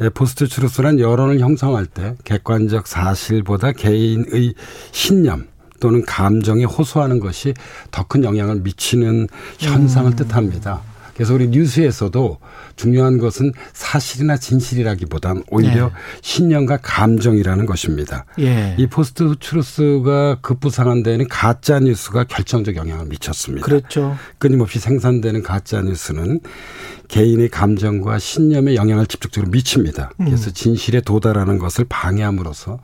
[0.00, 4.54] 예, post truth란 여론을 형성할 때 객관적 사실보다 개인의
[4.90, 5.46] 신념
[5.80, 7.54] 또는 감정에 호소하는 것이
[7.90, 9.28] 더 큰 영향을 미치는
[9.58, 10.16] 현상을 음.
[10.16, 10.80] 뜻합니다.
[11.14, 12.38] 그래서 우리 뉴스에서도
[12.76, 15.92] 중요한 것은 사실이나 진실이라기보단 오히려 네.
[16.22, 18.24] 신념과 감정이라는 것입니다.
[18.38, 18.74] 예.
[18.78, 23.64] 이 post truth가 급부상한 데에는 가짜 뉴스가 결정적 영향을 미쳤습니다.
[23.64, 24.16] 그랬죠.
[24.38, 26.40] 끊임없이 생산되는 가짜 뉴스는
[27.08, 30.12] 개인의 감정과 신념에 영향을 직접적으로 미칩니다.
[30.16, 30.52] 그래서 음.
[30.54, 32.80] 진실에 도달하는 것을 방해함으로써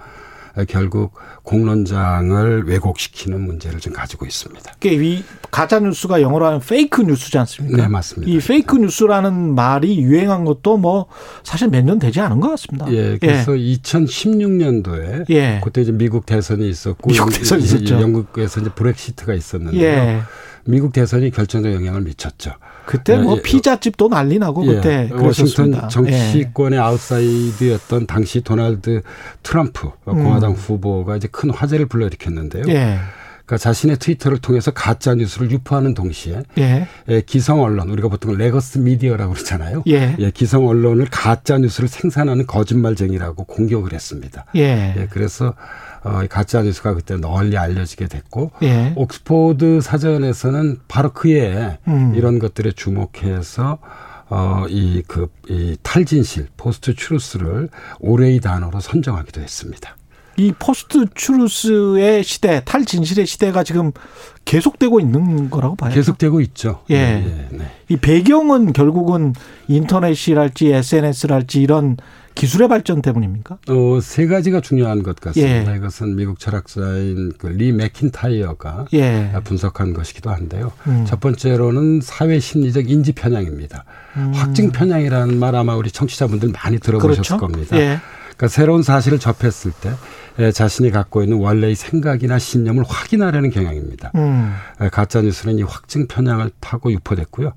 [0.69, 4.73] 결국 공론장을 왜곡시키는 문제를 좀 가지고 있습니다.
[4.85, 7.77] 이 가짜 뉴스가 영어로 하면 페이크 뉴스지 않습니까?
[7.83, 8.31] 네, 맞습니다.
[8.33, 11.07] 이 페이크 뉴스라는 말이 유행한 것도 뭐
[11.45, 12.91] 사실 몇 년 되지 않은 것 같습니다.
[12.93, 15.61] 예, 그래서 2016년도에 예.
[15.63, 17.91] 그때 이제 미국 대선이 있었고 미국 영- 대선이.
[17.91, 19.83] 영국에서 이제 브렉시트가 있었는데요.
[19.83, 20.21] 예.
[20.65, 22.53] 미국 대선이 결정적 영향을 미쳤죠.
[22.89, 25.85] 그때 뭐 예, 피자집도 난리 나고 예, 그때 워싱턴 그랬었습니다.
[25.85, 25.89] 예.
[25.91, 29.03] 정치권의 아웃사이더였던 당시 도널드
[29.43, 32.65] 트럼프 공화당 후보가 이제 큰 화제를 불러일으켰는데요.
[32.65, 32.71] 음.
[32.71, 32.99] 예.
[33.45, 36.89] 그러니까 자신의 트위터를 통해서 가짜 뉴스를 유포하는 동시에 예.
[37.09, 39.83] 예, 기성 언론 우리가 보통 legacy 미디어라고 그러잖아요.
[39.87, 40.17] 예.
[40.33, 44.47] 기성 언론을 가짜 뉴스를 생산하는 거짓말쟁이라고 공격을 했습니다.
[44.57, 44.95] 예.
[44.97, 45.55] 예, 그래서
[46.09, 48.93] 어, 이 가짜 뉴스가 그때 널리 알려지게 됐고 예.
[48.97, 52.15] 옥스포드 사전에서는 바로 그해 음.
[52.17, 53.79] 이런 것들에 주목해서
[54.31, 57.69] 어, 이, 그, 이 탈진실, post truth를
[58.01, 59.97] 올해의 단어로 선정하기도 했습니다.
[60.37, 63.91] 이 post truth의 시대, 탈진실의 시대가 지금
[64.45, 65.93] 계속되고 있는 거라고 봐요.
[65.93, 66.83] 계속되고 있죠.
[66.91, 66.97] 예.
[66.97, 67.71] 네, 네.
[67.89, 69.35] 이 배경은 결국은
[69.67, 71.97] 인터넷이랄지 SNS랄지 이런
[72.39, 73.59] 기술의 발전 때문입니까?
[73.69, 75.73] 어, 세 가지가 중요한 것 같습니다.
[75.73, 75.77] 예.
[75.77, 79.33] 이것은 미국 철학자인 그 리 맥킨타이어가 예.
[79.45, 80.73] 분석한 것이기도 한데요.
[80.87, 81.05] 음.
[81.07, 83.85] 첫 번째로는 사회 심리적 인지 편향입니다.
[84.17, 84.33] 음.
[84.35, 87.37] 확증 편향이라는 말 아마 우리 청취자분들 많이 들어보셨을 그렇죠?
[87.39, 87.77] 겁니다.
[87.79, 87.99] 예.
[88.37, 89.93] 그러니까 새로운 사실을 접했을 때
[90.39, 94.13] 에, 자신이 갖고 있는 원래의 생각이나 신념을 확인하려는 경향입니다.
[94.15, 94.55] 음.
[94.81, 97.53] 에, 가짜 뉴스는 이 확증 편향을 타고 유포됐고요.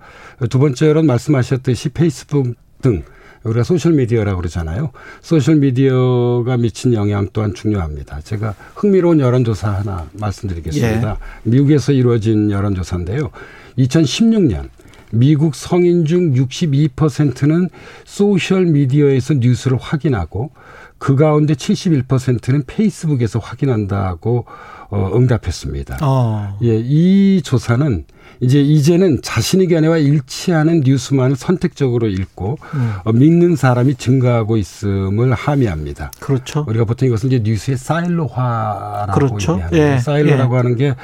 [0.49, 3.03] 두 번째로는 말씀하셨듯이 페이스북 등
[3.43, 4.91] 우리가 소셜 미디어라고 그러잖아요.
[5.21, 8.21] 소셜 미디어가 미친 영향 또한 중요합니다.
[8.21, 11.09] 제가 흥미로운 여론조사 하나 말씀드리겠습니다.
[11.09, 11.49] 예.
[11.49, 13.31] 미국에서 이루어진 여론조사인데요.
[13.77, 14.69] 2016년
[15.11, 17.69] 미국 성인 중 62%는
[18.05, 20.51] 소셜 미디어에서 뉴스를 확인하고
[20.97, 24.45] 그 가운데 71%는 페이스북에서 확인한다고
[24.91, 25.99] 어, 응답했습니다.
[26.01, 26.57] 어.
[26.63, 28.05] 예, 이 조사는
[28.41, 32.93] 이제 이제는 자신의 견해와 일치하는 뉴스만을 선택적으로 읽고 음.
[33.03, 36.11] 어, 믿는 사람이 증가하고 있음을 함의합니다.
[36.19, 36.65] 그렇죠.
[36.67, 39.53] 우리가 보통 이것을 이제 뉴스의 사일로화라고 그렇죠.
[39.53, 40.57] 얘기하는데 예, 사일로라고 예.
[40.57, 40.95] 하는 게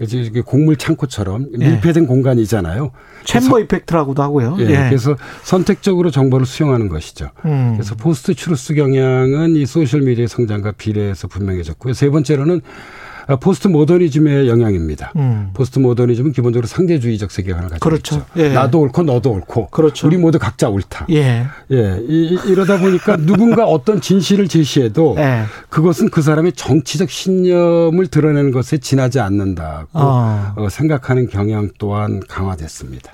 [0.00, 1.68] 이제 곡물 창고처럼 예.
[1.68, 2.90] 밀폐된 공간이잖아요.
[3.24, 4.56] chamber effect라고도 하고요.
[4.60, 4.74] 예, 예.
[4.88, 7.30] 그래서 선택적으로 정보를 수용하는 것이죠.
[7.44, 7.74] 음.
[7.74, 11.92] 그래서 post-truth 경향은 이 소셜 미디어의 성장과 비례해서 분명해졌고요.
[11.92, 15.12] 세 번째로는 아, 포스트 모더니즘의 영향입니다.
[15.16, 15.50] 음.
[15.54, 18.14] 포스트 모더니즘은 기본적으로 상대주의적 세계관을 가지고 그렇죠.
[18.16, 18.26] 있죠.
[18.36, 18.52] 예.
[18.52, 20.06] 나도 옳고 너도 옳고 그렇죠.
[20.06, 21.06] 우리 모두 각자 옳다.
[21.10, 21.46] 예.
[21.70, 25.44] 예, 이, 이- 이러다 보니까 누군가 어떤 진실을 제시해도 예.
[25.68, 30.52] 그것은 그 사람의 정치적 신념을 드러내는 것에 지나지 않는다고 어.
[30.56, 33.12] 어, 생각하는 경향 또한 강화됐습니다.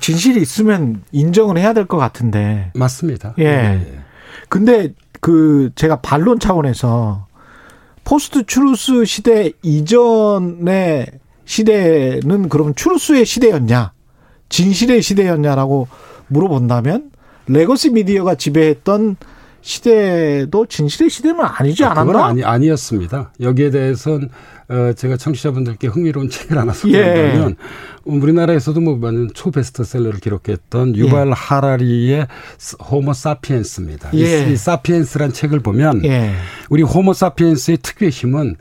[0.00, 2.70] 진실이 있으면 인정을 해야 될 것 같은데.
[2.74, 3.34] 맞습니다.
[3.38, 3.80] 예.
[4.48, 7.26] 근데 그 제가 반론 차원에서
[8.04, 11.06] post-truth 시대 이전의
[11.44, 13.92] 시대는 그러면 추루스의 시대였냐,
[14.48, 15.88] 진실의 시대였냐라고
[16.28, 17.10] 물어본다면
[17.48, 19.16] legacy media가 지배했던
[19.62, 22.04] 시대도 진실의 시대는 아니지 않았나?
[22.04, 23.32] 그건 아니, 아니었습니다.
[23.40, 24.30] 여기에 대해서는
[24.70, 27.56] 어, 제가 청취자분들께 흥미로운 책을 하나 소개한다면
[28.04, 32.28] 우리나라에서도 뭐 많은 초베스트셀러를 기록했던 유발 하라리의
[32.88, 34.10] 호모 사피엔스입니다.
[34.14, 34.48] 예.
[34.48, 36.32] 이, 이 사피엔스란 책을 보면 예.
[36.68, 38.56] 우리 호모 사피엔스의 특유의 힘은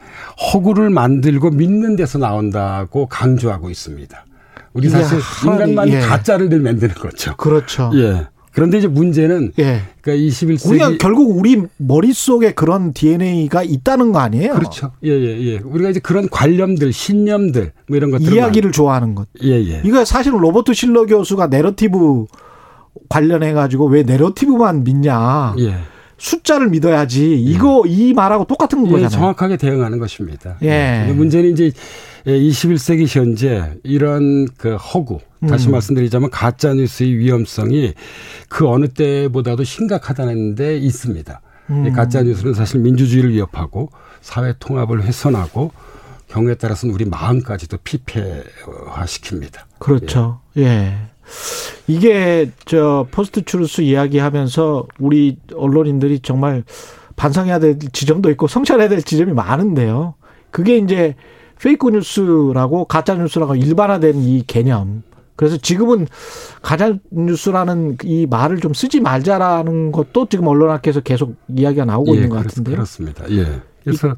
[0.52, 4.26] 허구를 만들고 믿는 데서 나온다고 강조하고 있습니다.
[4.74, 6.00] 우리 사실 하라리, 인간만 예.
[6.00, 7.36] 가짜를 늘 만드는 거죠.
[7.38, 7.92] 그렇죠.
[7.94, 8.28] 예.
[8.52, 9.82] 그런데 이제 문제는 예.
[10.02, 14.54] 그러니까 21세기 우리가 결국 우리 머릿속에 그런 DNA가 있다는 거 아니에요?
[14.54, 14.92] 그렇죠.
[15.04, 15.58] 예, 예, 예.
[15.60, 18.34] 우리가 이제 그런 관념들, 신념들, 뭐 이런 것들.
[18.34, 19.28] 이야기를 좋아하는 것.
[19.44, 19.82] 예, 예.
[19.86, 22.26] 이거 사실은 로버트 실러 교수가 내러티브
[23.08, 25.56] 관련해 가지고 왜 내러티브만 믿냐.
[25.60, 25.76] 예.
[26.18, 27.40] 숫자를 믿어야지.
[27.40, 29.10] 이거 이 말하고 똑같은 예, 거잖아요.
[29.10, 30.58] 정확하게 대응하는 것입니다.
[30.64, 31.12] 예.
[31.16, 31.72] 문제는 이제
[32.26, 35.72] 21세기 현재 이런 그 허구 다시 음.
[35.72, 37.94] 말씀드리자면 가짜 뉴스의 위험성이
[38.50, 41.42] 그 어느 때보다도 심각하다는 데 있습니다.
[41.70, 41.86] 음.
[41.88, 43.90] 이 가짜 뉴스는 사실 민주주의를 위협하고
[44.22, 45.72] 사회 통합을 훼손하고
[46.28, 49.62] 경우에 따라서는 우리 마음까지도 피폐화시킵니다.
[49.80, 50.42] 그렇죠.
[50.58, 50.94] 예.
[51.88, 56.64] 이게 저 post-truth 이야기하면서 우리 언론인들이 정말
[57.16, 60.16] 반성해야 될 지점도 있고 성찰해야 될 지점이 많은데요.
[60.52, 61.16] 그게 이제
[61.62, 65.04] fake news라고 가짜 뉴스라고 일반화된 이 개념.
[65.40, 66.06] 그래서 지금은
[66.62, 72.30] 가짜 뉴스라는 이 말을 좀 쓰지 말자라는 것도 지금 언론학계에서 계속 이야기가 나오고 예, 있는
[72.30, 72.76] 것 같은데요.
[72.76, 73.24] 그렇습니다.
[73.32, 73.62] 예.
[73.82, 74.18] 그래서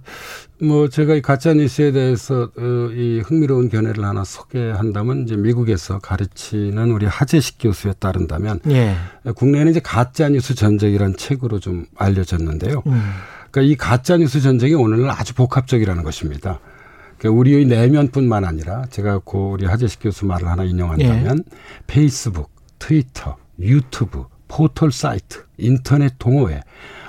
[0.59, 6.89] 뭐 제가 이 가짜 뉴스에 대해서 어, 이 흥미로운 견해를 하나 소개한다면 이제 미국에서 가르치는
[6.89, 8.95] 우리 하재식 교수에 따른다면 예.
[9.35, 12.81] 국내에는 이제 가짜 뉴스 전쟁이라는 책으로 좀 알려졌는데요.
[12.87, 13.01] 음.
[13.51, 16.59] 그러니까 이 가짜 뉴스 전쟁이 오늘날 아주 복합적이라는 것입니다.
[17.21, 21.43] 그러니까 우리의 내면뿐만 아니라 제가 고 우리 하재식 교수 말을 하나 인용한다면
[21.85, 22.49] 페이스북,
[22.79, 26.61] 트위터, 유튜브, 포털 사이트, 인터넷 동호회,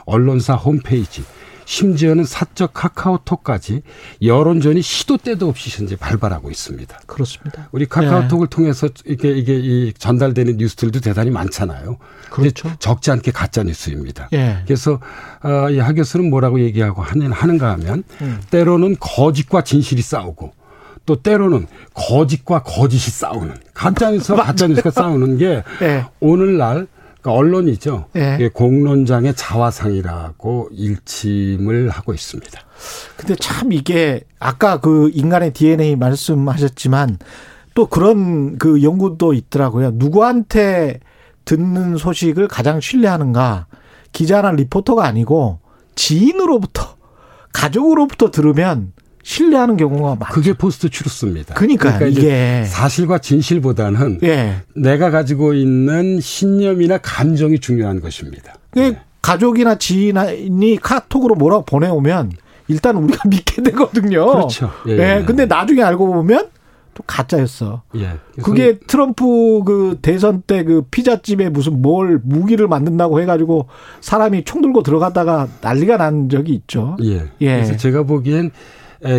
[0.04, 1.24] 언론사 홈페이지,
[1.64, 3.82] 심지어는 사적 카카오톡까지
[4.22, 7.00] 여론전이 시도 때도 없이 현재 발발하고 있습니다.
[7.06, 7.68] 그렇습니다.
[7.72, 11.96] 우리 카카오톡을 통해서 이게 이게 이 전달되는 뉴스들도 대단히 많잖아요.
[12.30, 12.70] 그렇죠.
[12.78, 14.28] 적지 않게 가짜 뉴스입니다.
[14.32, 14.62] 예.
[14.64, 15.00] 그래서
[15.42, 18.40] 어, 이 하교수는 뭐라고 얘기하고 하는 하는가 하면 음.
[18.50, 20.52] 때로는 거짓과 진실이 싸우고
[21.04, 26.06] 또 때로는 거짓과 거짓이 싸우는 가짜 뉴스와 가짜 뉴스가 싸우는 게 예.
[26.20, 26.86] 오늘날
[27.22, 28.06] 그러니까 언론이죠.
[28.16, 28.50] 예.
[28.52, 32.60] 공론장의 자화상이라고 일침을 하고 있습니다.
[33.16, 37.18] 근데 참 이게 아까 그 인간의 DNA 말씀하셨지만
[37.74, 39.92] 또 그런 그 연구도 있더라고요.
[39.94, 40.98] 누구한테
[41.44, 43.66] 듣는 소식을 가장 신뢰하는가?
[44.10, 45.60] 기자나 리포터가 아니고
[45.94, 46.96] 지인으로부터
[47.52, 48.92] 가족으로부터 들으면
[49.22, 50.32] 신뢰하는 경우가 많죠.
[50.34, 51.54] 그게 포스트 추루스입니다.
[51.54, 52.64] 그러니까요, 이제 이게.
[52.64, 54.56] 사실과 진실보다는 예.
[54.74, 58.54] 내가 가지고 있는 신념이나 감정이 중요한 것입니다.
[58.72, 62.32] 그 가족이나 지인이 카톡으로 뭐라고 보내오면
[62.68, 64.26] 일단 우리가 믿게 되거든요.
[64.26, 64.70] 그렇죠.
[64.88, 65.24] 예, 예, 예.
[65.24, 66.48] 근데 나중에 알고 보면
[66.94, 67.82] 또 가짜였어.
[67.96, 68.18] 예.
[68.42, 73.66] 그게 트럼프 그 대선 때 그 피자집에 무슨 뭘 무기를 만든다고 해가지고
[74.00, 76.96] 사람이 총 들고 들어갔다가 난리가 난 적이 있죠.
[77.04, 77.28] 예.
[77.40, 77.54] 예.
[77.56, 78.50] 그래서 제가 보기엔 에,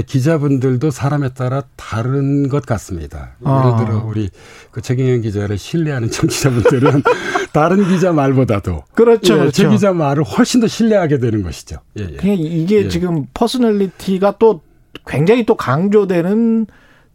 [0.06, 3.36] 기자분들도 사람에 따라 다른 것 같습니다.
[3.44, 3.76] 아.
[3.76, 4.30] 예를 들어 우리
[4.72, 7.04] 그 최경영 기자를 신뢰하는 청취자분들은
[7.52, 9.52] 다른 기자 말보다도 그렇죠, 예, 그렇죠.
[9.52, 11.78] 제 기자 말을 훨씬 더 신뢰하게 되는 것이죠.
[12.00, 12.16] 예, 예.
[12.16, 12.88] 그냥 이게 예.
[12.88, 14.62] 지금 personality가 또
[15.06, 16.68] 굉장히 또 강조되는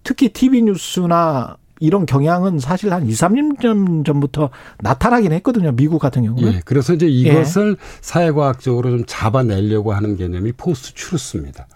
[0.04, 4.50] 특히 TV 뉴스나 이런 경향은 사실 한 2, 3년 전부터
[4.80, 5.72] 나타나긴 했거든요.
[5.72, 6.52] 미국 같은 경우는.
[6.54, 11.66] 예, 그래서 이제 이것을 사회과학적으로 좀 잡아내려고 하는 개념이 post-truth입니다.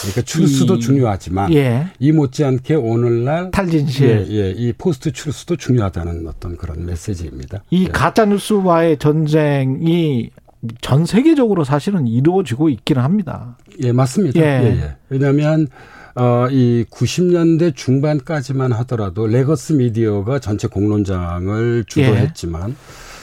[0.00, 1.86] 그러니까 추루스도 이- 중요하지만 예.
[1.98, 4.26] 이 못지않게 오늘날 탈진실.
[4.30, 7.62] 예, 예, 이 post-truth도 중요하다는 어떤 그런 메시지입니다.
[7.70, 7.88] 이 예.
[7.88, 10.30] 가짜 뉴스와의 전쟁이
[10.80, 13.56] 전 세계적으로 사실은 이루어지고 있기는 합니다.
[13.82, 14.38] 예, 맞습니다.
[14.40, 14.44] 예.
[14.44, 14.96] 예, 예.
[15.08, 15.68] 왜냐하면
[16.20, 22.76] 어, 이 90년대 중반까지만 하더라도 legacy media가 전체 공론장을 주도했지만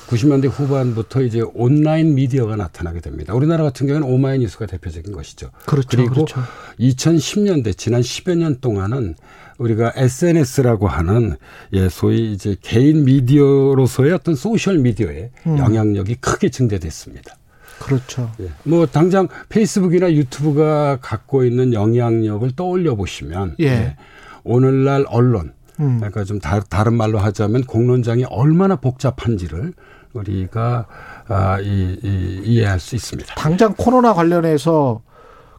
[0.07, 3.35] 90년대 후반부터 이제 온라인 미디어가 나타나게 됩니다.
[3.35, 5.51] 우리나라 같은 경우는 오마이뉴스가 대표적인 것이죠.
[5.67, 5.95] 그렇죠.
[5.95, 6.41] 그리고 그렇죠.
[6.79, 9.13] 2010년대 지난 10여 년 동안은
[9.59, 11.35] 우리가 SNS라고 하는
[11.73, 15.57] 예 소위 이제 개인 미디어로서의 어떤 소셜 미디어의 음.
[15.59, 17.35] 영향력이 크게 증대됐습니다.
[17.79, 18.31] 그렇죠.
[18.39, 18.49] 예.
[18.63, 23.95] 뭐 당장 페이스북이나 유튜브가 갖고 있는 영향력을 떠올려 보시면 예.
[24.43, 25.97] 오늘날 언론 음.
[25.97, 29.73] 그러니까 좀 다, 다른 말로 하자면 공론장이 얼마나 복잡한지를
[30.13, 30.87] 우리가
[31.27, 33.35] 아, 이, 이, 이해할 수 있습니다.
[33.35, 35.01] 당장 코로나 관련해서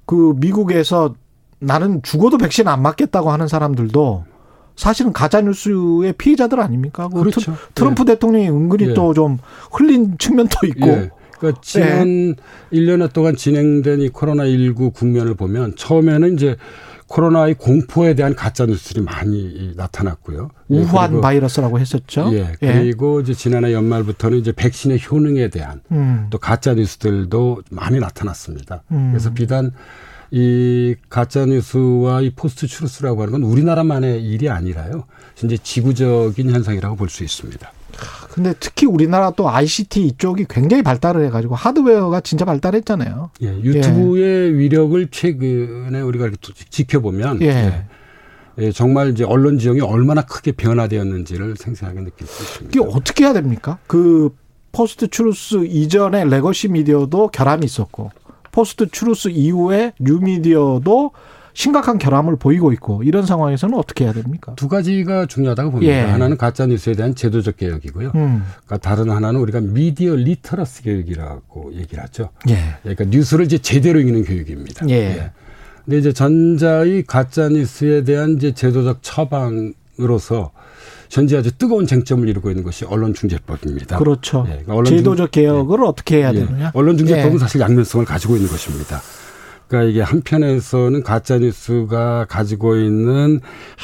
[0.06, 1.14] 그 미국에서
[1.60, 4.24] 나는 죽어도 백신 안 맞겠다고 하는 사람들도
[4.74, 7.08] 사실은 가짜 뉴스의 피해자들 아닙니까?
[7.08, 7.52] 그 그렇죠.
[7.52, 8.94] 트, 트럼프 대통령이 은근히 예.
[8.94, 9.38] 또좀
[9.72, 10.88] 흘린 측면도 있고.
[10.88, 11.10] 예.
[11.38, 12.34] 그러니까 지난
[12.72, 16.56] 1년여 동안 진행된 이 코로나19 국면을 보면 처음에는 이제
[17.08, 20.50] 코로나의 공포에 대한 가짜 뉴스들이 많이 나타났고요.
[20.70, 22.30] 예, 우한 그리고 바이러스라고 했었죠.
[22.34, 22.52] 예.
[22.60, 26.26] 그리고 이제 지난해 연말부터는 이제 백신의 효능에 대한 음.
[26.28, 28.82] 또 가짜 뉴스들도 많이 나타났습니다.
[28.92, 29.08] 음.
[29.12, 29.72] 그래서 비단
[30.30, 35.04] 이 가짜 뉴스와 이 post-truth라고 하는 건 우리나라만의 일이 아니라요.
[35.42, 37.72] 이제 지구적인 현상이라고 볼 수 있습니다.
[38.30, 43.30] 근데 특히 우리나라 또 ICT 이쪽이 굉장히 발달을 해가지고 하드웨어가 진짜 발달했잖아요.
[43.42, 47.46] 예, 유튜브의 위력을 최근에 우리가 이렇게 또 지켜보면 예.
[47.46, 47.84] 예,
[48.58, 52.78] 예, 정말 이제 언론 지형이 얼마나 크게 변화되었는지를 생생하게 느낄 수 있습니다.
[52.78, 53.78] 이게 어떻게 해야 됩니까?
[53.86, 54.30] 그
[54.72, 58.12] post-truth 이전에 legacy media도 결함이 있었고
[58.52, 61.12] 포스트 추루스 이후에 뉴 미디어도
[61.62, 64.52] 심각한 결함을 보이고 있고 이런 상황에서는 어떻게 해야 됩니까?
[64.54, 65.92] 두 가지가 중요하다고 봅니다.
[65.92, 66.00] 예.
[66.02, 68.12] 하나는 가짜 뉴스에 대한 제도적 개혁이고요.
[68.14, 68.44] 음.
[68.64, 72.28] 그러니까 다른 하나는 우리가 media literacy 교육이라고 얘기를 하죠.
[72.48, 72.76] 예.
[72.82, 74.88] 그러니까 뉴스를 이제 제대로 읽는 교육입니다.
[74.88, 75.32] 예.
[75.84, 80.52] 근데 이제 전자의 가짜 뉴스에 대한 이제 제도적 처방으로서
[81.10, 83.98] 현재 아주 뜨거운 쟁점을 이루고 있는 것이 언론중재법입니다.
[83.98, 84.44] 그렇죠.
[84.46, 86.34] 예, 그러니까 언론중- 제도적 개혁을 어떻게 해야 예.
[86.34, 86.70] 되느냐?
[86.72, 87.38] 언론중재법은 예.
[87.38, 89.00] 사실 양면성을 가지고 있는 것입니다.
[89.68, 93.40] 그러니까 이게 한편에서는 가짜 뉴스가 가지고 있는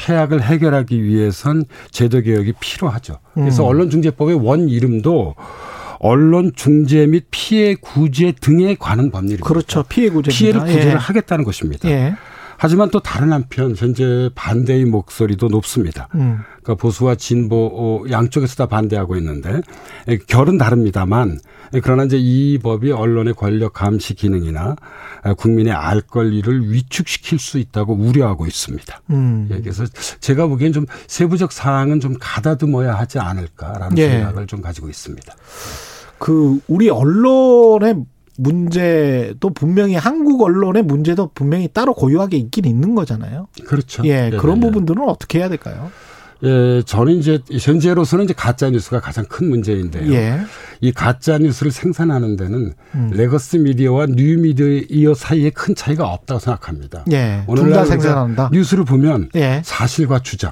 [0.07, 3.19] 해악을 해결하기 위해선 제도 개혁이 필요하죠.
[3.33, 3.69] 그래서 음.
[3.69, 5.35] 언론중재법의 원 이름도
[5.99, 9.47] 언론 중재 및 피해 구제 등에 관한 법률입니다.
[9.47, 9.83] 그렇죠.
[9.83, 10.37] 피해 구제입니다.
[10.37, 10.95] 피해를 구제를 예.
[10.95, 11.89] 하겠다는 것입니다.
[11.89, 12.15] 예.
[12.57, 16.07] 하지만 또 다른 한편 현재 반대의 목소리도 높습니다.
[16.15, 16.39] 음.
[16.65, 19.61] 그러니까 보수와 진보 어, 양쪽에서 다 반대하고 있는데
[20.07, 21.39] 에, 결은 다릅니다만
[21.73, 24.75] 에, 그러나 이제 이 법이 언론의 권력 감시 기능이나
[25.25, 29.01] 에, 국민의 알 권리를 위축시킬 수 있다고 우려하고 있습니다.
[29.11, 29.47] 음.
[29.51, 29.85] 예, 그래서
[30.19, 34.09] 제가 보기엔 좀 세부적 사항은 좀 가다듬어야 하지 않을까라는 예.
[34.09, 35.35] 생각을 좀 가지고 있습니다.
[36.17, 38.03] 그 우리 언론의
[38.37, 43.47] 문제도 분명히 한국 언론의 문제도 분명히 따로 고유하게 있긴 있는 거잖아요.
[43.65, 44.03] 그렇죠.
[44.05, 44.67] 예, 네, 그런 네, 네.
[44.67, 45.91] 부분들은 어떻게 해야 될까요?
[46.43, 50.13] 예, 저는 이제 현재로서는 이제 가짜 뉴스가 가장 큰 문제인데요.
[50.13, 50.39] 예.
[50.81, 53.11] 이 가짜 뉴스를 생산하는 데는 음.
[53.13, 57.05] legacy 미디어와 뉴 미디어 사이에 큰 차이가 없다고 생각합니다.
[57.11, 57.43] 예.
[57.45, 58.49] 둘 오늘날 다 우리가 생산한다.
[58.51, 59.61] 뉴스를 보면 예.
[59.63, 60.51] 사실과 주장,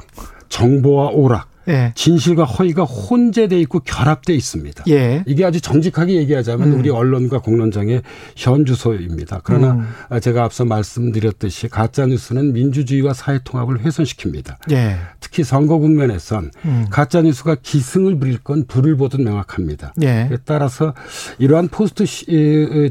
[0.53, 1.93] 정보와 오락, 예.
[1.95, 4.83] 진실과 허위가 혼재돼 있고 결합돼 있습니다.
[4.89, 5.23] 예.
[5.25, 6.79] 이게 아주 정직하게 얘기하자면 음.
[6.79, 8.03] 우리 언론과 공론장의
[8.35, 9.41] 현 주소입니다.
[9.43, 10.19] 그러나 음.
[10.19, 14.57] 제가 앞서 말씀드렸듯이 가짜 뉴스는 민주주의와 사회 통합을 훼손시킵니다.
[14.71, 14.97] 예.
[15.19, 16.85] 특히 선거 국면에선 음.
[16.91, 19.93] 가짜 뉴스가 기승을 부릴 건 불을 보듯 명확합니다.
[20.03, 20.29] 예.
[20.45, 20.93] 따라서
[21.39, 22.25] 이러한 post 시,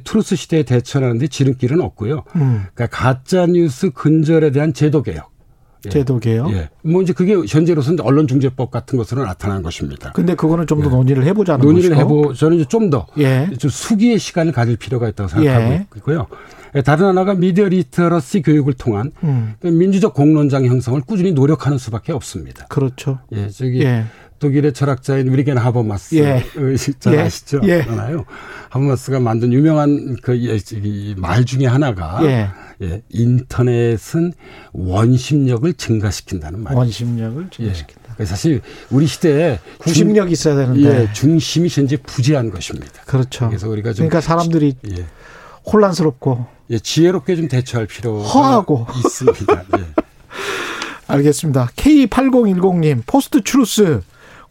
[0.03, 2.25] truth 시대에 대처하는데 지름길은 없고요.
[2.35, 2.65] 음.
[2.75, 5.32] 그러니까 가짜 뉴스 근절에 대한 제도 개혁.
[5.87, 5.91] 예.
[5.91, 6.53] 제도 개혁.
[6.53, 6.69] 예.
[6.83, 10.13] 뭐 이제 그게 현재로서는 언론중재법 같은 것으로 나타난 것입니다.
[10.13, 11.67] 근데 그거는 좀더 논의를 해보자는 예.
[11.67, 11.97] 논의를.
[11.97, 13.49] 해보 저는 이제 좀더 예.
[13.59, 15.87] 좀 숙의의 시간을 가질 필요가 있다고 생각하고 예.
[15.97, 16.27] 있고요.
[16.75, 19.55] 예, 다른 하나가 미디어 literacy 교육을 통한 음.
[19.63, 22.67] 민주적 공론장 형성을 꾸준히 노력하는 수밖에 없습니다.
[22.69, 23.19] 그렇죠.
[23.33, 24.05] 예, 저기 예.
[24.43, 26.43] 독일의 철학자인 위리겐 하버마스 예.
[26.98, 27.20] 잘 예.
[27.20, 27.60] 아시죠?
[27.62, 27.82] 예.
[27.82, 28.24] 알아요.
[28.70, 32.48] 하버마스가 만든 유명한 그말 중에 하나가 예.
[32.82, 34.32] 예, 인터넷은
[34.73, 36.78] 원심력을 증가시킨다는 말이에요.
[36.81, 38.16] 원심력을 증가시킨다.
[38.19, 38.24] 예.
[38.24, 41.02] 사실 우리 시대에 구심력 이 있어야 되는데.
[41.02, 43.02] 예, 중심이 현재 부재한 것입니다.
[43.06, 43.47] 그렇죠.
[43.47, 45.06] 그래서 우리가 좀 그러니까 사람들이 예.
[45.73, 48.89] 혼란스럽고 예, 지혜롭게 좀 대처할 필요가 허하고.
[49.05, 49.62] 있습니다.
[49.78, 49.85] 예.
[51.06, 51.69] 알겠습니다.
[51.77, 54.01] K8010님 post truth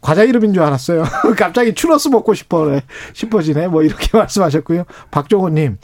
[0.02, 1.04] 과자 이름인 줄 알았어요.
[1.38, 2.78] 갑자기 추러스 먹고 싶어
[3.14, 3.68] 싶어지네.
[3.68, 4.84] 뭐 이렇게 말씀하셨고요.
[5.10, 5.78] 박종호님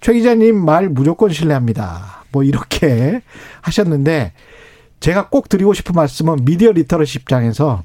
[0.00, 2.24] 최 기자님 말 무조건 신뢰합니다.
[2.32, 3.20] 뭐 이렇게
[3.60, 4.32] 하셨는데
[5.00, 7.82] 제가 꼭 드리고 싶은 말씀은 미디어 literacy 입장에서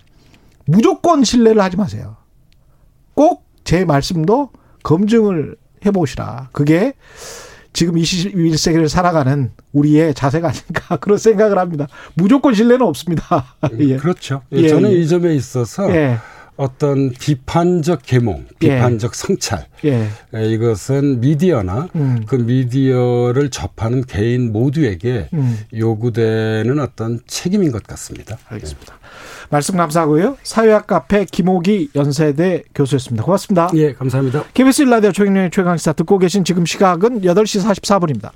[0.66, 2.16] 무조건 신뢰를 하지 마세요.
[3.16, 4.50] 꼭 제 말씀도
[4.82, 5.56] 검증을
[5.86, 6.50] 해보시라.
[6.54, 6.94] 그게
[7.74, 11.88] 지금 21세기를 살아가는 우리의 자세가 아닌가 그런 생각을 합니다.
[12.16, 13.56] 무조건 신뢰는 없습니다.
[13.80, 13.98] 예.
[13.98, 14.42] 그렇죠.
[14.54, 14.96] 예, 예, 저는 예.
[14.96, 16.18] 이 점에 있어서 예.
[16.60, 20.10] 어떤 비판적 계몽, 비판적 성찰 예.
[20.34, 22.26] 에, 이것은 미디어나 음.
[22.28, 25.58] 그 미디어를 접하는 개인 모두에게 음.
[25.74, 28.38] 요구되는 어떤 책임인 것 같습니다.
[28.50, 28.99] 알겠습니다.
[29.50, 30.38] 말씀 감사하고요.
[30.44, 33.24] 사회학 카페 김호기 연세대 교수였습니다.
[33.24, 33.70] 고맙습니다.
[33.74, 34.44] 예, 감사합니다.
[34.54, 38.32] KBS 라디오 최경영의 최강시사 듣고 계신 지금 시각은 8시 44분입니다.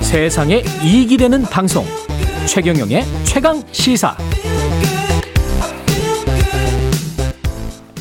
[0.00, 1.84] 세상에 이익이 되는 방송
[2.46, 4.16] 최경영의 최강 시사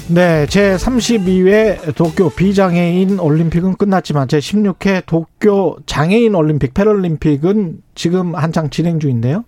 [0.09, 8.69] 네, 제 32회 도쿄 비장애인 올림픽은 끝났지만 제 16회 도쿄 장애인 올림픽 패럴림픽은 지금 한창
[8.69, 9.43] 진행 중인데요.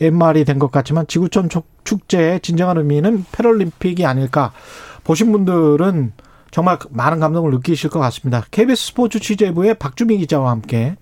[0.00, 1.48] 옛말이 된 것 같지만 지구촌
[1.84, 4.52] 축제의 진정한 의미는 패럴림픽이 아닐까
[5.04, 6.12] 보신 분들은
[6.50, 8.44] 정말 많은 감동을 느끼실 것 같습니다.
[8.50, 10.96] KBS 스포츠 취재부의 박주미 기자와 함께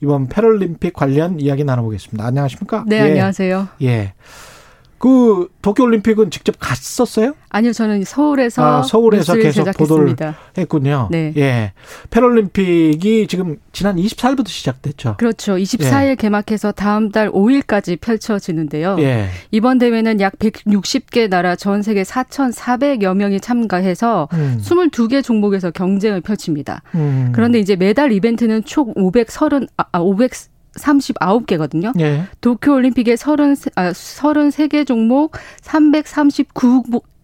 [0.00, 2.24] 이번 패럴림픽 관련 이야기 나눠보겠습니다.
[2.24, 2.84] 안녕하십니까?
[2.86, 3.00] 네, 예.
[3.10, 3.68] 안녕하세요.
[3.82, 4.12] 예.
[5.04, 7.34] 그 도쿄올림픽은 직접 갔었어요?
[7.50, 9.76] 아니요, 저는 서울에서 아, 서울에서 계속 제작했습니다.
[9.76, 11.08] 보도를 했군요.
[11.10, 11.34] 네.
[11.36, 11.72] 예.
[12.08, 15.16] 패럴림픽이 지금 지난 24일부터 시작됐죠.
[15.18, 15.56] 그렇죠.
[15.56, 16.14] 24일 예.
[16.14, 18.96] 개막해서 다음 달 5일까지 펼쳐지는데요.
[19.00, 19.28] 예.
[19.50, 24.58] 이번 대회는 약 160개 나라 전 세계 4,400여 명이 참가해서 음.
[24.62, 26.80] 22개 종목에서 경쟁을 펼칩니다.
[26.94, 27.30] 음.
[27.34, 31.98] 그런데 이제 매달 이벤트는 총 530, 아, 500 39개거든요.
[32.00, 32.24] 예.
[32.40, 35.32] 도쿄 올림픽의 30, 아, 33개 종목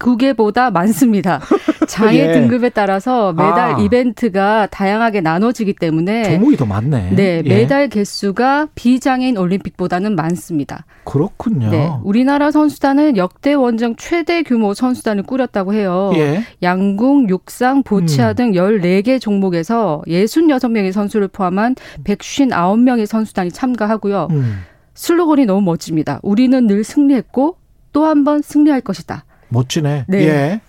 [0.01, 1.39] 339개보다 많습니다.
[1.87, 2.31] 장애 예.
[2.33, 3.79] 등급에 따라서 매달 아.
[3.79, 7.11] 이벤트가 다양하게 나눠지기 때문에 종목이 더 많네.
[7.15, 7.49] 네, 예.
[7.49, 10.85] 매달 개수가 비장애인 올림픽보다는 많습니다.
[11.03, 11.69] 그렇군요.
[11.69, 16.11] 네, 우리나라 선수단은 역대 원정 최대 규모 선수단을 꾸렸다고 해요.
[16.15, 16.43] 예.
[16.63, 18.35] 양궁, 육상, 보치아 음.
[18.35, 24.27] 등 14개 종목에서 66명의 선수를 포함한 159명의 선수단이 참가하고요.
[24.31, 24.59] 음.
[24.93, 26.19] 슬로건이 너무 멋집니다.
[26.23, 27.57] 우리는 늘 승리했고
[27.93, 29.25] 또 한 번 승리할 것이다.
[29.51, 30.05] 멋지네.
[30.07, 30.27] 네.
[30.27, 30.61] 예.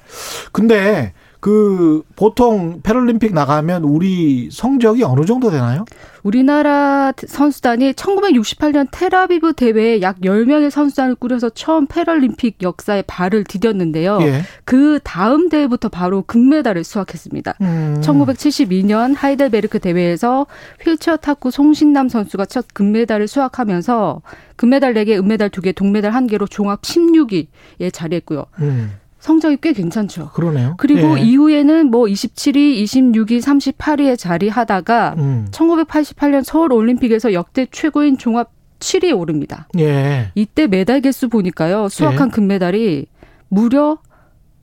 [0.53, 5.85] 근데 그 보통 패럴림픽 나가면 우리 성적이 어느 정도 되나요?
[6.23, 14.23] 우리나라 선수단이 1968년 테라비브 대회에 약 10명의 선수단을 꾸려서 처음 패럴림픽 역사에 발을 디뎠는데요.
[14.23, 14.43] 예.
[14.65, 17.55] 그 다음 대회부터 바로 금메달을 수확했습니다.
[17.61, 18.01] 음.
[18.01, 20.47] 1972년 하이델베르크 대회에서
[20.85, 24.23] 휠체어 탁구 송신남 선수가 첫 금메달을 수확하면서
[24.55, 28.47] 금메달 4개, 은메달 2개, 동메달 1개로 종합 16위에 자리했고요.
[28.61, 29.02] 음.
[29.23, 30.31] 성적이 꽤 괜찮죠.
[30.31, 30.75] 그러네요.
[30.79, 31.23] 그리고 예.
[31.23, 35.47] 이후에는 뭐 27위, 26위, 38위에 자리하다가 음.
[35.53, 38.51] 1988년 서울 올림픽에서 역대 최고인 종합
[38.81, 39.69] 7위에 오릅니다.
[39.79, 40.33] 예.
[40.35, 41.89] 이때 메달 개수 보니까요.
[41.89, 42.31] 수확한 예.
[42.33, 43.07] 금메달이
[43.49, 43.99] 무려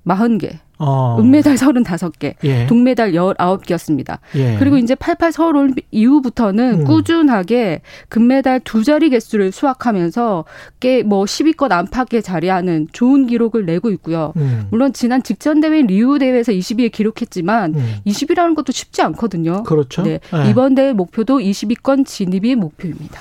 [0.06, 0.58] 40개.
[0.80, 1.18] 어.
[1.20, 2.66] 은메달 35개, 예.
[2.68, 4.20] 동메달 19개였습니다.
[4.36, 4.56] 예.
[4.58, 6.84] 그리고 이제 88 서울 올림픽 이후부터는 음.
[6.86, 10.46] 꾸준하게 금메달 두 자리 개수를 수확하면서
[10.80, 14.32] 꽤 뭐 10위권 안팎에 자리하는 좋은 기록을 내고 있고요.
[14.38, 14.68] 음.
[14.70, 17.96] 물론 지난 직전 대회인 리우 대회에서 20위에 기록했지만 음.
[18.06, 19.64] 20위라는 것도 쉽지 않거든요.
[19.64, 20.04] 그렇죠.
[20.04, 20.20] 네.
[20.32, 20.50] 네.
[20.50, 23.20] 이번 대회 목표도 20위권 진입이 목표입니다.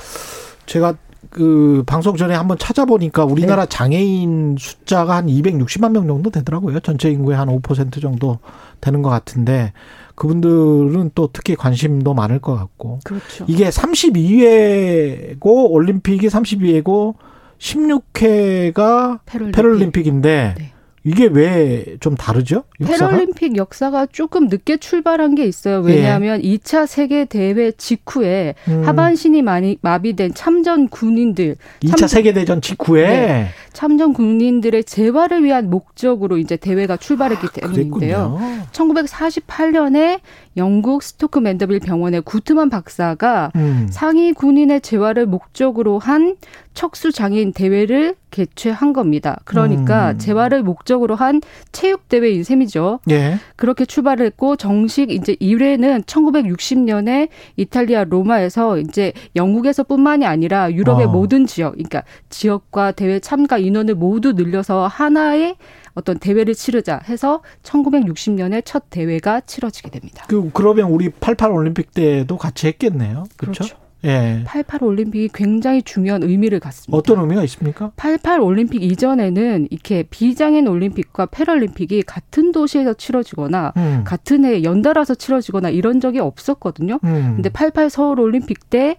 [0.66, 0.94] 제가
[1.30, 3.68] 그 방송 전에 한번 찾아보니까 우리나라 네.
[3.68, 6.80] 장애인 숫자가 한 260만 명 정도 되더라고요.
[6.80, 8.38] 전체 인구의 한 5% 정도
[8.80, 9.72] 되는 것 같은데
[10.14, 13.00] 그분들은 또 특히 관심도 많을 것 같고.
[13.04, 13.44] 그렇죠.
[13.46, 17.14] 이게 32회고 올림픽이 32회고
[17.58, 19.56] 16회가 패럴림픽.
[19.56, 20.72] 패럴림픽인데 네.
[21.08, 22.64] 이게 왜 좀 다르죠?
[22.80, 23.08] 역사가?
[23.10, 25.80] 패럴림픽 역사가 조금 늦게 출발한 게 있어요.
[25.80, 26.56] 왜냐하면 예.
[26.56, 28.82] 2차 세계 대회 직후에 음.
[28.86, 33.48] 하반신이 많이 마비된 참전 군인들 2차 세계 대전 직후에 네.
[33.72, 38.38] 참전 군인들의 재활을 위한 목적으로 이제 대회가 출발했기 아, 때문인데요.
[38.72, 40.20] 1948년에
[40.58, 43.86] 영국 스토크 맨더빌 병원의 구트만 박사가 음.
[43.90, 46.36] 상위 군인의 재활을 목적으로 한
[46.74, 49.40] 척수 장애인 대회를 개최한 겁니다.
[49.44, 50.18] 그러니까 음.
[50.18, 51.40] 재활을 목적으로 한
[51.72, 53.00] 체육 대회인 셈이죠.
[53.10, 53.38] 예.
[53.56, 61.10] 그렇게 출발을 했고 정식 이제 1회는 1960년에 이탈리아 로마에서 이제 영국에서뿐만이 아니라 유럽의 어.
[61.10, 65.56] 모든 지역, 그러니까 지역과 대회 참가 인원을 모두 늘려서 하나의
[65.98, 70.24] 어떤 대회를 치르자 해서 1960년에 첫 대회가 치러지게 됩니다.
[70.28, 73.24] 그 그러면 우리 88 올림픽 때도 같이 했겠네요.
[73.36, 73.64] 그렇죠?
[73.64, 73.88] 그렇죠.
[74.04, 74.42] 예.
[74.44, 76.96] 88 올림픽이 굉장히 중요한 의미를 갖습니다.
[76.96, 77.90] 어떤 의미가 있습니까?
[77.96, 84.02] 88 올림픽 이전에는 이렇게 비장애인 올림픽과 패럴림픽이 같은 도시에서 치러지거나 음.
[84.04, 87.00] 같은 해에 연달아서 치러지거나 이런 적이 없었거든요.
[87.02, 87.32] 음.
[87.34, 88.96] 근데 88 서울 올림픽 때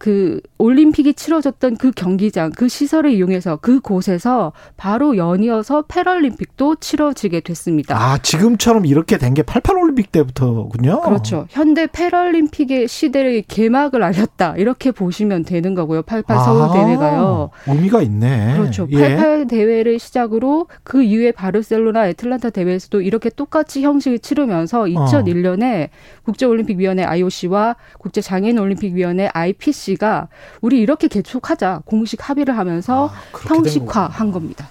[0.00, 7.96] 그 올림픽이 치러졌던 그 경기장, 그 시설을 이용해서 그 곳에서 바로 연이어서 패럴림픽도 치러지게 됐습니다.
[7.96, 11.02] 아, 지금처럼 이렇게 된 게 88 올림픽 때부터군요.
[11.02, 11.46] 그렇죠.
[11.50, 14.56] 현대 패럴림픽의 시대의 개막을 알렸다.
[14.56, 16.02] 이렇게 보시면 되는 거고요.
[16.02, 17.50] 88 아, 서울 대회가요.
[17.68, 18.54] 의미가 있네.
[18.56, 18.86] 그렇죠.
[18.88, 19.46] 88 예.
[19.46, 25.88] 대회를 시작으로 그 이후에 바르셀로나 애틀란타 대회에서도 이렇게 똑같이 형식을 치르면서 2001년에 어.
[26.24, 30.28] 국제올림픽위원회 IOC와 국제장애인올림픽위원회 IPC 씨가
[30.60, 34.68] 우리 이렇게 개촉하자 공식 합의를 하면서 아, 형식화한 겁니다.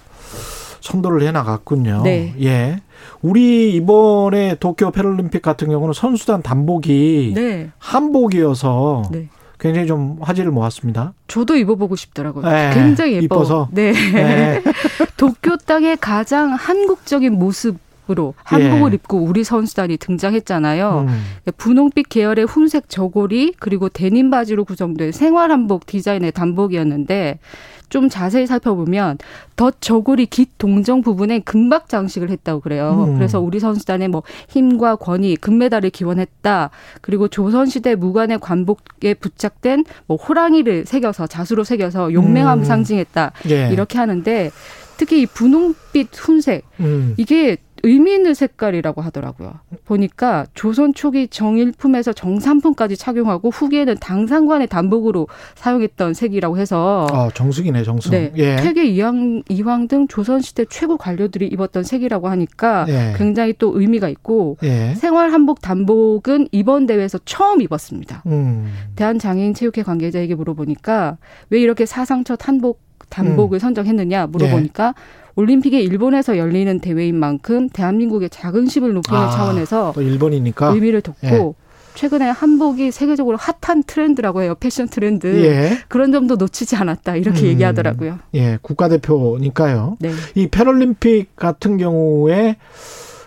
[0.80, 2.02] 선도를 해 나갔군요.
[2.04, 2.34] 네.
[2.42, 2.80] 예.
[3.22, 7.70] 우리 이번에 도쿄 패럴림픽 같은 경우는 선수단 단복이 네.
[7.78, 9.28] 한복이어서 네.
[9.58, 11.12] 굉장히 좀 화제를 모았습니다.
[11.28, 12.48] 저도 입어보고 싶더라고요.
[12.50, 12.70] 네.
[12.72, 13.24] 굉장히 예뻐.
[13.24, 13.68] 이뻐서.
[13.72, 13.92] 네.
[13.92, 14.62] 네.
[15.18, 17.76] 도쿄 땅의 가장 한국적인 모습
[18.10, 18.94] 으로 한복을 예.
[18.96, 21.06] 입고 우리 선수단이 등장했잖아요.
[21.08, 21.52] 음.
[21.56, 27.38] 분홍빛 계열의 훈색 저고리 그리고 데님 바지로 구성된 생활 한복 디자인의 단복이었는데
[27.88, 29.18] 좀 자세히 살펴보면
[29.56, 33.06] 덧 저고리 깃 동정 부분에 금박 장식을 했다고 그래요.
[33.08, 33.16] 음.
[33.16, 36.70] 그래서 우리 선수단의 뭐 힘과 권위, 금메달을 기원했다.
[37.02, 42.64] 그리고 조선시대 무관의 관복에 부착된 뭐 호랑이를 새겨서 자수로 새겨서 용맹함을 음.
[42.64, 43.32] 상징했다.
[43.50, 43.68] 예.
[43.72, 44.50] 이렇게 하는데
[44.96, 47.14] 특히 이 분홍빛 훈색 음.
[47.16, 49.54] 이게 의미 있는 색깔이라고 하더라고요.
[49.84, 58.10] 보니까 조선 초기 정일품에서 정삼품까지 착용하고 후기에는 당상관의 단복으로 사용했던 색이라고 해서 아, 정승이네, 정승.
[58.10, 58.32] 네.
[58.36, 58.56] 예.
[58.56, 63.14] 퇴계 이황, 이황 등 조선 시대 최고 관료들이 입었던 색이라고 하니까 예.
[63.16, 64.94] 굉장히 또 의미가 있고 예.
[64.94, 68.22] 생활 한복 단복은 이번 대회에서 처음 입었습니다.
[68.26, 68.72] 음.
[68.96, 71.18] 대한장애인 체육회 관계자에게 물어보니까
[71.50, 73.58] 왜 이렇게 사상 첫 한복 단복을 음.
[73.58, 75.30] 선정했느냐 물어보니까 예.
[75.36, 81.70] 올림픽이 일본에서 열리는 대회인 만큼 대한민국의 자긍심을 높이는 아, 차원에서 일본이니까 의미를 뒀고 예.
[81.94, 84.54] 최근에 한복이 세계적으로 핫한 트렌드라고 해요.
[84.58, 85.26] 패션 트렌드.
[85.44, 85.78] 예.
[85.88, 87.16] 그런 점도 놓치지 않았다.
[87.16, 88.18] 이렇게 음, 얘기하더라고요.
[88.34, 89.96] 예, 국가대표니까요.
[90.00, 90.10] 네.
[90.34, 92.56] 이 패럴림픽 같은 경우에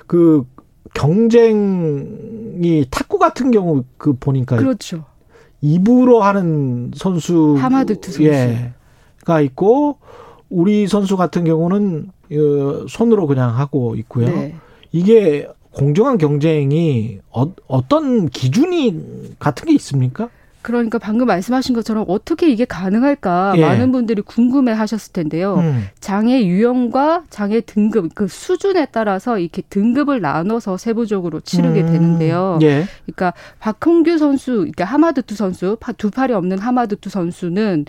[0.07, 0.45] 그
[0.93, 5.03] 경쟁이 탁구 같은 경우 그 보니까 그렇죠.
[5.61, 8.23] 입으로 하는 선수 하마드트 선수.
[8.25, 8.73] 예,
[9.23, 9.97] 가 있고
[10.49, 14.27] 우리 선수 같은 경우는 어, 손으로 그냥 하고 있고요.
[14.27, 14.55] 네.
[14.91, 17.53] 이게 공정한 경쟁이 어,
[17.87, 20.29] 떤 기준이 같은 게 있습니까?
[20.63, 23.61] 그러니까 방금 말씀하신 것처럼 어떻게 이게 가능할까 예.
[23.61, 25.55] 많은 분들이 궁금해 하셨을 텐데요.
[25.55, 25.87] 음.
[25.99, 31.85] 장애 유형과 장애 등급 그 수준에 따라서 이렇게 등급을 나눠서 세부적으로 치르게 음.
[31.87, 32.59] 되는데요.
[32.61, 32.85] 예.
[33.05, 37.85] 그러니까 박홍규 선수, 그러니까 하마드투 선수, 두 팔이 없는 하마드투 선수는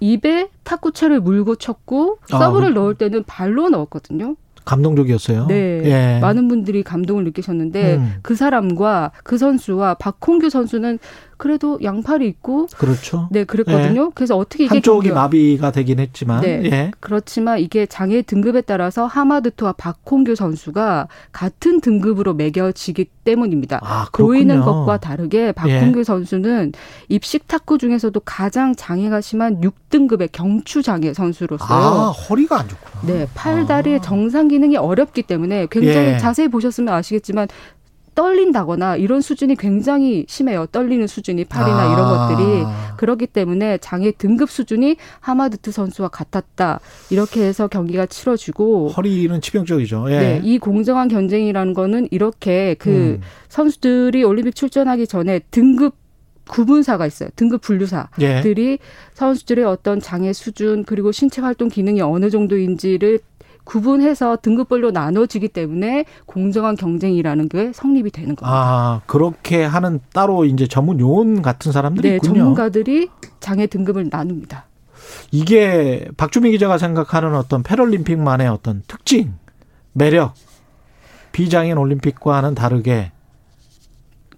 [0.00, 4.36] 입에 탁구채를 물고 쳤고 아, 서브를 아, 넣을 때는 발로 넣었거든요.
[4.64, 5.46] 감동적이었어요.
[5.46, 5.82] 네.
[5.84, 6.18] 예.
[6.20, 8.14] 많은 분들이 감동을 느끼셨는데 음.
[8.22, 10.98] 그 사람과 그 선수와 박홍규 선수는
[11.36, 13.28] 그래도 양팔이 있고 그렇죠.
[13.30, 14.06] 네, 그랬거든요.
[14.06, 14.10] 예.
[14.14, 15.14] 그래서 어떻게 이게 한쪽이 경기가...
[15.14, 16.62] 마비가 되긴 했지만 네.
[16.64, 16.90] 예.
[17.00, 23.80] 그렇지만 이게 장애 등급에 따라서 하마드토와 박홍규 선수가 같은 등급으로 매겨지기 때문입니다.
[23.82, 26.04] 아, 보이는 것과 다르게 박홍규 예.
[26.04, 26.72] 선수는
[27.08, 31.68] 입식 탁구 중에서도 가장 장애가 심한 6등급의 경추 장애 선수로서요.
[31.68, 33.02] 아, 허리가 안 좋구나.
[33.06, 34.00] 네, 팔 다리 아.
[34.00, 36.18] 정상 기능이 어렵기 때문에 굉장히 예.
[36.18, 37.48] 자세히 보셨으면 아시겠지만
[38.14, 40.66] 떨린다거나 이런 수준이 굉장히 심해요.
[40.66, 41.92] 떨리는 수준이 팔이나 아.
[41.92, 42.64] 이런 것들이
[42.96, 46.80] 그렇기 때문에 장애 등급 수준이 하마드트 선수와 같았다.
[47.10, 50.06] 이렇게 해서 경기가 치러지고 허리는 치명적이죠.
[50.10, 50.18] 예.
[50.18, 53.20] 네, 이 공정한 경쟁이라는 거는 이렇게 그 음.
[53.48, 55.94] 선수들이 올림픽 출전하기 전에 등급
[56.48, 57.30] 구분사가 있어요.
[57.36, 58.78] 등급 분류사들이 예.
[59.14, 63.20] 선수들의 어떤 장애 수준 그리고 신체 활동 기능이 어느 정도인지를
[63.64, 68.50] 구분해서 등급별로 나눠지기 때문에 공정한 경쟁이라는 게 성립이 되는 겁니다.
[68.50, 72.34] 아, 그렇게 하는 따로 이제 전문 요원 같은 사람들이 네, 있군요.
[72.34, 73.08] 전문가들이
[73.40, 74.66] 장애 등급을 나눕니다.
[75.30, 79.34] 이게 박주미 기자가 생각하는 어떤 패럴림픽만의 어떤 특징,
[79.92, 80.34] 매력,
[81.32, 83.12] 비장애인 올림픽과는 다르게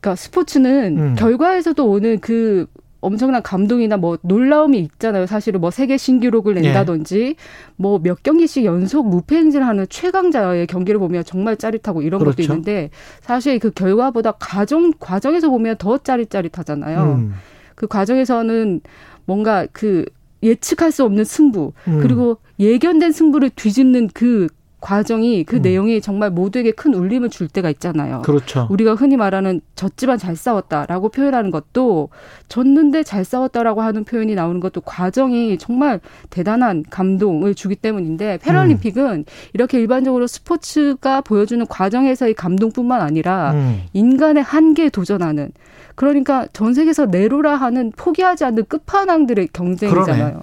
[0.01, 1.15] 그러니까 스포츠는 음.
[1.17, 2.67] 결과에서도 오는 그
[3.01, 5.27] 엄청난 감동이나 뭐 놀라움이 있잖아요.
[5.27, 6.61] 사실은 뭐 세계 신기록을 예.
[6.61, 7.35] 낸다든지 예.
[7.77, 12.37] 뭐 뭐몇 경기씩 연속 무패 행진하는 최강자의 경기를 보면 정말 짜릿하고 이런 그렇죠.
[12.37, 12.91] 것도 있는데
[13.21, 17.03] 사실 그 결과보다 과정 과정에서 보면 더 짜릿짜릿하잖아요.
[17.03, 17.35] 음.
[17.75, 18.81] 그 과정에서는
[19.25, 20.05] 뭔가 그
[20.43, 22.01] 예측할 수 없는 승부 음.
[22.01, 24.49] 그리고 예견된 승부를 뒤집는 그
[24.87, 25.63] 과정이 그 음.
[25.63, 28.23] 내용이 정말 모두에게 큰 울림을 줄 때가 있잖아요.
[28.23, 28.69] 그렇죠.
[28.71, 32.11] 우리가 흔히 말하는 졌지만 잘 싸웠다라고 표현하는 것도
[32.49, 35.99] 졌는데 잘 싸웠다라고 하는 표현이 나오는 것도 과정이 정말
[36.31, 39.25] 대단한 감동을 주기 때문인데 패럴림픽은 음.
[39.55, 43.83] 이렇게 일반적으로 스포츠가 보여주는 과정에서의 감동뿐만 아니라 음.
[43.93, 45.51] 인간의 한계에 도전하는
[45.97, 50.41] 그러니까 전 세계에서 내로라 하는 포기하지 않는 끝판왕들의 경쟁이잖아요.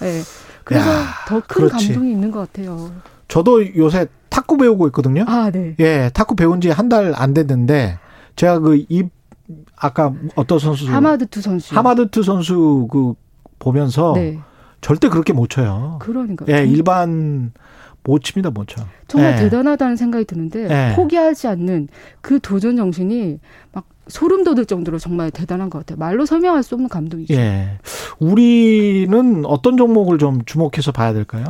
[0.00, 0.20] 네.
[0.64, 0.86] 그래서
[1.28, 3.11] 더 큰 감동이 있는 것 같아요.
[3.32, 5.24] 저도 요새 탁구 배우고 있거든요.
[5.26, 5.74] 아, 네.
[5.80, 7.98] 예, 탁구 배운 지 한 달 안 됐는데
[8.36, 9.08] 제가 그 입
[9.76, 13.14] 아까 어떤 선수 하마드투 선수 하마드투 선수 그
[13.58, 14.38] 보면서 네.
[14.82, 15.98] 절대 그렇게 못 쳐요.
[16.02, 16.44] 그러니까.
[16.50, 17.52] 예, 일반
[18.04, 18.84] 못 칩니다, 못 쳐.
[19.08, 19.36] 정말 예.
[19.36, 20.94] 대단하다는 생각이 드는데 예.
[20.96, 21.88] 포기하지 않는
[22.20, 23.38] 그 도전 정신이
[23.72, 25.98] 막 소름 돋을 정도로 정말 대단한 것 같아요.
[25.98, 27.32] 말로 설명할 수 없는 감동이죠.
[27.34, 27.78] 예.
[28.18, 31.44] 우리는 어떤 종목을 좀 주목해서 봐야 될까요?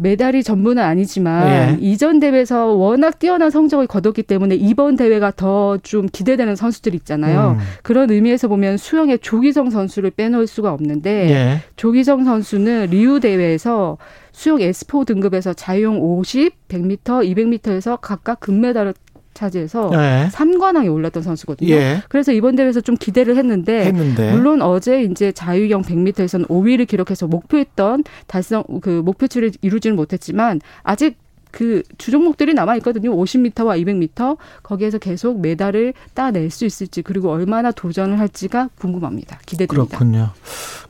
[0.00, 1.76] 메달이 전부는 아니지만 예.
[1.80, 7.56] 이전 대회에서 워낙 뛰어난 성적을 거뒀기 때문에 이번 대회가 더 좀 기대되는 선수들 있잖아요.
[7.58, 7.64] 음.
[7.82, 11.60] 그런 의미에서 보면 수영의 조기성 선수를 빼놓을 수가 없는데 예.
[11.76, 13.98] 조기성 선수는 리우 대회에서
[14.32, 18.94] 수영 S4 등급에서 자유형 50, 100m, 200m에서 각각 금메달을
[19.34, 20.28] 차지해서 네.
[20.32, 21.70] 3관왕에 올랐던 선수거든요.
[21.70, 22.02] 예.
[22.08, 24.32] 그래서 이번 대회에서 좀 기대를 했는데, 했는데.
[24.32, 31.16] 물론 어제 이제 자유형 100m에서는 5위를 기록해서 목표했던 달성 그 목표치를 이루지는 못했지만 아직
[31.54, 33.14] 그 주종목들이 남아 있거든요.
[33.14, 39.38] 50m와 200m 거기에서 계속 메달을 따낼 수 있을지 그리고 얼마나 도전을 할지가 궁금합니다.
[39.46, 39.86] 기대됩니다.
[39.86, 40.30] 그렇군요.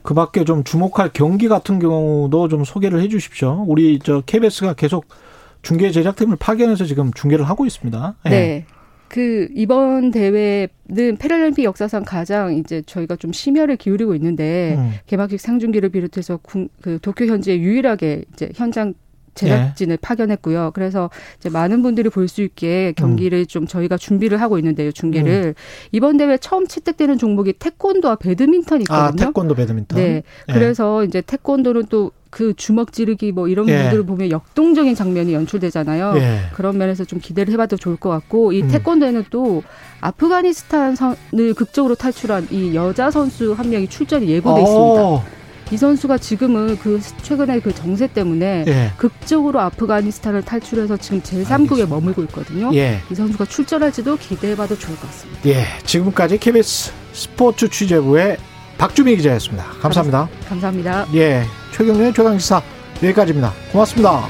[0.01, 3.63] 그밖에 좀 주목할 경기 같은 경우도 좀 소개를 해주십시오.
[3.67, 5.05] 우리 저 KBS가 계속
[5.65, 8.15] 중계 제작팀을 파견해서 지금 중계를 하고 있습니다.
[8.27, 8.29] 예.
[8.29, 8.65] 네.
[9.07, 10.67] 그 이번 대회는
[11.19, 14.91] 패럴림픽 역사상 가장 이제 저희가 좀 심혈을 기울이고 있는데 음.
[15.07, 18.93] 개막식 상중기를 비롯해서 군- 그 도쿄 현지에 유일하게 이제 현장
[19.33, 20.71] 제작진을 파견했고요.
[20.73, 21.09] 그래서
[21.39, 24.91] 이제 많은 분들이 볼 수 있게 경기를 좀 저희가 준비를 하고 있는데요.
[24.93, 25.55] 중계를
[25.91, 29.25] 이번 대회 처음 채택되는 종목이 태권도와 배드민턴이 아 있거든요.
[29.27, 29.99] 태권도 배드민턴.
[29.99, 30.23] 네.
[30.49, 30.53] 예.
[30.53, 33.83] 그래서 이제 태권도는 또 그 주먹 지르기 뭐 이런 예.
[33.83, 36.15] 분들을 보면 역동적인 장면이 연출되잖아요.
[36.17, 36.39] 예.
[36.53, 38.67] 그런 면에서 좀 기대를 해봐도 좋을 것 같고 이 음.
[38.67, 39.63] 태권도에는 또
[40.01, 45.01] 아프가니스탄을 극적으로 탈출한 이 여자 선수 한 명이 출전이 예고돼 있습니다.
[45.01, 45.23] 오.
[45.71, 48.91] 이 선수가 지금은 그 최근에 그 정세 때문에 예.
[48.97, 52.69] 극적으로 아프가니스탄을 탈출해서 지금 제3국에 머물고 있거든요.
[52.73, 52.99] 예.
[53.09, 55.39] 이 선수가 출전할지도 기대해봐도 좋을 것 같습니다.
[55.45, 55.63] 예.
[55.85, 58.35] 지금까지 KBS 스포츠 취재부의
[58.77, 59.65] 박주미 기자였습니다.
[59.81, 60.27] 감사합니다.
[60.49, 61.07] 감사합니다.
[61.15, 61.43] 예.
[61.73, 62.61] 최경련의 최강시사
[63.03, 63.53] 여기까지입니다.
[63.71, 64.27] 고맙습니다.